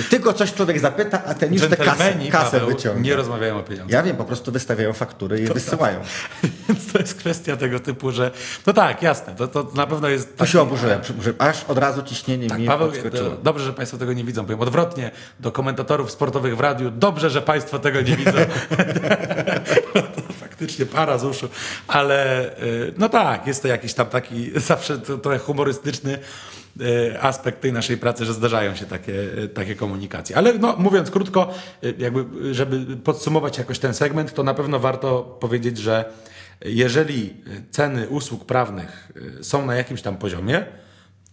Tylko 0.09 0.33
coś 0.33 0.53
człowiek 0.53 0.79
zapyta, 0.79 1.23
a 1.25 1.33
ten 1.33 1.53
już 1.53 1.61
tę 1.61 1.77
kasę, 1.77 2.13
kasę 2.31 2.59
Paweł, 2.59 2.67
wyciąga. 2.75 2.99
nie 3.01 3.15
rozmawiają 3.15 3.57
o 3.59 3.63
pieniądzach. 3.63 3.91
Ja 3.91 4.03
wiem, 4.03 4.15
po 4.15 4.23
prostu 4.25 4.51
wystawiają 4.51 4.93
faktury 4.93 5.39
i 5.39 5.43
je 5.43 5.53
wysyłają. 5.53 5.99
Więc 6.69 6.91
to 6.93 6.99
jest 6.99 7.15
kwestia 7.15 7.57
tego 7.57 7.79
typu, 7.79 8.11
że 8.11 8.31
no 8.67 8.73
tak, 8.73 9.01
jasne, 9.01 9.35
to, 9.35 9.47
to 9.47 9.67
na 9.75 9.87
pewno 9.87 10.09
jest... 10.09 10.37
Taki- 10.37 10.51
się 10.51 10.61
oburzyłem, 10.61 11.01
że 11.21 11.33
aż 11.37 11.63
od 11.63 11.77
razu 11.77 12.03
ciśnienie 12.03 12.47
Tak, 12.47 12.59
mi 12.59 12.67
Paweł, 12.67 12.87
podskoczyło. 12.89 13.29
do- 13.29 13.37
dobrze, 13.37 13.65
że 13.65 13.73
Państwo 13.73 13.97
tego 13.97 14.13
nie 14.13 14.23
widzą. 14.23 14.43
Powiem 14.45 14.59
odwrotnie 14.61 15.11
do 15.39 15.51
komentatorów 15.51 16.11
sportowych 16.11 16.57
w 16.57 16.59
radiu. 16.59 16.91
Dobrze, 16.91 17.29
że 17.29 17.41
Państwo 17.41 17.79
tego 17.79 18.01
nie 18.01 18.15
widzą. 18.17 18.31
to 20.61 20.65
faktycznie 20.67 20.85
para 20.85 21.17
z 21.17 21.23
uszu. 21.23 21.49
Ale 21.87 22.49
y, 22.63 22.93
no 22.97 23.09
tak, 23.09 23.47
jest 23.47 23.61
to 23.61 23.67
jakiś 23.67 23.93
tam 23.93 24.07
taki 24.07 24.51
zawsze 24.69 24.99
trochę 24.99 25.39
humorystyczny 25.39 26.19
y, 26.81 27.21
aspekt 27.21 27.61
tej 27.61 27.73
naszej 27.73 27.97
pracy, 27.97 28.25
że 28.25 28.33
zdarzają 28.33 28.75
się 28.75 28.85
takie, 28.85 29.13
y, 29.43 29.49
takie 29.49 29.75
komunikacje. 29.75 30.37
Ale 30.37 30.53
no, 30.53 30.75
mówiąc 30.77 31.11
krótko, 31.11 31.53
jakby, 31.97 32.53
żeby 32.53 32.97
podsumować 32.97 33.57
jakoś 33.57 33.79
ten 33.79 33.93
segment, 33.93 34.33
to 34.33 34.43
na 34.43 34.53
pewno 34.53 34.79
warto 34.79 35.37
powiedzieć, 35.39 35.77
że 35.77 36.05
jeżeli 36.65 37.33
ceny 37.71 38.09
usług 38.09 38.45
prawnych 38.45 39.11
są 39.41 39.65
na 39.65 39.75
jakimś 39.75 40.01
tam 40.01 40.17
poziomie, 40.17 40.65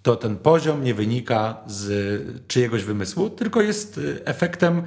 to 0.02 0.16
ten 0.16 0.36
poziom 0.36 0.84
nie 0.84 0.94
wynika 0.94 1.56
z 1.66 2.48
czyjegoś 2.48 2.84
wymysłu, 2.84 3.30
tylko 3.30 3.62
jest 3.62 4.00
efektem 4.24 4.82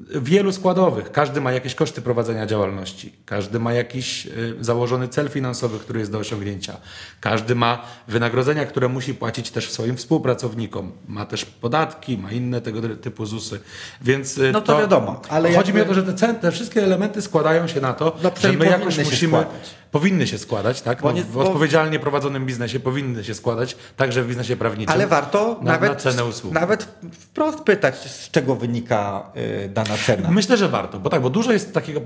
wielu 0.00 0.52
składowych. 0.52 1.12
Każdy 1.12 1.40
ma 1.40 1.52
jakieś 1.52 1.74
koszty 1.74 2.02
prowadzenia 2.02 2.46
działalności, 2.46 3.12
każdy 3.26 3.58
ma 3.58 3.72
jakiś 3.72 4.26
y, 4.26 4.56
założony 4.60 5.08
cel 5.08 5.28
finansowy, 5.28 5.78
który 5.78 6.00
jest 6.00 6.12
do 6.12 6.18
osiągnięcia, 6.18 6.76
każdy 7.20 7.54
ma 7.54 7.82
wynagrodzenia, 8.08 8.64
które 8.66 8.88
musi 8.88 9.14
płacić 9.14 9.50
też 9.50 9.70
swoim 9.70 9.96
współpracownikom, 9.96 10.92
ma 11.08 11.26
też 11.26 11.44
podatki, 11.44 12.18
ma 12.18 12.32
inne 12.32 12.60
tego 12.60 12.80
typu 12.96 13.26
ZUSy. 13.26 13.60
Więc 14.02 14.38
y, 14.38 14.52
No 14.52 14.60
to 14.60 14.78
wiadomo, 14.78 15.20
ale 15.28 15.54
chodzi 15.54 15.72
mi 15.72 15.76
o 15.76 15.84
jakby- 15.84 15.94
to, 15.94 16.06
że 16.06 16.12
te, 16.12 16.34
te 16.34 16.52
wszystkie 16.52 16.82
elementy 16.84 17.22
składają 17.22 17.66
się 17.66 17.80
na 17.80 17.92
to, 17.92 18.16
No 18.22 18.30
że 18.40 18.52
my 18.52 18.66
jakoś 18.66 18.98
musimy 18.98 19.38
składać. 19.38 19.70
powinny 19.90 20.26
się 20.26 20.38
składać, 20.38 20.82
tak? 20.82 21.02
No, 21.02 21.12
nie- 21.12 21.22
w 21.24 21.32
bo- 21.32 21.40
odpowiedzialnie 21.40 21.98
prowadzonym 21.98 22.46
biznesie 22.46 22.80
powinny 22.80 23.24
się 23.24 23.34
składać, 23.34 23.76
także 23.96 24.22
w 24.22 24.28
biznesie 24.28 24.56
prawniczym. 24.56 24.92
Ale 24.94 25.06
warto 25.06 25.58
na, 25.62 25.72
nawet, 25.72 25.90
na 25.90 25.96
cenę 25.96 26.24
usług. 26.24 26.52
nawet 26.54 26.88
wprost 27.20 27.60
pytać, 27.60 27.96
z 28.10 28.30
czego 28.30 28.54
wynika 28.56 29.22
y, 29.64 29.68
dana 29.68 29.85
Myślę, 30.30 30.56
że 30.56 30.68
warto, 30.68 31.00
bo 31.00 31.10
tak, 31.10 31.22
bo 31.22 31.30
dużo 31.30 31.52
jest 31.52 31.74
takiego, 31.74 32.00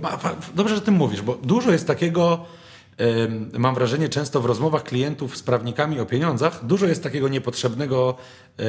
dobrze, 0.55 0.75
że 0.75 0.81
tym 0.81 0.95
mówisz, 0.95 1.23
bo 1.23 1.35
dużo 1.35 1.73
jest 1.73 1.87
takiego, 1.87 2.45
mam 3.59 3.75
wrażenie, 3.75 4.09
często 4.09 4.41
w 4.41 4.47
rozmowach 4.47 4.83
klientów 4.83 5.37
z 5.37 5.43
prawnikami 5.43 6.01
o 6.01 6.07
pieniądzach, 6.07 6.67
dużo 6.67 6.87
jest 6.87 7.03
takiego 7.03 7.29
niepotrzebnego 7.29 8.15
e, 8.59 8.63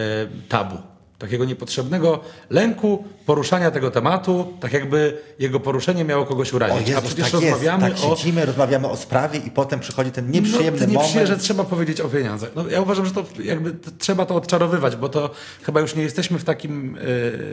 tabu. 0.50 0.78
Takiego 1.22 1.46
niepotrzebnego 1.46 2.20
lęku 2.50 3.04
poruszania 3.26 3.72
tego 3.72 3.92
tematu, 3.92 4.54
tak 4.60 4.74
jakby 4.74 5.18
jego 5.40 5.60
poruszenie 5.60 6.04
miało 6.04 6.26
kogoś 6.26 6.54
urazić. 6.54 6.88
Jezus, 6.88 7.04
A 7.04 7.08
przecież 7.08 7.32
tak 7.32 7.42
jest, 7.42 7.54
rozmawiamy 7.54 7.92
tak 7.92 8.04
o 8.04 8.16
siedzimy, 8.16 8.46
rozmawiamy 8.46 8.88
o 8.90 8.98
sprawie 8.98 9.40
i 9.40 9.52
potem 9.52 9.80
przychodzi 9.80 10.12
ten 10.12 10.32
nieprzyjemny 10.32 10.82
no, 10.82 10.86
nie 10.88 10.94
moment. 10.94 11.10
przyjemne, 11.10 11.36
że 11.36 11.42
trzeba 11.42 11.64
powiedzieć 11.64 12.02
o 12.02 12.08
pieniądzach. 12.10 12.50
No, 12.56 12.68
ja 12.68 12.82
uważam, 12.82 13.06
że 13.06 13.12
to 13.12 13.26
jakby 13.44 13.76
trzeba 13.98 14.26
to 14.26 14.36
odczarowywać, 14.36 14.96
bo 14.96 15.10
to 15.10 15.30
chyba 15.64 15.80
już 15.80 15.96
nie 15.96 16.04
jesteśmy 16.04 16.40
w 16.40 16.44
takim 16.44 16.98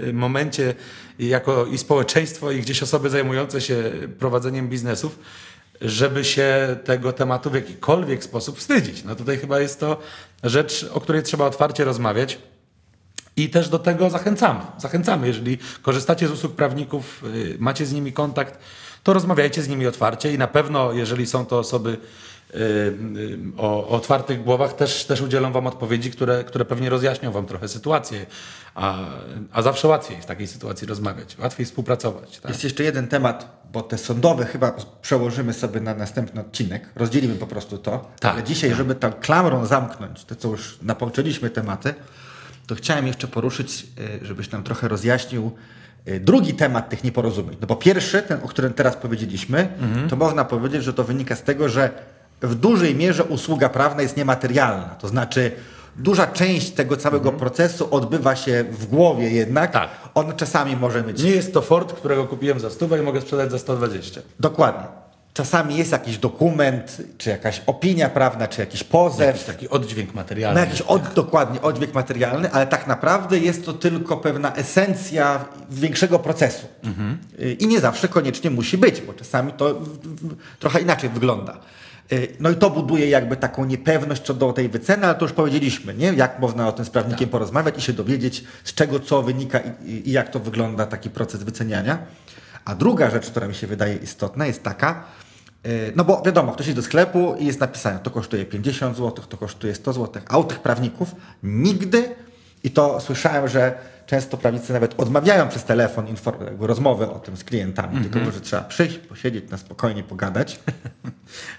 y, 0.08 0.12
momencie 0.12 0.74
jako 1.18 1.66
i 1.66 1.78
społeczeństwo, 1.78 2.50
i 2.50 2.60
gdzieś 2.60 2.82
osoby 2.82 3.10
zajmujące 3.10 3.60
się 3.60 3.90
prowadzeniem 4.18 4.68
biznesów, 4.68 5.18
żeby 5.80 6.24
się 6.24 6.76
tego 6.84 7.12
tematu 7.12 7.50
w 7.50 7.54
jakikolwiek 7.54 8.24
sposób 8.24 8.58
wstydzić. 8.58 9.04
No 9.04 9.14
tutaj 9.14 9.38
chyba 9.38 9.60
jest 9.60 9.80
to 9.80 10.00
rzecz, 10.44 10.90
o 10.92 11.00
której 11.00 11.22
trzeba 11.22 11.46
otwarcie 11.46 11.84
rozmawiać. 11.84 12.38
I 13.38 13.50
też 13.50 13.68
do 13.68 13.78
tego 13.78 14.10
zachęcamy. 14.10 14.60
Zachęcamy, 14.78 15.26
jeżeli 15.26 15.58
korzystacie 15.82 16.28
z 16.28 16.30
usług 16.30 16.54
prawników, 16.54 17.24
y, 17.34 17.56
macie 17.58 17.86
z 17.86 17.92
nimi 17.92 18.12
kontakt, 18.12 18.58
to 19.02 19.12
rozmawiajcie 19.12 19.62
z 19.62 19.68
nimi 19.68 19.86
otwarcie 19.86 20.34
i 20.34 20.38
na 20.38 20.46
pewno, 20.46 20.92
jeżeli 20.92 21.26
są 21.26 21.46
to 21.46 21.58
osoby 21.58 21.90
y, 22.54 22.58
y, 22.58 23.38
o, 23.56 23.88
o 23.88 23.88
otwartych 23.88 24.44
głowach, 24.44 24.72
też, 24.72 25.04
też 25.04 25.20
udzielą 25.20 25.52
Wam 25.52 25.66
odpowiedzi, 25.66 26.10
które, 26.10 26.44
które 26.44 26.64
pewnie 26.64 26.90
rozjaśnią 26.90 27.32
Wam 27.32 27.46
trochę 27.46 27.68
sytuację, 27.68 28.26
a, 28.74 29.04
a 29.52 29.62
zawsze 29.62 29.88
łatwiej 29.88 30.22
w 30.22 30.26
takiej 30.26 30.46
sytuacji 30.46 30.86
rozmawiać, 30.86 31.36
łatwiej 31.38 31.66
współpracować. 31.66 32.38
Tak? 32.38 32.50
Jest 32.50 32.64
jeszcze 32.64 32.84
jeden 32.84 33.08
temat, 33.08 33.62
bo 33.72 33.82
te 33.82 33.98
sądowe 33.98 34.44
chyba 34.44 34.74
przełożymy 35.02 35.52
sobie 35.52 35.80
na 35.80 35.94
następny 35.94 36.40
odcinek. 36.40 36.88
Rozdzielimy 36.96 37.34
po 37.34 37.46
prostu 37.46 37.78
to. 37.78 38.10
Tak, 38.20 38.34
Ale 38.34 38.42
dzisiaj, 38.42 38.74
żeby 38.74 38.94
tą 38.94 39.12
klamrą 39.12 39.66
zamknąć, 39.66 40.24
to 40.24 40.34
co 40.34 40.48
już 40.48 40.78
napołczyliśmy 40.82 41.50
tematy, 41.50 41.94
to 42.68 42.74
chciałem 42.74 43.06
jeszcze 43.06 43.28
poruszyć, 43.28 43.86
y, 44.22 44.26
żebyś 44.26 44.50
nam 44.50 44.62
trochę 44.62 44.88
rozjaśnił 44.88 45.50
y, 46.08 46.20
drugi 46.20 46.54
temat 46.54 46.88
tych 46.88 47.04
nieporozumień. 47.04 47.56
No 47.60 47.66
bo 47.66 47.76
pierwszy, 47.76 48.22
ten, 48.22 48.38
o 48.44 48.48
którym 48.48 48.72
teraz 48.74 48.96
powiedzieliśmy, 48.96 49.68
Mhm. 49.80 50.08
to 50.08 50.16
można 50.16 50.44
powiedzieć, 50.44 50.84
że 50.84 50.92
to 50.94 51.04
wynika 51.04 51.36
z 51.36 51.42
tego, 51.42 51.68
że 51.68 51.90
w 52.42 52.54
dużej 52.54 52.94
mierze 52.94 53.24
usługa 53.24 53.68
prawna 53.68 54.02
jest 54.02 54.16
niematerialna. 54.16 54.84
To 55.00 55.08
znaczy, 55.08 55.52
duża 55.96 56.26
część 56.26 56.70
tego 56.70 56.96
całego 56.96 57.32
procesu 57.32 57.88
odbywa 57.94 58.36
się 58.36 58.64
w 58.70 58.86
głowie 58.86 59.30
jednak. 59.30 59.72
Tak. 59.72 59.88
On 60.14 60.36
czasami 60.36 60.76
może 60.76 61.02
mieć. 61.04 61.22
Nie 61.22 61.30
jest 61.30 61.54
to 61.54 61.62
Ford, 61.62 61.92
którego 61.92 62.24
kupiłem 62.26 62.60
za 62.60 62.70
stówę 62.70 62.98
i 62.98 63.02
mogę 63.02 63.20
sprzedać 63.20 63.50
za 63.50 63.58
120. 63.58 64.20
Dokładnie. 64.40 65.07
Czasami 65.38 65.76
jest 65.76 65.92
jakiś 65.92 66.18
dokument, 66.18 66.96
czy 67.18 67.30
jakaś 67.30 67.62
opinia 67.66 68.08
prawna, 68.08 68.48
czy 68.48 68.60
jakiś 68.60 68.84
pozew. 68.84 69.26
Jakiś 69.26 69.42
taki 69.42 69.68
oddźwięk 69.68 70.14
materialny. 70.14 70.60
No 70.60 70.66
jakiś 70.66 70.80
od, 70.80 71.14
dokładnie 71.14 71.62
oddźwięk 71.62 71.94
materialny, 71.94 72.52
ale 72.52 72.66
tak 72.66 72.86
naprawdę 72.86 73.38
jest 73.38 73.64
to 73.64 73.72
tylko 73.72 74.16
pewna 74.16 74.54
esencja 74.54 75.44
większego 75.70 76.18
procesu. 76.18 76.66
Y, 77.40 77.52
I 77.52 77.66
nie 77.66 77.80
zawsze 77.80 78.08
koniecznie 78.08 78.50
musi 78.50 78.78
być, 78.78 79.00
bo 79.00 79.12
czasami 79.12 79.52
to 79.52 79.80
trochę 80.58 80.80
inaczej 80.80 81.10
wygląda. 81.10 81.60
Y, 82.12 82.36
No 82.40 82.50
i 82.50 82.54
to 82.56 82.70
buduje 82.70 83.08
jakby 83.08 83.36
taką 83.36 83.64
niepewność 83.64 84.22
co 84.22 84.34
do 84.34 84.52
tej 84.52 84.68
wyceny, 84.68 85.06
ale 85.06 85.14
to 85.14 85.24
już 85.24 85.32
powiedzieliśmy, 85.32 85.94
nie? 85.94 86.06
Jak 86.06 86.38
można 86.38 86.68
o 86.68 86.72
tym 86.72 86.84
z 86.84 86.90
prawnikiem 86.90 87.28
porozmawiać 87.28 87.78
i 87.78 87.82
się 87.82 87.92
dowiedzieć, 87.92 88.44
z 88.64 88.74
czego 88.74 89.00
co 89.00 89.22
wynika 89.22 89.58
i, 89.58 90.08
i, 90.08 90.12
jak 90.12 90.30
to 90.30 90.40
wygląda 90.40 90.86
taki 90.86 91.10
proces 91.10 91.42
wyceniania. 91.42 91.98
A 92.64 92.74
druga 92.74 93.10
rzecz, 93.10 93.30
która 93.30 93.48
mi 93.48 93.54
się 93.54 93.66
wydaje 93.66 93.96
istotna, 93.96 94.46
jest 94.46 94.62
taka, 94.62 95.04
no 95.96 96.04
bo 96.04 96.22
wiadomo, 96.26 96.52
ktoś 96.52 96.66
idzie 96.66 96.76
do 96.76 96.82
sklepu 96.82 97.36
i 97.38 97.46
jest 97.46 97.60
napisane, 97.60 97.98
to 97.98 98.10
kosztuje 98.10 98.44
50 98.44 98.96
zł, 98.96 99.24
to 99.28 99.36
kosztuje 99.36 99.74
100 99.74 99.92
zł, 99.92 100.22
a 100.28 100.38
u 100.38 100.44
tych 100.44 100.60
prawników 100.60 101.14
nigdy, 101.42 102.14
i 102.64 102.70
to 102.70 103.00
słyszałem, 103.00 103.48
że 103.48 103.78
często 104.06 104.36
prawnicy 104.36 104.72
nawet 104.72 105.00
odmawiają 105.00 105.48
przez 105.48 105.64
telefon 105.64 106.06
rozmowy 106.60 107.10
o 107.10 107.18
tym 107.18 107.36
z 107.36 107.44
klientami, 107.44 108.04
tylko 108.10 108.30
że 108.30 108.40
trzeba 108.40 108.62
przyjść, 108.62 108.98
posiedzieć, 108.98 109.50
na 109.50 109.56
spokojnie 109.56 110.02
pogadać. 110.02 110.58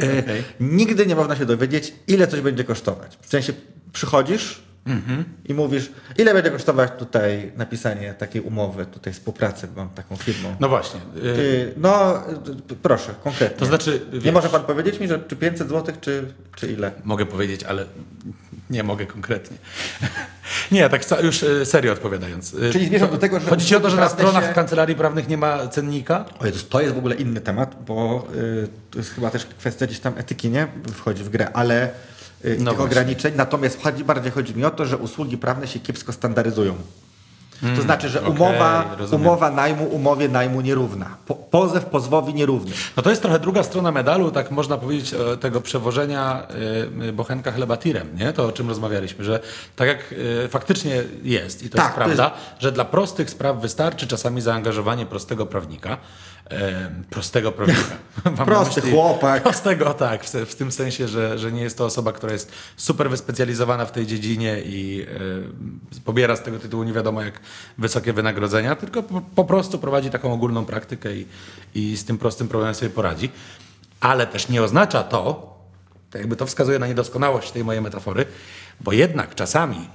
E, 0.04 0.20
Okej. 0.20 0.44
Nigdy 0.60 1.06
nie 1.06 1.16
można 1.16 1.36
się 1.36 1.46
dowiedzieć, 1.46 1.94
ile 2.08 2.28
coś 2.28 2.42
będzie 2.42 2.64
kosztować. 2.64 3.18
W 3.22 3.30
sensie 3.30 3.54
przychodzisz 3.94 4.64
i 5.46 5.54
mówisz, 5.54 5.92
ile 6.18 6.34
będzie 6.34 6.52
kosztować 6.52 6.92
tutaj 7.00 7.52
napisanie 7.58 8.14
takiej 8.14 8.42
umowy, 8.42 8.86
tutaj 8.86 9.14
współpracy, 9.14 9.68
bo 9.68 9.82
mam 9.82 9.90
taką 9.90 10.16
firmą. 10.16 10.56
No 10.60 10.70
właśnie. 10.70 11.00
y, 11.18 11.28
Y, 11.28 11.74
No, 11.78 12.18
y, 12.72 12.76
proszę, 12.82 13.14
konkretnie. 13.24 13.58
To 13.58 13.66
znaczy, 13.66 14.02
nie 14.14 14.20
wiesz- 14.20 14.34
może 14.34 14.50
pan 14.50 14.64
powiedzieć 14.64 15.00
mi, 15.00 15.08
że 15.08 15.20
czy 15.28 15.36
500 15.36 15.70
zł, 15.70 15.96
czy, 16.02 16.34
czy 16.56 16.72
ile? 16.72 16.92
Mogę 17.04 17.26
powiedzieć, 17.26 17.64
ale 17.64 17.86
nie 18.70 18.84
mogę 18.84 19.06
konkretnie. 19.06 19.58
nie, 20.72 20.90
tak 20.90 21.04
już 21.24 21.44
y, 21.44 21.66
serio 21.66 21.94
odpowiadając. 21.94 22.56
Czyli 22.72 22.88
zmierzam 22.88 23.10
do 23.12 23.18
tego, 23.18 23.40
że 23.40 23.50
Chodzi 23.50 23.66
ci 23.66 23.76
o 23.76 23.80
to, 23.80 23.90
że 23.90 23.98
na 23.98 24.10
stronach 24.10 24.48
się- 24.48 24.54
kancelarii 24.54 24.96
prawnych 24.96 25.28
nie 25.28 25.38
ma 25.38 25.68
cennika? 25.68 26.26
O 26.40 26.46
Jezus, 26.46 26.70
to 26.70 26.82
jest 26.82 26.94
w 26.96 26.98
ogóle 26.98 27.16
inny 27.16 27.42
temat, 27.42 27.76
bo 27.88 28.28
to 28.92 28.98
jest 29.00 29.12
chyba 29.14 29.30
też 29.30 29.46
kwestia 29.46 29.86
gdzieś 29.88 30.00
tam 30.00 30.14
etyki, 30.18 30.50
nie? 30.50 30.68
Wchodzi 30.94 31.24
w 31.24 31.30
grę, 31.30 31.50
ale 31.54 31.90
No 32.60 32.72
tych 32.72 32.82
ograniczeń. 32.82 33.34
Natomiast 33.36 33.80
bardziej 34.06 34.32
chodzi 34.32 34.56
mi 34.56 34.66
o 34.66 34.72
to, 34.72 34.86
że 34.86 34.98
usługi 34.98 35.38
prawne 35.38 35.68
się 35.68 35.80
kiepsko 35.80 36.14
standaryzują. 36.14 36.76
to 37.76 37.82
znaczy, 37.82 38.10
że 38.10 38.22
umowa, 38.22 38.96
rozumiem. 38.98 39.28
umowa 39.28 39.52
najmu 39.52 39.86
umowie 39.86 40.30
najmu 40.30 40.62
nierówna. 40.62 41.18
Po, 41.26 41.36
pozew 41.36 41.86
pozwowi 41.86 42.34
nierówny. 42.34 42.72
No 42.98 43.04
to 43.04 43.10
jest 43.10 43.22
trochę 43.22 43.40
druga 43.40 43.64
strona 43.64 43.92
medalu, 43.92 44.32
tak 44.32 44.52
można 44.52 44.78
powiedzieć, 44.78 45.14
e, 45.14 45.38
tego 45.38 45.62
przewożenia 45.62 46.48
y, 47.08 47.14
bochenka 47.14 47.52
chleba 47.52 47.78
tirem, 47.78 48.08
nie? 48.18 48.34
To 48.34 48.46
o 48.46 48.52
czym 48.52 48.68
rozmawialiśmy, 48.70 49.24
że 49.26 49.40
tak 49.76 49.88
jak 49.88 50.12
y, 50.12 50.48
faktycznie 50.50 51.04
jest 51.24 51.64
i 51.64 51.70
to 51.70 51.78
Tak, 51.78 51.86
jest 51.86 51.96
to 51.96 52.02
jest- 52.04 52.18
prawda, 52.18 52.38
że 52.60 52.72
dla 52.72 52.86
prostych 52.86 53.30
spraw 53.30 53.62
wystarczy 53.62 54.08
czasami 54.08 54.42
zaangażowanie 54.42 55.06
prostego 55.06 55.46
prawnika. 55.46 55.98
Prostego 57.10 57.52
prawnika. 57.52 57.82
Prosty 58.46 58.82
myśli- 58.82 58.92
chłopak. 58.92 59.44
Prostego, 59.44 59.94
tak, 59.94 60.26
w, 60.26 60.56
tym 60.56 60.72
sensie, 60.72 61.08
że, 61.08 61.40
że 61.40 61.52
nie 61.52 61.62
jest 61.62 61.78
to 61.78 61.86
osoba, 61.86 62.14
która 62.14 62.34
jest 62.34 62.52
super 62.78 63.10
wyspecjalizowana 63.10 63.86
w 63.86 63.92
tej 63.92 64.08
dziedzinie 64.08 64.62
i 64.62 65.06
e, 65.98 66.02
pobiera 66.06 66.36
z 66.36 66.44
tego 66.44 66.60
tytułu 66.60 66.84
nie 66.84 66.94
wiadomo 66.94 67.22
jak 67.22 67.40
wysokie 67.78 68.14
wynagrodzenia, 68.14 68.76
tylko 68.76 69.04
po, 69.04 69.22
po 69.36 69.46
prostu 69.46 69.80
prowadzi 69.80 70.10
taką 70.10 70.34
ogólną 70.34 70.66
praktykę 70.66 71.16
i, 71.16 71.26
i 71.76 71.98
z 71.98 72.06
tym 72.06 72.18
prostym 72.18 72.48
problemem 72.48 72.76
sobie 72.76 72.90
poradzi. 72.90 73.30
Ale 74.00 74.28
też 74.28 74.50
nie 74.50 74.64
oznacza 74.64 75.04
to 75.04 75.50
jakby 76.14 76.36
to 76.36 76.46
wskazuje 76.46 76.80
na 76.80 76.88
niedoskonałość 76.88 77.52
tej 77.52 77.64
mojej 77.64 77.82
metafory, 77.82 78.26
bo 78.82 78.92
jednak 78.92 79.36
czasami 79.36 79.88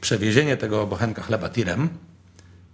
przewiezienie 0.00 0.56
tego 0.56 0.86
bochenka 0.86 1.22
chleba 1.22 1.48
tirem 1.48 1.88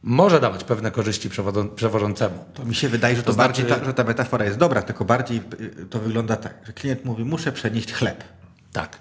może 0.03 0.41
dawać 0.41 0.65
pewne 0.65 0.91
korzyści 0.91 1.31
przewożącemu. 1.77 2.45
To 2.55 2.65
mi 2.65 2.75
się 2.75 2.89
wydaje, 2.89 3.17
że 3.17 3.23
to, 3.23 3.31
To 3.33 3.37
bardziej 3.39 3.67
znaczy- 3.67 3.81
ta, 3.81 3.87
że 3.87 3.95
ta 3.95 4.05
metafora 4.05 4.45
jest 4.45 4.59
dobra, 4.59 4.83
tylko 4.83 5.05
bardziej 5.05 5.41
y, 5.61 5.87
to 5.91 5.99
wygląda 5.99 6.37
tak, 6.37 6.55
że 6.67 6.73
klient 6.73 7.05
mówi, 7.05 7.25
muszę 7.25 7.53
przenieść 7.53 7.93
chleb. 7.93 8.25
Tak. 8.73 8.97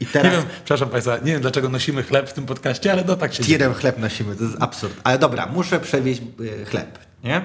I 0.00 0.04
Nie 0.04 0.10
teraz 0.10 0.32
wiem, 0.32 0.44
przepraszam 0.64 0.88
Państwa, 0.88 1.16
nie 1.18 1.32
wiem 1.32 1.40
dlaczego 1.40 1.68
nosimy 1.68 2.02
chleb 2.02 2.30
w 2.30 2.32
tym 2.32 2.46
podcaście, 2.46 2.92
ale 2.92 3.04
no 3.04 3.16
tak 3.16 3.34
się 3.34 3.42
dzieje. 3.44 3.58
tirem 3.58 3.74
chleb 3.74 3.98
nosimy, 3.98 4.36
to 4.36 4.44
jest 4.44 4.56
absurd. 4.60 5.00
Ale 5.04 5.18
dobra, 5.18 5.46
muszę 5.46 5.80
przewieźć 5.80 6.22
y, 6.40 6.64
chleb, 6.64 6.98
nie? 7.24 7.42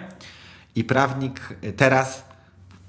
I 0.75 0.83
prawnik 0.83 1.39
y, 1.63 1.73
teraz, 1.73 2.23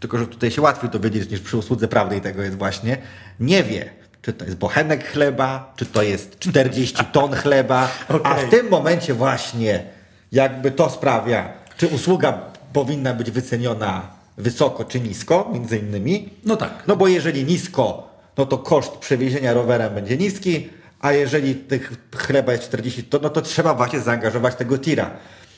tylko 0.01 0.19
że 0.19 0.27
tutaj 0.27 0.51
się 0.51 0.63
łatwiej 0.63 0.91
dowiedzieć 0.91 1.31
niż 1.31 1.41
przy 1.41 1.57
usłudze 1.57 1.89
prawnej 1.89 2.21
tego 2.21 2.43
jest 2.43 2.59
właśnie, 2.59 2.99
nie 3.41 3.63
wie, 3.65 3.91
czy 4.25 4.33
to 4.33 4.45
jest 4.45 4.57
bochenek 4.57 5.09
chleba, 5.13 5.73
czy 5.77 5.87
to 5.87 6.03
jest 6.03 6.39
40 6.51 7.05
ton 7.13 7.33
chleba, 7.35 7.89
a 8.09 8.15
Okej. 8.15 8.47
w 8.47 8.51
tym 8.51 8.69
momencie 8.71 9.15
właśnie 9.15 9.85
jakby 10.33 10.71
to 10.71 10.91
sprawia, 10.91 11.53
czy 11.77 11.87
usługa 11.89 12.39
powinna 12.73 13.15
być 13.15 13.31
wyceniona 13.31 14.03
wysoko 14.39 14.85
czy 14.85 15.01
nisko, 15.01 15.51
między 15.53 15.79
innymi. 15.79 16.31
No 16.45 16.57
tak. 16.57 16.71
No 16.87 16.97
bo 16.97 17.09
jeżeli 17.09 17.45
nisko, 17.45 18.09
no 18.37 18.47
to 18.47 18.59
koszt 18.59 18.93
przewiezienia 18.93 19.53
rowerem 19.53 19.95
będzie 19.95 20.17
niski, 20.17 20.69
a 21.01 21.13
jeżeli 21.13 21.55
tych 21.55 21.93
chleba 22.17 22.53
jest 22.53 22.65
40 22.65 23.05
ton, 23.05 23.23
no 23.23 23.31
to 23.31 23.41
trzeba 23.43 23.75
właśnie 23.75 24.01
zaangażować 24.01 24.55
tego 24.55 24.79
tira. 24.79 25.11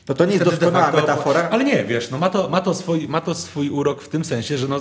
No 0.09 0.15
to 0.15 0.25
nie 0.25 0.33
jest 0.33 0.45
doskonała 0.45 0.85
facto- 0.87 1.01
metafora. 1.01 1.49
Ale 1.51 1.65
nie, 1.65 1.85
wiesz, 1.85 2.11
no 2.11 2.19
ma 2.19 2.31
to, 2.31 2.49
ma, 2.49 2.61
to 2.61 2.75
swój, 2.75 3.09
ma 3.09 3.21
to 3.21 3.35
swój 3.35 3.71
urok 3.71 4.03
w 4.03 4.09
tym 4.09 4.25
sensie, 4.25 4.59
że 4.59 4.69
no, 4.69 4.81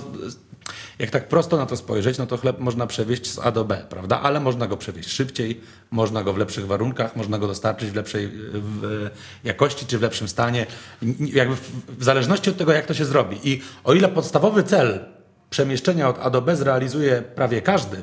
jak 0.98 1.10
tak 1.10 1.28
prosto 1.28 1.56
na 1.56 1.66
to 1.66 1.76
spojrzeć, 1.76 2.18
no 2.18 2.26
to 2.26 2.36
chleb 2.36 2.60
można 2.60 2.86
przewieźć 2.86 3.32
z 3.32 3.38
A 3.38 3.52
do 3.52 3.64
B, 3.64 3.84
prawda? 3.88 4.20
Ale 4.20 4.40
można 4.40 4.66
go 4.66 4.76
przewieźć 4.76 5.10
szybciej, 5.10 5.60
można 5.90 6.22
go 6.22 6.32
w 6.32 6.38
lepszych 6.38 6.66
warunkach, 6.66 7.16
można 7.16 7.38
go 7.38 7.46
dostarczyć 7.46 7.90
w 7.90 7.94
lepszej 7.94 8.28
w 8.52 9.10
jakości 9.44 9.86
czy 9.86 9.98
w 9.98 10.02
lepszym 10.02 10.28
stanie, 10.28 10.66
jakby 11.18 11.56
w, 11.56 11.70
w 11.98 12.04
zależności 12.04 12.50
od 12.50 12.56
tego, 12.56 12.72
jak 12.72 12.86
to 12.86 12.94
się 12.94 13.04
zrobi. 13.04 13.38
I 13.44 13.62
o 13.84 13.94
ile 13.94 14.08
podstawowy 14.08 14.62
cel 14.62 15.04
przemieszczenia 15.50 16.08
od 16.08 16.18
A 16.18 16.30
do 16.30 16.42
B 16.42 16.56
zrealizuje 16.56 17.22
prawie 17.22 17.62
każdy, 17.62 18.02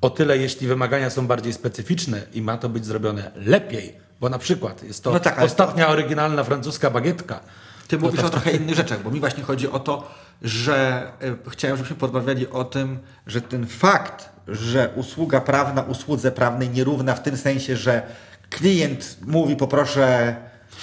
o 0.00 0.10
tyle 0.10 0.38
jeśli 0.38 0.66
wymagania 0.66 1.10
są 1.10 1.26
bardziej 1.26 1.52
specyficzne 1.52 2.22
i 2.34 2.42
ma 2.42 2.56
to 2.56 2.68
być 2.68 2.86
zrobione 2.86 3.30
lepiej, 3.36 3.96
bo 4.20 4.28
na 4.28 4.38
przykład 4.38 4.82
jest 4.82 5.04
to 5.04 5.12
No 5.12 5.20
tak, 5.20 5.42
ostatnia 5.42 5.88
oryginalna 5.88 6.44
francuska 6.44 6.90
bagietka. 6.90 7.40
Ty 7.88 7.96
No 7.98 8.06
mówisz 8.06 8.20
to 8.20 8.26
o 8.26 8.30
trochę 8.30 8.50
innych 8.50 8.74
rzeczach, 8.74 9.02
bo 9.02 9.10
mi 9.10 9.20
właśnie 9.20 9.42
chodzi 9.42 9.68
o 9.68 9.78
to, 9.78 10.10
że 10.42 11.06
y, 11.46 11.50
chciałem, 11.50 11.76
żebyśmy 11.76 11.96
porozmawiali 11.96 12.48
o 12.48 12.64
tym, 12.64 12.98
że 13.26 13.40
ten 13.40 13.66
fakt, 13.66 14.28
że 14.48 14.90
usługa 14.96 15.40
prawna 15.40 15.82
usłudze 15.82 16.32
prawnej 16.32 16.70
nierówna 16.70 17.14
w 17.14 17.22
tym 17.22 17.36
sensie, 17.36 17.76
że 17.76 18.02
klient 18.50 19.16
mówi 19.26 19.56
poproszę 19.56 20.36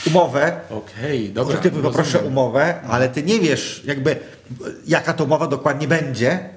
umowę, 0.07 0.59
Okej, 0.69 1.29
dobra. 1.29 1.55
że 1.55 1.61
ty 1.61 1.71
poproszę 1.71 2.19
umowę, 2.19 2.81
ale 2.89 3.09
ty 3.09 3.23
nie 3.23 3.39
wiesz 3.39 3.83
jakby 3.85 4.15
jaka 4.87 5.13
to 5.13 5.23
umowa 5.23 5.47
dokładnie 5.47 5.87
będzie, 5.87 6.49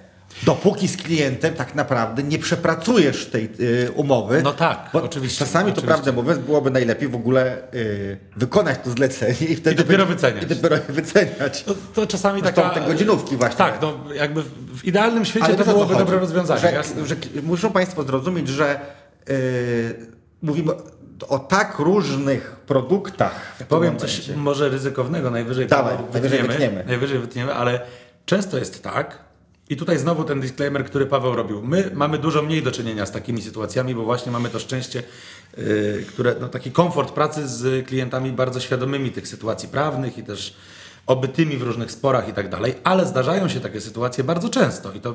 dopóki 0.42 0.88
z 0.88 0.96
klientem 0.96 1.54
tak 1.54 1.74
naprawdę 1.74 2.22
nie 2.22 2.38
przepracujesz 2.38 3.26
tej 3.26 3.44
y, 3.60 3.90
umowy. 3.94 4.42
No 4.42 4.52
tak, 4.52 4.88
oczywiście, 4.92 5.38
Czasami 5.38 5.64
to 5.64 5.72
oczywiście. 5.72 5.86
prawdę 5.86 6.12
mówiąc 6.12 6.38
byłoby 6.38 6.70
najlepiej 6.70 7.08
w 7.08 7.14
ogóle 7.14 7.72
y, 7.74 8.18
wykonać 8.36 8.78
to 8.84 8.90
zlecenie 8.90 9.46
i 9.48 9.56
wtedy 9.56 9.74
I 9.82 9.84
dopiero 9.84 10.06
będzie- 10.06 10.14
wyceniać. 10.28 10.42
I 10.44 10.46
dopiero 10.46 10.76
je 10.76 10.82
wyceniać. 10.88 11.62
To, 11.64 11.74
to 11.94 12.06
czasami 12.06 12.40
Zresztą 12.40 12.62
taka... 12.62 12.80
te 12.80 12.86
godzinówki 12.86 13.36
właśnie. 13.36 13.58
Tak, 13.58 13.78
no 13.82 13.98
jakby 14.14 14.42
w 14.74 14.84
idealnym 14.84 15.24
świecie 15.24 15.46
Ale 15.46 15.56
to 15.56 15.64
byłoby 15.64 15.94
dobre 15.96 16.18
rozwiązanie. 16.18 16.60
Że, 16.60 17.06
że 17.06 17.16
muszą 17.42 17.72
Państwo 17.72 18.02
zrozumieć, 18.04 18.48
że 18.48 18.80
y, 19.30 20.06
mówimy 20.42 20.72
o 21.28 21.38
tak 21.38 21.78
różnych 21.78 22.56
produktach. 22.56 23.56
Powiem 23.68 23.96
coś 23.96 24.28
może 24.36 24.68
ryzykownego, 24.68 25.30
najwyżej 25.30 25.66
Dawaj, 25.66 25.94
najwyżej 26.12 26.38
wytniemy, 26.38 26.48
wytniemy. 26.48 26.84
najwyżej 26.86 27.18
wytniemy, 27.18 27.54
ale 27.54 27.80
często 28.26 28.58
jest 28.58 28.82
tak, 28.82 29.18
i 29.70 29.76
tutaj 29.76 29.98
znowu 29.98 30.24
ten 30.24 30.40
disclaimer, 30.40 30.84
który 30.84 31.06
Paweł 31.06 31.34
robił. 31.34 31.62
My 31.62 31.90
mamy 31.94 32.18
dużo 32.18 32.42
mniej 32.42 32.62
do 32.62 32.72
czynienia 32.72 33.06
z 33.06 33.10
takimi 33.10 33.42
sytuacjami, 33.42 33.94
bo 33.94 34.04
właśnie 34.04 34.32
mamy 34.32 34.48
to 34.48 34.58
szczęście, 34.58 35.02
yy, 35.56 36.04
które, 36.08 36.34
no 36.40 36.48
taki 36.48 36.72
komfort 36.72 37.12
pracy 37.12 37.48
z 37.48 37.86
klientami 37.86 38.32
bardzo 38.32 38.60
świadomymi 38.60 39.10
tych 39.10 39.28
sytuacji 39.28 39.68
prawnych 39.68 40.18
i 40.18 40.22
też 40.22 40.56
obytymi 41.06 41.56
w 41.56 41.62
różnych 41.62 41.92
sporach 41.92 42.28
i 42.28 42.32
tak 42.32 42.48
dalej, 42.48 42.74
ale 42.84 43.06
zdarzają 43.06 43.48
się 43.48 43.60
takie 43.60 43.80
sytuacje 43.80 44.24
bardzo 44.24 44.48
często 44.48 44.92
i 44.92 45.00
to 45.00 45.14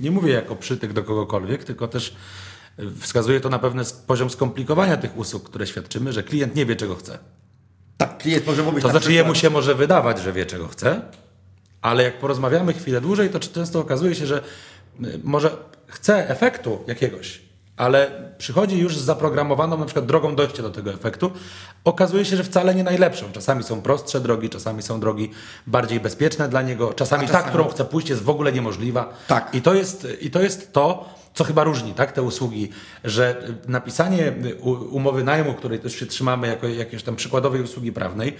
nie 0.00 0.10
mówię 0.10 0.32
jako 0.32 0.56
przytyk 0.56 0.92
do 0.92 1.02
kogokolwiek, 1.02 1.64
tylko 1.64 1.88
też 1.88 2.16
yy, 2.78 2.90
wskazuje 3.00 3.40
to 3.40 3.48
na 3.48 3.58
pewien 3.58 3.84
poziom 4.06 4.30
skomplikowania 4.30 4.96
tych 4.96 5.16
usług, 5.16 5.42
które 5.42 5.66
świadczymy, 5.66 6.12
że 6.12 6.22
klient 6.22 6.54
nie 6.54 6.66
wie 6.66 6.76
czego 6.76 6.96
chce. 6.96 7.18
Tak, 7.96 8.18
klient 8.18 8.46
może 8.46 8.62
mówić 8.62 8.82
To 8.82 8.88
na 8.88 8.92
znaczy 8.92 9.12
jemu 9.12 9.34
się 9.34 9.50
może 9.50 9.74
wydawać, 9.74 10.22
że 10.22 10.32
wie 10.32 10.46
czego 10.46 10.68
chce, 10.68 11.00
ale 11.82 12.02
jak 12.02 12.18
porozmawiamy 12.18 12.72
chwilę 12.72 13.00
dłużej, 13.00 13.30
to 13.30 13.40
często 13.40 13.80
okazuje 13.80 14.14
się, 14.14 14.26
że 14.26 14.38
y, 15.04 15.20
może 15.24 15.50
chce 15.86 16.28
efektu 16.28 16.78
jakiegoś, 16.86 17.40
ale 17.76 18.10
przychodzi 18.38 18.78
już 18.78 18.98
z 18.98 19.02
zaprogramowaną 19.04 19.78
na 19.78 19.84
przykład 19.84 20.06
drogą 20.06 20.36
dojścia 20.36 20.62
do 20.62 20.70
tego 20.70 20.92
efektu, 20.92 21.30
okazuje 21.84 22.24
się, 22.24 22.36
że 22.36 22.44
wcale 22.44 22.74
nie 22.74 22.84
najlepszą. 22.84 23.32
Czasami 23.32 23.62
są 23.62 23.82
prostsze 23.82 24.20
drogi, 24.20 24.50
czasami 24.50 24.82
są 24.82 25.00
drogi 25.00 25.30
bardziej 25.66 26.00
bezpieczne 26.00 26.48
dla 26.48 26.62
niego, 26.62 26.92
czasami, 26.94 27.26
ta, 27.26 27.32
czasami- 27.32 27.48
którą 27.48 27.68
chce 27.68 27.84
pójść 27.84 28.08
jest 28.08 28.22
w 28.22 28.28
ogóle 28.30 28.52
niemożliwa. 28.52 29.14
Tak. 29.28 29.54
I 29.54 29.62
to 29.62 29.74
jest, 29.74 30.06
i 30.20 30.30
to, 30.30 30.42
jest 30.42 30.72
to, 30.72 31.08
co 31.34 31.44
chyba 31.44 31.64
różni 31.64 31.94
tak, 31.94 32.12
te 32.12 32.22
usługi, 32.22 32.68
że 33.04 33.42
napisanie 33.68 34.32
u- 34.60 34.70
umowy 34.96 35.24
najmu, 35.24 35.54
której 35.54 35.78
też 35.78 35.94
się 35.96 36.06
trzymamy 36.06 36.46
jako 36.48 36.68
jakiejś 36.68 37.02
tam 37.02 37.16
przykładowej 37.16 37.62
usługi 37.62 37.92
prawnej, 37.92 38.28
y, 38.28 38.34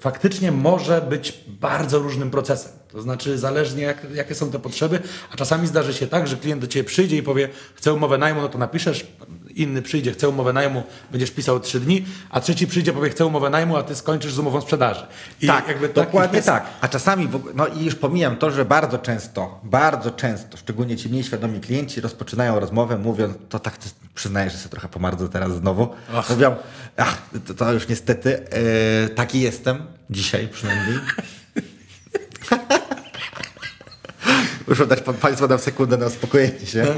faktycznie 0.00 0.52
może 0.52 1.00
być 1.02 1.40
bardzo 1.48 1.98
różnym 1.98 2.30
procesem. 2.30 2.72
To 2.88 3.02
znaczy 3.02 3.38
zależnie 3.38 3.82
jak, 3.82 4.06
jakie 4.14 4.34
są 4.34 4.50
te 4.50 4.58
potrzeby, 4.58 5.00
a 5.32 5.36
czasami 5.36 5.66
zdarzy 5.66 5.94
się 5.94 6.06
tak, 6.06 6.28
że 6.28 6.36
klient 6.36 6.60
do 6.60 6.66
Ciebie 6.66 6.84
przyjdzie 6.84 7.16
i 7.16 7.22
powie 7.22 7.48
chcę 7.74 7.92
umowę 7.94 8.18
najmu, 8.18 8.40
no 8.40 8.48
to 8.48 8.58
napiszesz, 8.58 9.06
inny 9.54 9.82
przyjdzie, 9.82 10.12
chcę 10.12 10.28
umowę 10.28 10.52
najmu, 10.52 10.82
będziesz 11.10 11.30
pisał 11.30 11.60
trzy 11.60 11.80
dni, 11.80 12.04
a 12.30 12.40
trzeci 12.40 12.66
przyjdzie, 12.66 12.92
powie 12.92 13.10
chcę 13.10 13.26
umowę 13.26 13.50
najmu, 13.50 13.76
a 13.76 13.82
Ty 13.82 13.94
skończysz 13.94 14.32
z 14.34 14.38
umową 14.38 14.60
sprzedaży. 14.60 15.06
I 15.42 15.46
tak, 15.46 15.68
jakby 15.68 15.88
dokładnie 15.88 16.36
jest- 16.36 16.48
tak. 16.48 16.66
A 16.80 16.88
czasami, 16.88 17.28
no 17.54 17.66
i 17.66 17.84
już 17.84 17.94
pomijam 17.94 18.36
to, 18.36 18.50
że 18.50 18.64
bardzo 18.64 18.98
często, 18.98 19.60
bardzo 19.64 20.10
często, 20.10 20.56
szczególnie 20.56 20.96
ci 20.96 21.08
mniej 21.08 21.24
świadomi 21.24 21.60
klienci 21.60 22.00
rozpoczynają 22.00 22.60
rozmowę 22.60 22.98
mówiąc, 22.98 23.36
to 23.48 23.58
tak 23.58 23.78
przyznaję, 24.16 24.50
że 24.50 24.56
sobie 24.58 24.70
trochę 24.70 24.88
pomardzę 24.88 25.28
teraz 25.28 25.52
znowu, 25.52 25.88
Ach. 26.14 26.30
mówią, 26.30 26.56
ach, 26.96 27.22
to, 27.46 27.54
to 27.54 27.72
już 27.72 27.88
niestety, 27.88 28.48
e, 28.50 29.08
taki 29.08 29.40
jestem, 29.40 29.86
dzisiaj 30.10 30.48
przynajmniej. 30.48 30.98
Muszę 34.68 34.86
dać 34.86 35.00
pa- 35.00 35.12
Państwu 35.12 35.48
na 35.48 35.58
sekundę 35.58 35.96
na 35.96 36.06
uspokojenie 36.06 36.66
się. 36.66 36.82
E, 36.82 36.96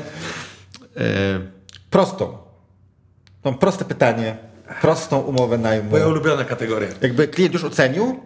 prostą. 1.91 2.39
Mam 3.45 3.59
proste 3.59 3.85
pytanie, 3.85 4.37
prostą 4.81 5.19
umowę 5.21 5.59
najmu. 5.59 5.91
Moja 5.91 6.07
ulubiona 6.07 6.45
kategoria. 6.45 6.89
Jakby 7.01 7.29
klient 7.29 7.55
już 7.55 7.65
ocenił, 7.65 8.21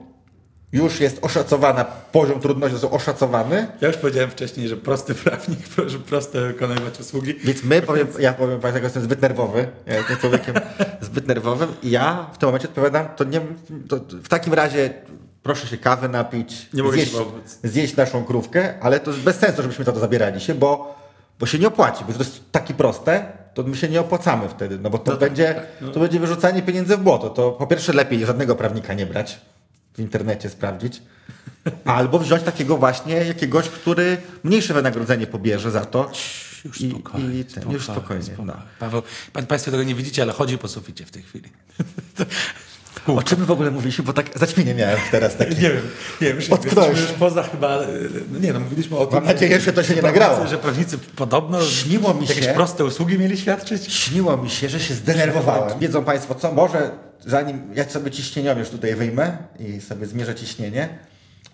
już 0.73 1.01
jest 1.01 1.18
oszacowana, 1.25 1.85
poziom 2.12 2.41
trudności 2.41 2.73
jest 2.81 2.95
oszacowany, 2.95 3.66
Ja 3.81 3.89
już 3.89 3.97
powiedziałem 3.97 4.31
wcześniej, 4.31 4.68
że 4.68 4.77
prosty 4.77 5.14
prawnik, 5.25 5.59
proszę 5.77 5.99
proste 5.99 6.41
wykonywać 6.41 7.01
usługi. 7.01 7.35
więc 7.35 7.64
my, 7.64 7.83
powiem, 7.83 8.07
ja 8.18 8.33
powiem 8.33 8.61
Państwu, 8.61 8.79
że 8.79 8.85
jestem 8.85 9.03
zbyt 9.03 9.23
nerwowy, 9.23 9.68
ja 9.87 9.97
jestem 9.97 10.16
człowiekiem 10.16 10.55
zbyt 11.01 11.27
nerwowym 11.27 11.68
i 11.83 11.91
ja 11.91 12.27
w 12.33 12.39
tym 12.39 12.47
momencie 12.49 12.68
odpowiadam, 12.68 13.09
to 13.16 13.25
nie, 13.25 13.41
to 13.89 13.97
w 14.23 14.29
takim 14.29 14.55
razie 14.55 14.95
proszę 15.43 15.66
się 15.66 15.77
kawy 15.79 16.09
napić, 16.09 16.68
Nie 16.75 16.93
zjeść, 16.93 17.12
zjeść 17.62 17.97
naszą 17.97 18.25
krówkę, 18.25 18.75
ale 18.81 19.01
to 19.01 19.11
jest 19.11 19.23
bez 19.23 19.37
sensu, 19.37 19.62
żebyśmy 19.62 19.85
to 19.85 19.99
zabierali 19.99 20.41
się, 20.41 20.55
bo, 20.55 20.99
bo 21.41 21.47
się 21.47 21.59
nie 21.59 21.68
opłaci, 21.68 22.05
bo 22.07 22.12
to 22.12 22.18
jest 22.18 22.53
takie 22.53 22.75
proste, 22.75 23.27
to 23.55 23.62
my 23.62 23.77
się 23.77 23.89
nie 23.89 24.01
opłacamy 24.01 24.49
wtedy, 24.49 24.79
no 24.79 24.91
bo 24.91 24.99
to, 24.99 25.16
będzie, 25.16 25.62
to 25.95 26.01
będzie 26.01 26.20
wyrzucanie 26.20 26.62
pieniędzy 26.62 26.97
w 26.97 27.01
błoto. 27.01 27.31
To 27.31 27.53
po 27.53 27.66
pierwsze 27.66 27.93
lepiej 27.93 28.27
żadnego 28.27 28.57
prawnika 28.57 28.95
nie 28.95 29.07
brać, 29.07 29.41
w 29.95 29.99
internecie 29.99 30.51
sprawdzić, 30.51 31.03
albo 31.84 32.18
wziąć 32.18 32.43
takiego 32.43 32.76
właśnie 32.76 33.14
jakiegoś, 33.14 33.68
który 33.68 34.16
mniejsze 34.45 34.74
wynagrodzenie 34.74 35.26
pobierze 35.26 35.70
za 35.70 35.84
to. 35.84 36.12
Już 36.64 36.80
I- 36.80 36.90
spokojnie, 36.90 37.38
i 37.40 37.45
ten, 37.45 37.70
już 37.70 37.84
spokojnie, 37.84 38.36
no. 38.45 38.55
Paweł, 38.78 39.03
pan, 39.32 39.47
Państwo 39.47 39.70
tego 39.70 39.82
nie 39.82 39.95
widzicie, 39.95 40.22
ale 40.22 40.32
chodzi 40.32 40.59
po 40.59 40.68
suficie 40.68 41.07
w 41.07 41.11
tej 41.11 41.22
chwili. 41.22 41.51
O 43.07 43.22
czym 43.22 43.40
my 43.40 43.47
w 43.47 43.51
ogóle 43.51 43.70
mówiliśmy, 43.70 44.05
bo 44.05 44.12
tak 44.12 44.26
zaćmienie 44.38 44.74
miałem 44.74 44.99
teraz 45.11 45.36
takie. 45.36 45.55
Nie 45.55 45.61
wiem, 45.70 45.82
nie 46.20 46.28
wiem, 46.28 46.36
już 46.36 46.49
już 46.49 47.12
poza 47.18 47.43
chyba, 47.43 47.78
no 48.32 48.38
nie 48.38 48.53
no, 48.53 48.61
mówiliśmy 48.61 48.97
o 48.97 49.07
tym. 49.07 49.14
Mam 49.14 49.24
nadzieję, 49.24 49.61
że 49.61 49.72
to 49.72 49.82
się 49.82 49.95
nie 49.95 50.03
prawnicy- 50.03 50.20
nagrało. 50.20 50.47
Że 50.47 50.59
prawnicy 50.59 50.99
podobno 50.99 51.62
Śniło 51.64 52.14
mi 52.14 52.26
jakieś 52.26 52.45
się- 52.45 52.53
proste 52.53 52.84
usługi 52.84 53.18
mieli 53.18 53.38
świadczyć. 53.38 53.93
Śniło 53.95 54.36
mi 54.36 54.51
się, 54.51 54.68
że 54.68 54.80
się 54.80 54.95
zdenerwowałem. 54.95 55.78
Wiedzą 55.78 56.05
Państwo 56.05 56.34
co? 56.34 56.53
Może 56.53 56.90
zanim 57.26 57.62
ja 57.74 57.88
sobie 57.88 58.11
ciśnieniomierz 58.11 58.70
tutaj 58.70 58.95
wyjmę 58.95 59.36
i 59.59 59.80
sobie 59.80 60.07
zmierzę 60.07 60.34
ciśnienie, 60.34 60.88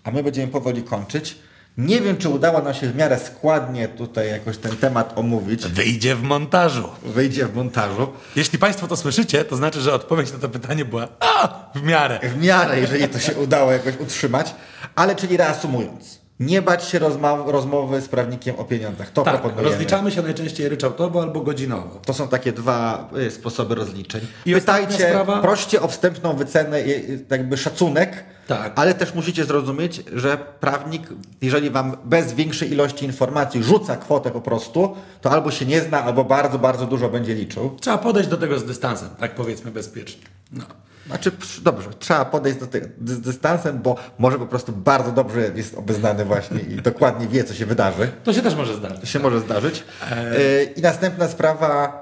a 0.03 0.11
my 0.11 0.23
będziemy 0.23 0.47
powoli 0.47 0.83
kończyć. 0.83 1.35
Nie 1.79 2.01
wiem, 2.01 2.17
czy 2.17 2.29
udało 2.29 2.61
nam 2.61 2.73
się 2.73 2.87
w 2.87 2.95
miarę 2.95 3.19
składnie 3.19 3.87
tutaj 3.87 4.29
jakoś 4.29 4.57
ten 4.57 4.77
temat 4.77 5.17
omówić. 5.17 5.67
Wyjdzie 5.67 6.15
w 6.15 6.23
montażu. 6.23 6.89
Wyjdzie 7.03 7.45
w 7.45 7.55
montażu. 7.55 8.07
Jeśli 8.35 8.59
Państwo 8.59 8.87
to 8.87 8.97
słyszycie, 8.97 9.45
to 9.45 9.55
znaczy, 9.55 9.81
że 9.81 9.93
odpowiedź 9.93 10.31
na 10.31 10.39
to 10.39 10.49
pytanie 10.49 10.85
była 10.85 11.07
a, 11.19 11.69
w 11.75 11.83
miarę. 11.83 12.19
W 12.23 12.41
miarę, 12.43 12.79
jeżeli 12.79 13.07
to 13.07 13.19
się 13.19 13.35
udało 13.35 13.71
jakoś 13.71 13.97
utrzymać. 13.99 14.55
Ale 14.95 15.15
czyli 15.15 15.37
reasumując, 15.37 16.18
nie 16.39 16.61
bać 16.61 16.83
się 16.83 16.99
rozmowy 17.45 18.01
z 18.01 18.07
prawnikiem 18.07 18.55
o 18.59 18.63
pieniądzach. 18.63 19.11
To 19.11 19.23
Tak, 19.23 19.33
proponujemy. 19.33 19.69
rozliczamy 19.69 20.11
się 20.11 20.21
najczęściej 20.21 20.69
ryczałtowo 20.69 21.21
albo 21.21 21.41
godzinowo. 21.41 21.99
To 22.05 22.13
są 22.13 22.27
takie 22.27 22.51
dwa 22.51 23.09
y, 23.27 23.31
sposoby 23.31 23.75
rozliczeń. 23.75 24.21
I 24.45 24.53
Pytajcie, 24.53 24.93
sprawa- 25.09 25.41
proście 25.41 25.81
o 25.81 25.87
wstępną 25.87 26.33
wycenę, 26.35 26.77
y, 26.79 27.25
jakby 27.29 27.57
szacunek, 27.57 28.23
Tak. 28.47 28.71
ale 28.75 28.93
też 28.93 29.13
musicie 29.13 29.45
zrozumieć, 29.45 30.03
że 30.13 30.37
prawnik, 30.59 31.07
jeżeli 31.41 31.69
wam 31.69 31.97
bez 32.05 32.33
większej 32.33 32.71
ilości 32.71 33.05
informacji 33.05 33.63
rzuca 33.63 33.95
kwotę 33.97 34.31
po 34.31 34.41
prostu, 34.41 34.95
to 35.21 35.31
albo 35.31 35.51
się 35.51 35.65
nie 35.65 35.81
zna, 35.81 36.03
albo 36.03 36.23
bardzo, 36.23 36.59
bardzo 36.59 36.85
dużo 36.85 37.09
będzie 37.09 37.35
liczył. 37.35 37.77
Trzeba 37.81 37.97
podejść 37.97 38.29
do 38.29 38.37
tego 38.37 38.59
z 38.59 38.65
dystansem, 38.65 39.09
tak 39.19 39.35
powiedzmy 39.35 39.71
bezpiecznie. 39.71 40.21
No. 40.51 40.63
Znaczy, 41.09 41.31
dobrze, 41.61 41.89
trzeba 41.99 42.25
podejść 42.25 42.59
do 42.59 42.67
tego 42.67 42.87
z 43.05 43.19
dystansem, 43.21 43.79
bo 43.81 43.95
może 44.19 44.37
po 44.37 44.45
prostu 44.45 44.71
bardzo 44.71 45.11
dobrze 45.11 45.51
jest 45.55 45.77
obeznany 45.77 46.25
właśnie 46.25 46.59
i 46.59 46.75
dokładnie 46.81 47.27
wie, 47.27 47.43
co 47.43 47.53
się 47.53 47.65
wydarzy. 47.65 48.11
To 48.23 48.33
się 48.33 48.41
też 48.41 48.55
może 48.55 48.75
zdarzyć. 48.75 48.99
To 48.99 49.05
się 49.05 49.19
może 49.19 49.39
zdarzyć. 49.39 49.83
Y, 50.37 50.63
I 50.75 50.81
następna 50.81 51.27
sprawa, 51.27 51.99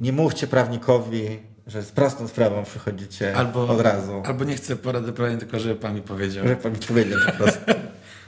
nie 0.00 0.12
mówcie 0.12 0.46
prawnikowi, 0.46 1.40
że 1.66 1.82
z 1.82 1.92
prostą 1.92 2.28
sprawą 2.28 2.64
przychodzicie 2.64 3.36
Albo, 3.36 3.68
od 3.68 3.80
razu. 3.80 4.22
albo 4.26 4.44
nie 4.44 4.54
chcę 4.54 4.76
porady 4.76 5.12
prawnej, 5.12 5.38
tylko 5.38 5.58
żeby 5.58 5.74
pan 5.74 5.94
mi 5.94 6.02
powiedział. 6.02 6.48
Że 6.48 6.56
pan 6.56 6.72
mi 6.72 6.78
powiedział 6.78 7.18
po 7.26 7.32
prostu. 7.32 7.60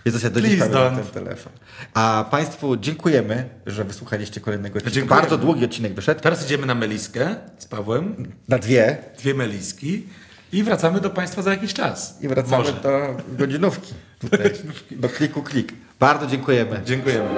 Jest 0.05 0.23
to 0.23 0.31
do 0.31 0.41
dziś 0.41 0.59
pamiętam 0.59 0.97
ten 0.97 1.05
telefon. 1.07 1.53
A 1.95 2.25
Państwu 2.31 2.77
dziękujemy, 2.77 3.49
że 3.67 3.85
wysłuchaliście 3.85 4.41
kolejnego 4.41 4.79
odcinka. 4.79 4.95
Dziękujemy. 4.95 5.21
Bardzo 5.21 5.39
długi 5.39 5.65
odcinek 5.65 5.95
wyszedł. 5.95 6.21
Teraz 6.21 6.45
idziemy 6.45 6.67
na 6.67 6.75
meliskę 6.75 7.37
z 7.59 7.67
Pawłem, 7.67 8.33
Na 8.49 8.59
dwie 8.59 8.99
dwie 9.19 9.35
meliski 9.35 10.07
i 10.53 10.63
wracamy 10.63 11.01
do 11.01 11.11
Państwa 11.11 11.43
za 11.43 11.51
jakiś 11.51 11.75
czas. 11.75 12.19
i 12.23 12.29
wracamy 12.29 12.57
Może. 12.57 12.73
do 12.73 13.17
godzinówki. 13.39 13.95
Tutaj, 14.21 14.51
do 14.91 15.09
kliku 15.09 15.43
klik. 15.43 15.73
Bardzo 16.01 16.27
dziękujemy. 16.27 16.81
Dziękujemy. 16.85 17.29